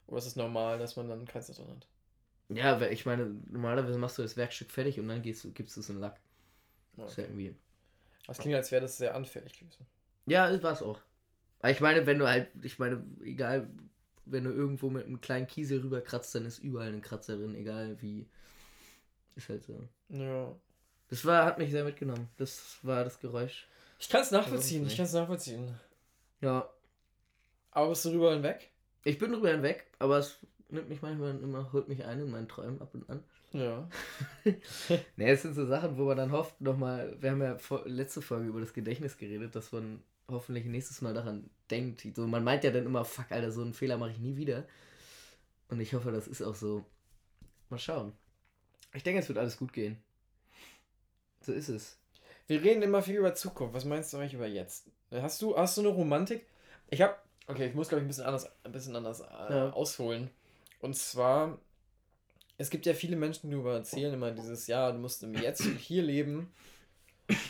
Oder 0.07 0.17
es 0.17 0.27
ist 0.27 0.37
normal, 0.37 0.79
dass 0.79 0.95
man 0.95 1.07
dann 1.07 1.19
einen 1.19 1.27
Kratzer 1.27 1.53
drin 1.53 1.69
hat. 1.69 1.87
Ja, 2.49 2.79
weil 2.79 2.93
ich 2.93 3.05
meine, 3.05 3.25
normalerweise 3.49 3.97
machst 3.97 4.17
du 4.17 4.21
das 4.21 4.37
Werkstück 4.37 4.71
fertig 4.71 4.99
und 4.99 5.07
dann 5.07 5.21
gehst 5.21 5.43
du, 5.43 5.51
gibst 5.51 5.75
du 5.75 5.81
es 5.81 5.89
in 5.89 5.99
Lack. 5.99 6.19
Ja, 6.95 7.03
Das 7.03 7.11
ist 7.11 7.17
ja 7.17 7.23
irgendwie. 7.25 7.55
Das 8.25 8.37
klingt, 8.39 8.55
als 8.55 8.71
wäre 8.71 8.81
das 8.81 8.97
sehr 8.97 9.15
anfällig 9.15 9.59
gewesen. 9.59 9.85
Ja, 10.25 10.61
war 10.63 10.73
es 10.73 10.81
auch. 10.81 10.99
Aber 11.59 11.71
ich 11.71 11.81
meine, 11.81 12.05
wenn 12.05 12.19
du 12.19 12.27
halt, 12.27 12.49
ich 12.63 12.79
meine, 12.79 13.03
egal, 13.23 13.69
wenn 14.25 14.43
du 14.43 14.51
irgendwo 14.51 14.89
mit 14.89 15.05
einem 15.05 15.21
kleinen 15.21 15.47
Kiesel 15.47 15.81
rüberkratzt, 15.81 16.35
dann 16.35 16.45
ist 16.45 16.59
überall 16.59 16.91
ein 16.91 17.01
Kratzer 17.01 17.37
drin, 17.37 17.55
egal 17.55 18.01
wie. 18.01 18.27
Ist 19.35 19.49
halt 19.49 19.63
so. 19.63 19.87
Ja. 20.09 20.55
Das 21.09 21.23
war, 21.25 21.45
hat 21.45 21.57
mich 21.57 21.71
sehr 21.71 21.83
mitgenommen. 21.83 22.27
Das 22.37 22.79
war 22.81 23.03
das 23.03 23.19
Geräusch. 23.19 23.67
Ich 23.99 24.09
kann 24.09 24.21
es 24.21 24.31
nachvollziehen, 24.31 24.85
ich 24.85 24.95
kann 24.95 25.05
es 25.05 25.13
nachvollziehen. 25.13 25.79
Ja. 26.41 26.69
Aber 27.71 27.89
bist 27.89 28.05
du 28.05 28.09
rüber 28.09 28.33
hinweg? 28.33 28.71
Ich 29.07 29.19
bin 29.19 29.31
drüber 29.31 29.51
hinweg, 29.51 29.85
aber 29.99 30.17
es 30.17 30.37
nimmt 30.67 30.89
mich 30.89 31.01
manchmal 31.01 31.39
immer, 31.41 31.71
holt 31.71 31.87
mich 31.87 32.03
ein 32.03 32.19
in 32.19 32.29
meinen 32.29 32.49
Träumen 32.49 32.81
ab 32.81 32.93
und 32.93 33.09
an. 33.09 33.23
Ja. 33.53 33.87
Ne, 35.15 35.29
es 35.31 35.43
sind 35.43 35.53
so 35.53 35.65
Sachen, 35.65 35.97
wo 35.97 36.03
man 36.03 36.17
dann 36.17 36.33
hofft, 36.33 36.59
nochmal, 36.59 37.15
wir 37.21 37.31
haben 37.31 37.41
ja 37.41 37.57
vor, 37.57 37.83
letzte 37.85 38.21
Folge 38.21 38.49
über 38.49 38.59
das 38.59 38.73
Gedächtnis 38.73 39.17
geredet, 39.17 39.55
dass 39.55 39.71
man 39.71 40.03
hoffentlich 40.27 40.65
nächstes 40.65 41.01
Mal 41.01 41.13
daran 41.13 41.49
denkt. 41.71 42.05
So, 42.17 42.27
man 42.27 42.43
meint 42.43 42.65
ja 42.65 42.71
dann 42.71 42.85
immer, 42.85 43.05
fuck, 43.05 43.31
Alter, 43.31 43.49
so 43.49 43.61
einen 43.61 43.73
Fehler 43.73 43.97
mache 43.97 44.11
ich 44.11 44.19
nie 44.19 44.35
wieder. 44.35 44.67
Und 45.69 45.79
ich 45.79 45.93
hoffe, 45.93 46.11
das 46.11 46.27
ist 46.27 46.41
auch 46.41 46.55
so. 46.55 46.83
Mal 47.69 47.79
schauen. 47.79 48.11
Ich 48.93 49.03
denke, 49.03 49.21
es 49.21 49.29
wird 49.29 49.37
alles 49.37 49.55
gut 49.55 49.71
gehen. 49.71 49.97
So 51.39 51.53
ist 51.53 51.69
es. 51.69 51.97
Wir 52.47 52.61
reden 52.61 52.81
immer 52.81 53.01
viel 53.01 53.15
über 53.15 53.35
Zukunft. 53.35 53.73
Was 53.73 53.85
meinst 53.85 54.11
du 54.11 54.17
eigentlich 54.17 54.33
über 54.33 54.47
jetzt? 54.47 54.91
Hast 55.11 55.41
du, 55.41 55.57
hast 55.57 55.77
du 55.77 55.81
eine 55.81 55.89
Romantik? 55.91 56.45
Ich 56.89 57.01
habe, 57.01 57.15
okay, 57.47 57.67
ich 57.67 57.73
muss 57.75 57.89
glaube 57.89 58.01
ich 58.01 58.05
ein 58.05 58.07
bisschen 58.07 58.25
anders, 58.25 58.49
ein 58.63 58.71
bisschen 58.71 58.95
anders 58.95 59.21
äh, 59.21 59.25
Ja. 59.25 59.69
ausholen. 59.71 60.29
Und 60.79 60.95
zwar, 60.95 61.59
es 62.57 62.69
gibt 62.69 62.85
ja 62.85 62.93
viele 62.93 63.15
Menschen, 63.15 63.49
die 63.49 63.55
über 63.55 63.73
erzählen 63.73 64.13
immer 64.13 64.31
dieses, 64.31 64.67
ja, 64.67 64.91
du 64.91 64.99
musst 64.99 65.23
im 65.23 65.33
Jetzt 65.33 65.65
und 65.65 65.77
hier 65.77 66.03
leben. 66.03 66.51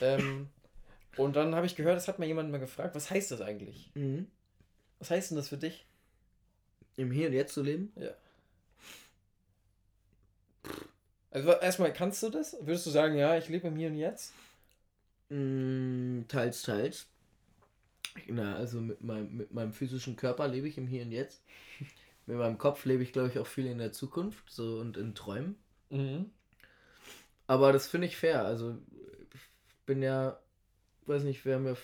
Ähm, 0.01 0.49
und 1.17 1.35
dann 1.35 1.55
habe 1.55 1.65
ich 1.65 1.75
gehört, 1.75 1.97
das 1.97 2.07
hat 2.07 2.19
mal 2.19 2.25
jemand 2.25 2.51
mal 2.51 2.59
gefragt, 2.59 2.95
was 2.95 3.09
heißt 3.09 3.31
das 3.31 3.41
eigentlich? 3.41 3.91
Mhm. 3.95 4.27
Was 4.99 5.11
heißt 5.11 5.31
denn 5.31 5.37
das 5.37 5.49
für 5.49 5.57
dich? 5.57 5.85
Im 6.95 7.11
Hier 7.11 7.27
und 7.27 7.33
Jetzt 7.33 7.53
zu 7.53 7.61
leben? 7.63 7.91
Also 11.31 11.51
erstmal, 11.51 11.93
kannst 11.93 12.23
du 12.23 12.29
das? 12.29 12.57
Würdest 12.61 12.85
du 12.85 12.89
sagen, 12.89 13.15
ja, 13.15 13.37
ich 13.37 13.49
lebe 13.49 13.67
im 13.67 13.75
Hier 13.75 13.89
und 13.89 13.97
Jetzt? 13.97 14.33
Mm, 15.29 16.21
teils, 16.27 16.61
teils. 16.63 17.07
Na, 18.27 18.55
also 18.55 18.81
mit 18.81 19.01
meinem, 19.01 19.37
mit 19.37 19.53
meinem 19.53 19.73
physischen 19.73 20.15
Körper 20.15 20.47
lebe 20.47 20.67
ich 20.67 20.77
im 20.77 20.87
Hier 20.87 21.03
und 21.03 21.11
Jetzt. 21.11 21.43
mit 22.25 22.37
meinem 22.37 22.57
Kopf 22.57 22.85
lebe 22.85 23.03
ich, 23.03 23.13
glaube 23.13 23.29
ich, 23.29 23.39
auch 23.39 23.47
viel 23.47 23.67
in 23.67 23.77
der 23.77 23.93
Zukunft 23.93 24.49
so 24.49 24.79
und 24.79 24.97
in 24.97 25.15
Träumen. 25.15 25.55
Mhm. 25.89 26.31
Aber 27.47 27.71
das 27.71 27.87
finde 27.87 28.07
ich 28.07 28.17
fair. 28.17 28.43
Also 28.45 28.77
ich 29.33 29.41
bin 29.85 30.01
ja, 30.01 30.39
weiß 31.05 31.23
nicht, 31.23 31.45
wir 31.45 31.55
haben 31.55 31.65
ja 31.65 31.77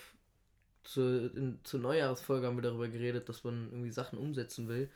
zu, 0.84 1.30
in, 1.34 1.58
zur 1.64 1.80
Neujahrsfolge 1.80 2.46
haben 2.46 2.56
wir 2.56 2.62
darüber 2.62 2.88
geredet, 2.88 3.28
dass 3.28 3.44
man 3.44 3.70
irgendwie 3.70 3.90
Sachen 3.90 4.18
umsetzen 4.18 4.68
will. 4.68 4.90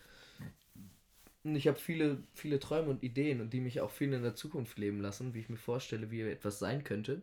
Und 1.44 1.56
ich 1.56 1.66
habe 1.66 1.78
viele, 1.78 2.22
viele 2.34 2.60
Träume 2.60 2.90
und 2.90 3.02
Ideen 3.02 3.40
und 3.40 3.52
die 3.54 3.60
mich 3.60 3.80
auch 3.80 3.90
viel 3.90 4.12
in 4.12 4.22
der 4.22 4.34
Zukunft 4.34 4.78
leben 4.78 5.00
lassen, 5.00 5.32
wie 5.32 5.40
ich 5.40 5.48
mir 5.48 5.56
vorstelle, 5.56 6.10
wie 6.10 6.20
etwas 6.20 6.58
sein 6.58 6.84
könnte. 6.84 7.22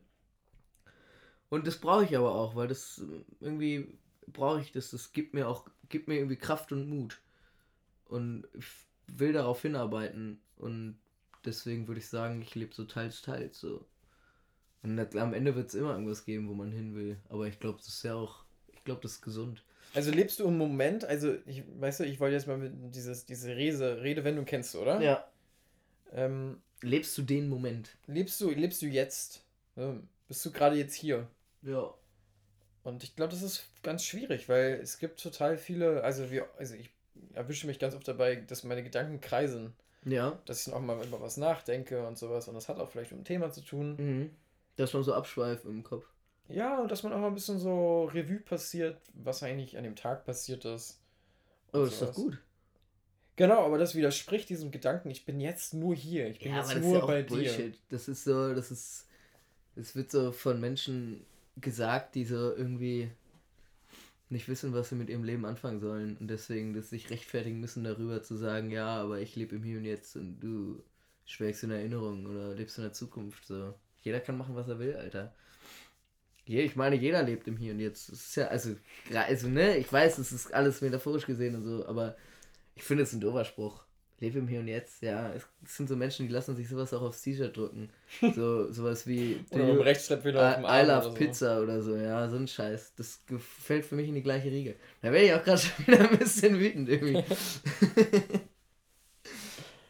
Und 1.50 1.68
das 1.68 1.78
brauche 1.78 2.06
ich 2.06 2.18
aber 2.18 2.34
auch, 2.34 2.56
weil 2.56 2.68
das 2.68 3.04
irgendwie 3.40 3.88
brauche 4.28 4.62
ich 4.62 4.72
das. 4.72 4.92
Das 4.92 5.14
gibt 5.14 5.34
mir 5.34 5.48
auch, 5.48 5.66
gibt 5.90 6.08
mir 6.08 6.16
irgendwie 6.16 6.38
Kraft 6.38 6.72
und 6.72 6.88
Mut. 6.90 7.20
Und 8.06 8.48
ich 8.54 8.66
will 9.08 9.34
darauf 9.34 9.62
hinarbeiten. 9.62 10.40
Und 10.58 10.98
deswegen 11.44 11.88
würde 11.88 12.00
ich 12.00 12.08
sagen, 12.08 12.42
ich 12.42 12.56
lebe 12.56 12.74
so 12.74 12.86
teils, 12.86 13.22
teils. 13.22 13.60
So. 13.60 13.86
Und 14.84 14.98
das- 14.98 15.16
am 15.16 15.34
Ende 15.34 15.56
wird 15.56 15.70
es 15.70 15.76
immer 15.76 15.92
irgendwas 15.94 16.26
geben, 16.26 16.48
wo 16.48 16.54
man 16.54 16.72
hin 16.72 16.96
will. 16.96 17.18
Aber 17.30 17.48
ich 17.48 17.60
glaube, 17.60 17.78
das 17.80 17.88
ist 17.88 18.04
ja 18.04 18.16
auch, 18.16 18.44
ich 18.74 18.84
glaube, 18.84 19.02
das 19.02 19.14
ist 19.14 19.22
gesund. 19.22 19.64
Also 19.94 20.12
lebst 20.12 20.40
du 20.40 20.48
im 20.48 20.58
Moment, 20.58 21.06
also 21.06 21.36
ich, 21.46 21.64
weißt 21.80 22.02
du, 22.02 22.04
ich 22.06 22.20
wollte 22.20 22.36
jetzt 22.36 22.48
mal 22.48 22.58
mit 22.58 22.74
dieses, 22.94 23.26
diese 23.26 23.56
Rese, 23.56 24.02
Redewendung 24.02 24.46
kennst 24.46 24.74
du, 24.74 24.80
oder? 24.82 25.02
Ja. 25.02 25.26
Ähm, 26.12 26.62
Lebst 26.82 27.18
du 27.18 27.22
den 27.24 27.48
Moment? 27.50 27.96
lebst 28.06 28.40
du, 28.42 28.50
lebst 28.52 28.82
du 28.82 28.86
jetzt? 28.88 29.44
Ja, 29.76 29.96
bist 30.28 30.46
du 30.46 30.52
gerade 30.52 30.76
jetzt 30.76 30.94
hier? 30.94 31.28
Ja. 31.62 31.94
Und 32.86 33.04
ich 33.04 33.16
glaube, 33.16 33.32
das 33.32 33.42
ist 33.42 33.66
ganz 33.82 34.04
schwierig, 34.06 34.48
weil 34.48 34.74
es 34.82 35.00
gibt 35.00 35.20
total 35.22 35.58
viele, 35.58 36.04
also 36.04 36.30
wir, 36.30 36.48
also 36.58 36.76
ich 36.76 36.92
erwische 37.34 37.66
mich 37.66 37.80
ganz 37.80 37.96
oft 37.96 38.08
dabei, 38.08 38.36
dass 38.36 38.64
meine 38.64 38.84
Gedanken 38.84 39.20
kreisen, 39.22 39.74
Ja. 40.06 40.38
dass 40.46 40.60
ich 40.60 40.66
dann 40.66 40.76
auch 40.76 40.82
mal 40.86 41.04
über 41.04 41.20
was 41.20 41.38
nachdenke 41.38 42.06
und 42.08 42.16
sowas 42.18 42.48
und 42.48 42.54
das 42.54 42.70
hat 42.70 42.78
auch 42.78 42.90
vielleicht 42.90 43.12
mit 43.12 43.22
dem 43.22 43.26
Thema 43.26 43.52
zu 43.52 43.62
tun. 43.62 43.96
Mhm. 43.98 44.32
Dass 44.76 44.94
man 44.94 45.04
so 45.04 45.16
abschweift 45.16 45.66
im 45.66 45.84
Kopf. 45.84 46.06
Ja, 46.48 46.80
und 46.80 46.92
dass 46.92 47.02
man 47.02 47.12
auch 47.12 47.18
mal 47.18 47.28
ein 47.30 47.34
bisschen 47.34 47.58
so 47.58 48.04
Revue 48.06 48.40
passiert, 48.40 49.02
was 49.16 49.42
eigentlich 49.42 49.78
an 49.80 49.84
dem 49.84 49.96
Tag 49.96 50.24
passiert 50.24 50.64
ist. 50.66 51.00
Oh, 51.74 51.80
das 51.86 51.94
ist 51.94 52.02
doch 52.04 52.14
gut. 52.14 52.38
Genau, 53.36 53.66
aber 53.66 53.80
das 53.80 53.96
widerspricht 53.96 54.48
diesem 54.50 54.70
Gedanken, 54.70 55.10
ich 55.10 55.26
bin 55.26 55.40
jetzt 55.42 55.74
nur 55.74 55.96
hier, 55.96 56.28
ich 56.28 56.40
bin 56.40 56.52
Ja, 56.54 56.60
jetzt 56.62 56.76
nur 56.76 57.06
bei 57.08 57.24
dir. 57.24 57.30
Bullshit. 57.36 57.80
Das 57.90 58.08
ist 58.08 58.26
so, 58.26 58.54
das 58.54 58.70
ist, 58.70 59.08
es 59.76 59.96
wird 59.96 60.12
so 60.12 60.32
von 60.32 60.62
Menschen 60.62 61.26
gesagt, 61.58 62.16
die 62.16 62.26
so 62.26 62.56
irgendwie 62.56 63.10
nicht 64.30 64.48
wissen, 64.48 64.74
was 64.74 64.90
sie 64.90 64.96
mit 64.96 65.10
ihrem 65.10 65.24
Leben 65.24 65.46
anfangen 65.46 65.80
sollen 65.80 66.18
und 66.18 66.28
deswegen 66.28 66.74
das 66.74 66.90
sich 66.90 67.10
rechtfertigen 67.10 67.60
müssen 67.60 67.84
darüber 67.84 68.24
zu 68.24 68.36
sagen, 68.36 68.72
ja, 68.72 68.88
aber 69.02 69.20
ich 69.20 69.36
lebe 69.36 69.56
im 69.56 69.64
Hier 69.64 69.78
und 69.78 69.86
Jetzt 69.86 70.16
und 70.16 70.40
du 70.40 70.84
schwelgst 71.26 71.64
in 71.64 71.72
Erinnerungen 71.72 72.26
oder 72.28 72.54
lebst 72.54 72.78
in 72.78 72.84
der 72.84 72.94
Zukunft. 72.94 73.46
So, 73.46 73.74
jeder 74.02 74.20
kann 74.20 74.38
machen, 74.38 74.56
was 74.56 74.68
er 74.68 74.80
will, 74.80 74.96
Alter. 74.96 75.34
Ich 76.48 76.76
meine, 76.76 76.96
jeder 76.96 77.24
lebt 77.24 77.48
im 77.48 77.58
Hier 77.58 77.74
und 77.74 77.80
Jetzt. 77.80 78.10
Das 78.12 78.20
ist 78.20 78.36
ja, 78.36 78.48
also, 78.48 78.76
also, 79.14 79.48
ne, 79.48 79.78
ich 79.78 79.92
weiß, 79.92 80.20
es 80.20 80.32
ist 80.32 80.54
alles 80.54 80.82
metaphorisch 80.82 81.26
gesehen 81.26 81.56
und 81.56 81.64
so, 81.64 81.88
aber 81.88 82.16
ich 82.76 82.84
finde 82.84 83.04
es 83.04 83.14
ein 83.14 83.22
doofer 83.22 83.46
Spruch. 83.46 83.84
Lebe 84.26 84.40
im 84.40 84.48
Hier 84.48 84.60
und 84.60 84.68
Jetzt, 84.68 85.04
ja. 85.04 85.32
Es 85.34 85.78
sind 85.78 85.88
so 85.88 85.96
Menschen, 85.96 86.28
die 86.28 86.34
lassen 86.34 86.56
sich 86.56 86.68
sowas 86.68 86.94
auch 86.94 87.04
aufs 87.04 87.22
T-Shirt 87.22 87.56
drücken. 87.56 87.90
So, 88.36 88.72
sowas 88.72 89.06
wie 89.06 89.46
Oder 89.52 89.66
mit 89.74 89.86
Rechtschreibfehler 89.86 90.50
auf 90.50 90.56
dem 90.56 90.64
I, 90.64 90.68
Arm 90.68 90.86
I 90.86 90.88
love 90.88 90.98
oder 90.98 91.04
so. 91.04 91.14
Pizza 91.14 91.62
oder 91.62 91.82
so, 91.82 91.96
ja, 91.96 92.28
so 92.28 92.38
ein 92.38 92.48
Scheiß. 92.48 92.96
Das 92.96 93.24
gefällt 93.28 93.86
für 93.86 93.96
mich 93.96 94.08
in 94.08 94.16
die 94.16 94.24
gleiche 94.24 94.50
Riege. 94.50 94.76
Da 95.02 95.12
werde 95.12 95.26
ich 95.28 95.34
auch 95.34 95.44
gerade 95.44 95.62
schon 95.62 95.88
wieder 95.88 96.10
ein 96.10 96.18
bisschen 96.18 96.60
wütend 96.60 96.90
irgendwie. 96.90 97.24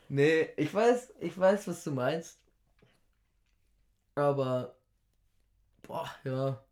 nee, 0.09 0.49
ich 0.57 0.73
weiß, 0.73 1.13
ich 1.21 1.37
weiß, 1.37 1.67
was 1.67 1.83
du 1.83 1.91
meinst. 1.91 2.37
Aber, 4.15 4.75
boah, 5.83 6.09
ja. 6.25 6.64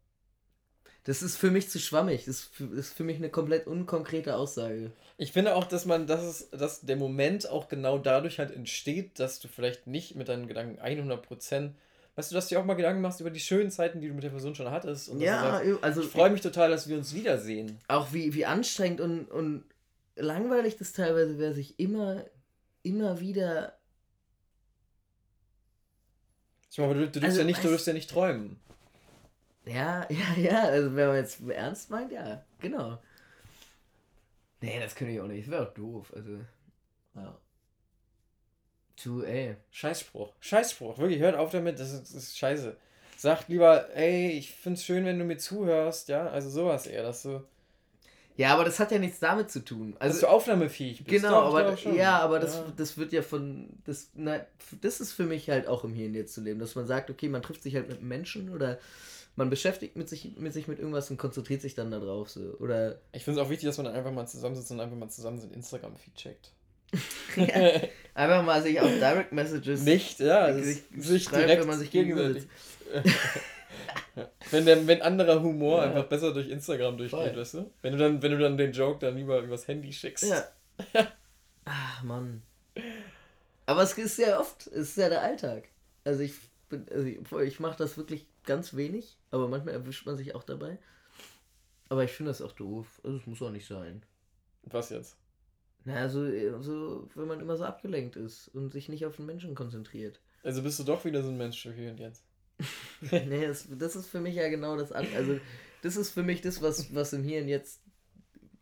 Das 1.05 1.21
ist 1.21 1.35
für 1.37 1.51
mich 1.51 1.69
zu 1.69 1.79
schwammig. 1.79 2.25
Das 2.25 2.35
ist 2.35 2.55
für, 2.55 2.67
das 2.67 2.87
ist 2.87 2.93
für 2.93 3.03
mich 3.03 3.17
eine 3.17 3.29
komplett 3.29 3.67
unkonkrete 3.67 4.35
Aussage. 4.37 4.91
Ich 5.17 5.33
finde 5.33 5.55
auch, 5.55 5.65
dass 5.65 5.85
man, 5.85 6.07
dass 6.07 6.21
es, 6.23 6.49
dass 6.51 6.81
der 6.81 6.95
Moment 6.95 7.49
auch 7.49 7.67
genau 7.67 7.97
dadurch 7.97 8.39
halt 8.39 8.51
entsteht, 8.51 9.19
dass 9.19 9.39
du 9.39 9.47
vielleicht 9.49 9.85
nicht 9.85 10.15
mit 10.15 10.29
deinen 10.29 10.47
Gedanken 10.47 10.79
100%, 10.81 11.71
weißt 12.15 12.31
du, 12.31 12.35
dass 12.35 12.47
du 12.47 12.55
dir 12.55 12.61
auch 12.61 12.65
mal 12.65 12.75
Gedanken 12.75 13.01
machst 13.01 13.19
über 13.19 13.31
die 13.31 13.41
schönen 13.41 13.69
Zeiten, 13.69 13.99
die 13.99 14.07
du 14.07 14.13
mit 14.13 14.23
der 14.23 14.29
Person 14.29 14.55
schon 14.55 14.71
hattest. 14.71 15.09
Und 15.09 15.19
Ja, 15.19 15.61
sagst, 15.61 15.83
also 15.83 16.01
ich 16.03 16.07
freue 16.07 16.29
mich 16.29 16.41
total, 16.41 16.69
dass 16.69 16.87
wir 16.87 16.95
uns 16.97 17.13
wiedersehen. 17.13 17.77
auch 17.89 18.13
wie, 18.13 18.33
wie 18.33 18.45
anstrengend 18.45 19.01
und, 19.01 19.25
und 19.29 19.65
langweilig 20.15 20.77
das 20.77 20.93
teilweise 20.93 21.37
wäre, 21.37 21.53
sich 21.53 21.79
immer, 21.79 22.23
immer 22.81 23.19
wieder. 23.19 23.77
Ich 26.71 26.77
meine, 26.77 26.93
du, 26.93 26.99
du, 27.01 27.19
darfst 27.19 27.23
Also, 27.25 27.39
ja 27.41 27.45
nicht, 27.45 27.63
du 27.63 27.69
darfst 27.69 27.87
ja 27.87 27.93
nicht 27.93 28.09
träumen. 28.09 28.59
Ja, 29.65 30.05
ja, 30.09 30.35
ja, 30.41 30.63
also 30.63 30.95
wenn 30.95 31.07
man 31.07 31.15
jetzt 31.17 31.39
ernst 31.47 31.89
meint, 31.89 32.11
ja, 32.11 32.43
genau. 32.59 32.99
Nee, 34.61 34.79
das 34.79 34.95
könnte 34.95 35.13
ich 35.13 35.19
auch 35.21 35.27
nicht. 35.27 35.45
Das 35.47 35.51
wäre 35.51 35.67
auch 35.69 35.73
doof. 35.73 36.11
Also, 36.15 36.39
Ja. 37.15 37.37
du, 39.03 39.21
ey. 39.23 39.55
Scheißspruch. 39.71 40.33
Scheißspruch. 40.39 40.97
Wirklich, 40.97 41.19
hört 41.19 41.35
auf 41.35 41.51
damit, 41.51 41.79
das 41.79 41.91
ist, 41.91 42.03
das 42.13 42.23
ist 42.23 42.37
scheiße. 42.37 42.75
Sagt 43.17 43.49
lieber, 43.49 43.89
ey, 43.95 44.31
ich 44.31 44.51
find's 44.55 44.83
schön, 44.83 45.05
wenn 45.05 45.19
du 45.19 45.25
mir 45.25 45.37
zuhörst, 45.37 46.09
ja, 46.09 46.27
also 46.27 46.49
sowas 46.49 46.87
eher, 46.87 47.03
dass 47.03 47.23
du, 47.23 47.43
Ja, 48.35 48.53
aber 48.53 48.65
das 48.65 48.79
hat 48.79 48.91
ja 48.91 48.99
nichts 48.99 49.19
damit 49.19 49.51
zu 49.51 49.63
tun. 49.63 49.91
dass 49.93 50.01
Also, 50.01 50.21
du 50.21 50.27
aufnahmefähig 50.27 51.03
bist. 51.03 51.09
genau, 51.23 51.41
Doch, 51.49 51.55
aber 51.55 51.77
schon. 51.77 51.95
ja, 51.95 52.19
aber 52.19 52.39
das, 52.39 52.55
Ja. 52.55 52.73
das 52.75 52.97
wird 52.97 53.13
ja 53.13 53.21
von. 53.21 53.69
Das, 53.85 54.09
na, 54.15 54.41
das 54.81 54.99
ist 54.99 55.13
für 55.13 55.23
mich 55.25 55.49
halt 55.49 55.67
auch 55.67 55.83
im 55.83 55.93
Hier 55.93 56.07
und 56.07 56.15
Jetzt 56.15 56.33
zu 56.33 56.41
leben, 56.41 56.59
dass 56.59 56.75
man 56.75 56.87
sagt, 56.87 57.09
okay, 57.09 57.29
man 57.29 57.41
trifft 57.43 57.63
sich 57.63 57.75
halt 57.75 57.87
mit 57.89 58.01
Menschen 58.01 58.49
oder 58.49 58.79
man 59.35 59.49
beschäftigt 59.49 59.95
mit 59.95 60.09
sich 60.09 60.35
mit, 60.37 60.53
sich 60.53 60.67
mit 60.67 60.79
irgendwas 60.79 61.09
und 61.09 61.17
konzentriert 61.17 61.61
sich 61.61 61.75
dann 61.75 61.91
darauf. 61.91 62.29
So. 62.29 62.41
Oder 62.59 62.99
Ich 63.11 63.23
finde 63.23 63.39
es 63.39 63.45
auch 63.45 63.49
wichtig, 63.49 63.67
dass 63.67 63.77
man 63.77 63.85
dann 63.85 63.95
einfach 63.95 64.11
mal 64.11 64.27
zusammensitzt 64.27 64.71
und 64.71 64.79
einfach 64.79 64.95
mal 64.95 65.09
zusammen 65.09 65.39
sein 65.39 65.51
Instagram-Feed 65.51 66.15
checkt. 66.15 66.51
einfach 68.13 68.43
mal 68.43 68.61
sich 68.61 68.79
auf 68.79 68.87
Direct 68.87 69.31
Messages 69.31 69.81
Nicht, 69.81 70.19
ja, 70.19 70.53
sich, 70.53 70.83
sich, 70.95 71.23
schreibt, 71.23 71.43
direkt 71.43 71.61
wenn 71.61 71.67
man 71.67 71.79
sich 71.79 71.89
gegenseitig. 71.89 72.43
wenn, 74.51 74.65
der, 74.65 74.85
wenn 74.85 75.01
anderer 75.01 75.41
Humor 75.41 75.79
Ja. 75.79 75.89
einfach 75.89 76.05
besser 76.05 76.31
durch 76.33 76.49
Instagram 76.49 76.97
durchgeht, 76.97 77.19
Voll. 77.19 77.35
weißt 77.35 77.53
du? 77.55 77.71
Wenn 77.81 77.93
du 77.93 77.97
dann, 77.97 78.21
wenn 78.21 78.31
du 78.31 78.37
dann 78.37 78.57
den 78.57 78.71
Joke 78.71 78.99
dann 78.99 79.17
lieber 79.17 79.39
übers 79.39 79.67
Handy 79.67 79.91
schickst. 79.91 80.25
Ja. 80.25 80.43
Ach, 81.65 82.03
Mann. 82.03 82.43
Aber 83.65 83.81
es 83.81 83.97
ist 83.97 84.19
ja 84.19 84.39
oft, 84.39 84.67
es 84.67 84.89
ist 84.89 84.97
ja 84.97 85.09
der 85.09 85.21
Alltag. 85.21 85.63
Also 86.03 86.21
ich 86.21 86.33
bin, 86.73 86.85
also 86.91 87.39
ich, 87.39 87.59
mache 87.59 87.77
das 87.77 87.97
wirklich 87.97 88.27
ganz 88.45 88.75
wenig, 88.75 89.17
aber 89.31 89.47
manchmal 89.47 89.73
erwischt 89.73 90.05
man 90.05 90.17
sich 90.17 90.35
auch 90.35 90.43
dabei. 90.43 90.77
Aber 91.89 92.03
ich 92.03 92.11
finde 92.11 92.31
das 92.31 92.41
auch 92.41 92.53
doof. 92.53 93.01
Also 93.03 93.17
es 93.17 93.27
muss 93.27 93.41
auch 93.41 93.51
nicht 93.51 93.67
sein. 93.67 94.03
Was 94.63 94.89
jetzt? 94.89 95.17
Na, 95.85 95.95
also, 95.95 96.25
so, 96.61 97.09
wenn 97.15 97.27
man 97.27 97.39
immer 97.39 97.57
so 97.57 97.65
abgelenkt 97.65 98.15
ist 98.15 98.47
und 98.49 98.71
sich 98.71 98.89
nicht 98.89 99.05
auf 99.05 99.17
den 99.17 99.25
Menschen 99.25 99.53
konzentriert. 99.53 100.19
Also 100.41 100.63
bist 100.63 100.79
du 100.79 100.83
doch 100.83 101.03
wieder 101.05 101.21
so 101.23 101.29
ein 101.29 101.37
Mensch 101.37 101.61
hier 101.61 101.91
und 101.91 101.99
jetzt. 101.99 102.23
nee, 103.11 103.47
das, 103.47 103.67
das 103.77 103.95
ist 103.95 104.07
für 104.07 104.21
mich 104.21 104.35
ja 104.35 104.47
genau 104.49 104.77
das 104.77 104.91
an. 104.91 105.05
Also, 105.15 105.39
das 105.81 105.97
ist 105.97 106.11
für 106.11 106.23
mich 106.23 106.41
das, 106.41 106.61
was, 106.61 106.93
was 106.95 107.13
im 107.13 107.23
Hier 107.23 107.41
und 107.41 107.47
Jetzt, 107.47 107.81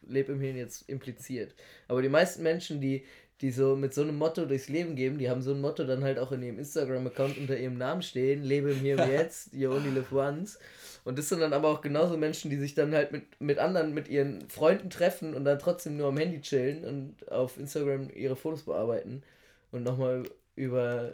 Leb 0.02 0.30
im 0.30 0.42
Hier 0.42 0.52
und 0.52 0.58
Jetzt 0.58 0.90
impliziert. 0.90 1.54
Aber 1.88 2.02
die 2.02 2.10
meisten 2.10 2.42
Menschen, 2.42 2.82
die, 2.82 3.06
die 3.42 3.52
so 3.52 3.76
mit 3.76 3.94
so 3.94 4.02
einem 4.02 4.18
Motto 4.18 4.46
durchs 4.46 4.70
Leben 4.70 4.96
gehen, 4.96 5.18
die 5.18 5.30
haben 5.30 5.42
so 5.42 5.52
ein 5.54 5.62
Motto 5.62 5.84
dann 5.84 6.04
halt 6.04 6.20
auch 6.20 6.32
in 6.32 6.44
ihrem 6.44 6.60
Instagram-Account 6.60 7.38
unter 7.38 7.58
ihrem 7.58 7.78
Namen 7.78 8.04
stehen, 8.04 8.44
lebe 8.44 8.72
im 8.72 8.80
Hier 8.80 9.00
und 9.00 9.08
Jetzt, 9.12 9.54
you 9.54 9.72
only 9.72 9.90
live 9.90 10.12
once. 10.12 10.60
Und 11.04 11.18
das 11.18 11.30
sind 11.30 11.40
dann 11.40 11.54
aber 11.54 11.70
auch 11.70 11.82
genauso 11.82 12.16
Menschen, 12.18 12.52
die 12.52 12.58
sich 12.58 12.76
dann 12.76 12.94
halt 12.94 13.12
mit, 13.12 13.24
mit 13.42 13.58
anderen, 13.58 13.94
mit 13.94 14.08
ihren 14.08 14.48
Freunden 14.50 14.92
treffen 14.92 15.34
und 15.34 15.46
dann 15.46 15.58
trotzdem 15.58 15.98
nur 15.98 16.10
am 16.10 16.18
Handy 16.18 16.42
chillen 16.42 16.86
und 16.86 17.32
auf 17.32 17.58
Instagram 17.58 18.10
ihre 18.14 18.36
Fotos 18.36 18.64
bearbeiten 18.64 19.24
und 19.72 19.84
nochmal 19.84 20.24
über 20.56 21.14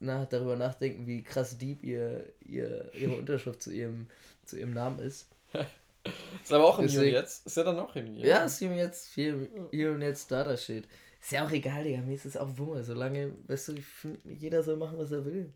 nach, 0.00 0.26
darüber 0.26 0.56
nachdenken, 0.56 1.06
wie 1.06 1.22
krass 1.22 1.56
deep 1.56 1.84
ihr, 1.84 2.24
ihr, 2.44 2.90
ihre 2.94 3.12
Unterschrift 3.12 3.62
zu 3.62 3.70
ihrem, 3.70 4.08
zu 4.44 4.58
ihrem 4.58 4.74
Namen 4.74 4.98
ist. 4.98 5.28
ist 6.42 6.52
aber 6.52 6.64
auch 6.64 6.80
im 6.80 6.88
Hier 6.88 7.00
und 7.00 7.06
Jetzt. 7.06 7.46
Ist 7.46 7.56
ja 7.56 7.62
dann 7.62 7.78
auch 7.78 7.94
im 7.94 8.06
Hier. 8.06 8.26
Ja, 8.26 8.44
ist 8.44 8.58
hier 8.58 8.70
und 8.70 8.76
Jetzt, 8.76 9.14
hier, 9.14 9.48
hier 9.70 9.92
und 9.92 10.02
Jetzt 10.02 10.30
Data 10.32 10.56
steht. 10.56 10.88
Ist 11.24 11.32
ja 11.32 11.46
auch 11.46 11.50
egal, 11.50 11.84
Digga. 11.84 12.02
Mir 12.02 12.14
ist 12.14 12.26
es 12.26 12.36
auch 12.36 12.58
Wumme. 12.58 12.84
Solange, 12.84 13.32
weißt 13.46 13.68
du, 13.68 13.74
jeder 14.28 14.62
soll 14.62 14.76
machen, 14.76 14.98
was 14.98 15.10
er 15.10 15.24
will. 15.24 15.50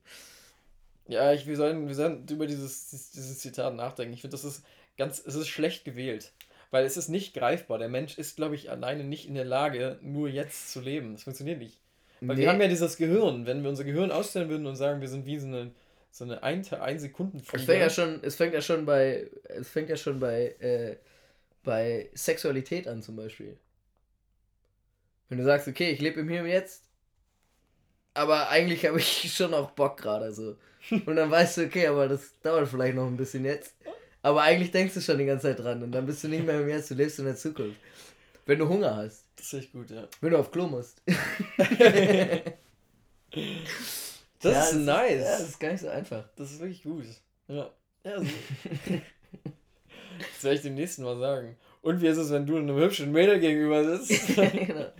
Ja, 1.07 1.35
ich, 1.35 1.47
wir, 1.47 1.57
sollen, 1.57 1.87
wir 1.87 1.95
sollen 1.95 2.27
über 2.27 2.47
dieses, 2.47 2.89
dieses 3.11 3.39
Zitat 3.39 3.75
nachdenken. 3.75 4.15
Ich 4.15 4.23
finde, 4.23 4.35
das 4.35 4.45
ist 4.45 4.65
ganz, 4.97 5.23
es 5.23 5.35
ist 5.35 5.49
schlecht 5.49 5.85
gewählt. 5.85 6.33
Weil 6.71 6.87
es 6.87 6.97
ist 6.97 7.11
nicht 7.11 7.35
greifbar. 7.35 7.77
Der 7.77 7.91
Mensch 7.91 8.17
ist, 8.17 8.37
glaube 8.37 8.55
ich, 8.55 8.71
alleine 8.71 9.05
nicht 9.05 9.29
in 9.29 9.35
der 9.35 9.45
Lage, 9.45 9.99
nur 10.01 10.31
jetzt 10.31 10.73
zu 10.73 10.81
leben. 10.81 11.13
Das 11.13 11.25
funktioniert 11.25 11.59
nicht. 11.59 11.79
Weil 12.23 12.37
nee. 12.37 12.43
wir 12.43 12.49
haben 12.49 12.63
ja 12.63 12.69
dieses 12.69 12.97
Gehirn. 12.97 13.45
Wenn 13.45 13.63
wir 13.63 13.69
unser 13.69 13.85
Gehirn 13.85 14.11
ausstellen 14.11 14.49
würden 14.49 14.67
und 14.67 14.77
sagen, 14.77 15.03
wir 15.03 15.09
sind 15.09 15.27
wie 15.27 15.39
so 15.39 15.49
eine, 15.49 15.71
so 16.11 16.25
eine 16.25 16.43
ein, 16.43 16.67
ein 16.81 16.99
Sekunden 16.99 17.43
es 17.53 17.63
fängt 17.63 17.83
ja 17.83 17.91
schon 17.91 18.21
Es 18.23 18.37
fängt 18.37 18.55
ja 18.55 18.63
schon 18.63 18.87
bei, 18.87 19.31
es 19.45 19.69
fängt 19.69 19.91
ja 19.91 19.99
schon 19.99 20.19
bei, 20.19 20.57
äh, 20.61 20.97
bei 21.63 22.09
Sexualität 22.15 22.89
an 22.89 23.03
zum 23.03 23.17
Beispiel. 23.17 23.59
Wenn 25.29 25.39
du 25.39 25.45
sagst, 25.45 25.69
okay, 25.69 25.91
ich 25.91 26.01
lebe 26.01 26.21
im 26.21 26.29
Hier 26.29 26.43
und 26.43 26.49
Jetzt, 26.49 26.85
aber 28.15 28.49
eigentlich 28.49 28.85
habe 28.87 28.99
ich 28.99 29.33
schon 29.37 29.55
auch 29.55 29.71
Bock 29.71 29.97
gerade 29.99 30.33
so. 30.33 30.57
Und 30.91 31.17
dann 31.17 31.31
weißt 31.31 31.59
du, 31.59 31.67
okay, 31.67 31.87
aber 31.87 32.09
das 32.09 32.33
dauert 32.43 32.69
vielleicht 32.69 32.97
noch 32.97 33.07
ein 33.07 33.17
bisschen 33.17 33.45
jetzt. 33.45 33.75
Aber 34.23 34.43
eigentlich 34.43 34.71
denkst 34.71 34.95
du 34.95 35.01
schon 35.01 35.19
die 35.19 35.27
ganze 35.27 35.49
Zeit 35.49 35.61
dran 35.61 35.83
und 35.83 35.93
dann 35.93 36.07
bist 36.07 36.25
du 36.25 36.29
nicht 36.29 36.45
mehr 36.45 36.61
im 36.61 36.69
Jetzt, 36.69 36.91
du 36.91 36.95
lebst 36.95 37.19
in 37.19 37.27
der 37.27 37.37
Zukunft. 37.37 37.79
Wenn 38.47 38.59
du 38.59 38.69
Hunger 38.69 38.97
hast. 38.97 39.27
Das 39.37 39.47
ist 39.47 39.55
echt 39.55 39.73
gut, 39.73 39.91
ja. 39.91 40.09
Wenn 40.21 40.31
du 40.31 40.39
auf 40.39 40.51
Klo 40.51 40.67
musst. 40.67 41.03
das 41.07 41.17
ja, 44.43 44.63
ist 44.65 44.75
nice. 44.75 45.13
Ist, 45.13 45.25
ja, 45.25 45.39
das 45.39 45.49
ist 45.49 45.61
gar 45.61 45.73
nicht 45.73 45.81
so 45.81 45.89
einfach. 45.89 46.25
Das 46.35 46.51
ist 46.51 46.59
wirklich 46.59 46.83
gut. 46.83 47.05
Ja. 47.47 47.71
ja 48.05 48.19
so. 48.19 48.27
das 50.19 50.43
werde 50.43 50.57
ich 50.57 50.63
dem 50.63 50.75
nächsten 50.75 51.03
Mal 51.03 51.19
sagen. 51.19 51.57
Und 51.83 52.01
wie 52.01 52.07
ist 52.07 52.19
es, 52.19 52.31
wenn 52.31 52.47
du 52.47 52.57
einem 52.57 52.77
hübschen 52.77 53.13
Mädel 53.13 53.41
gegenüber 53.41 53.99
sitzt? 53.99 54.37
genau. 54.37 54.93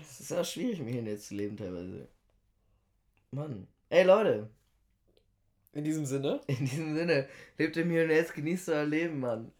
Es 0.00 0.20
ist 0.20 0.32
auch 0.32 0.44
schwierig, 0.44 0.80
mich 0.80 0.94
hier 0.94 1.02
jetzt 1.02 1.28
zu 1.28 1.34
leben 1.34 1.56
teilweise. 1.56 2.08
Mann. 3.30 3.66
Ey, 3.88 4.04
Leute. 4.04 4.48
In 5.72 5.84
diesem 5.84 6.06
Sinne? 6.06 6.40
In 6.46 6.64
diesem 6.64 6.94
Sinne. 6.94 7.28
Lebt 7.58 7.76
im 7.76 7.90
Hier 7.90 8.04
und 8.04 8.10
Jetzt, 8.10 8.34
genießt 8.34 8.68
euer 8.68 8.84
Leben, 8.84 9.20
Mann. 9.20 9.50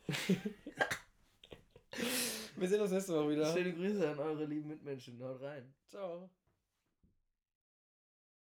Wir 2.56 2.68
sehen 2.68 2.80
uns 2.80 2.92
nächste 2.92 3.14
Woche 3.14 3.30
wieder. 3.30 3.52
Schöne 3.52 3.72
Grüße 3.72 4.08
an 4.08 4.18
eure 4.18 4.44
lieben 4.44 4.68
Mitmenschen. 4.68 5.20
Haut 5.22 5.40
rein. 5.42 5.72
Ciao. 5.88 6.30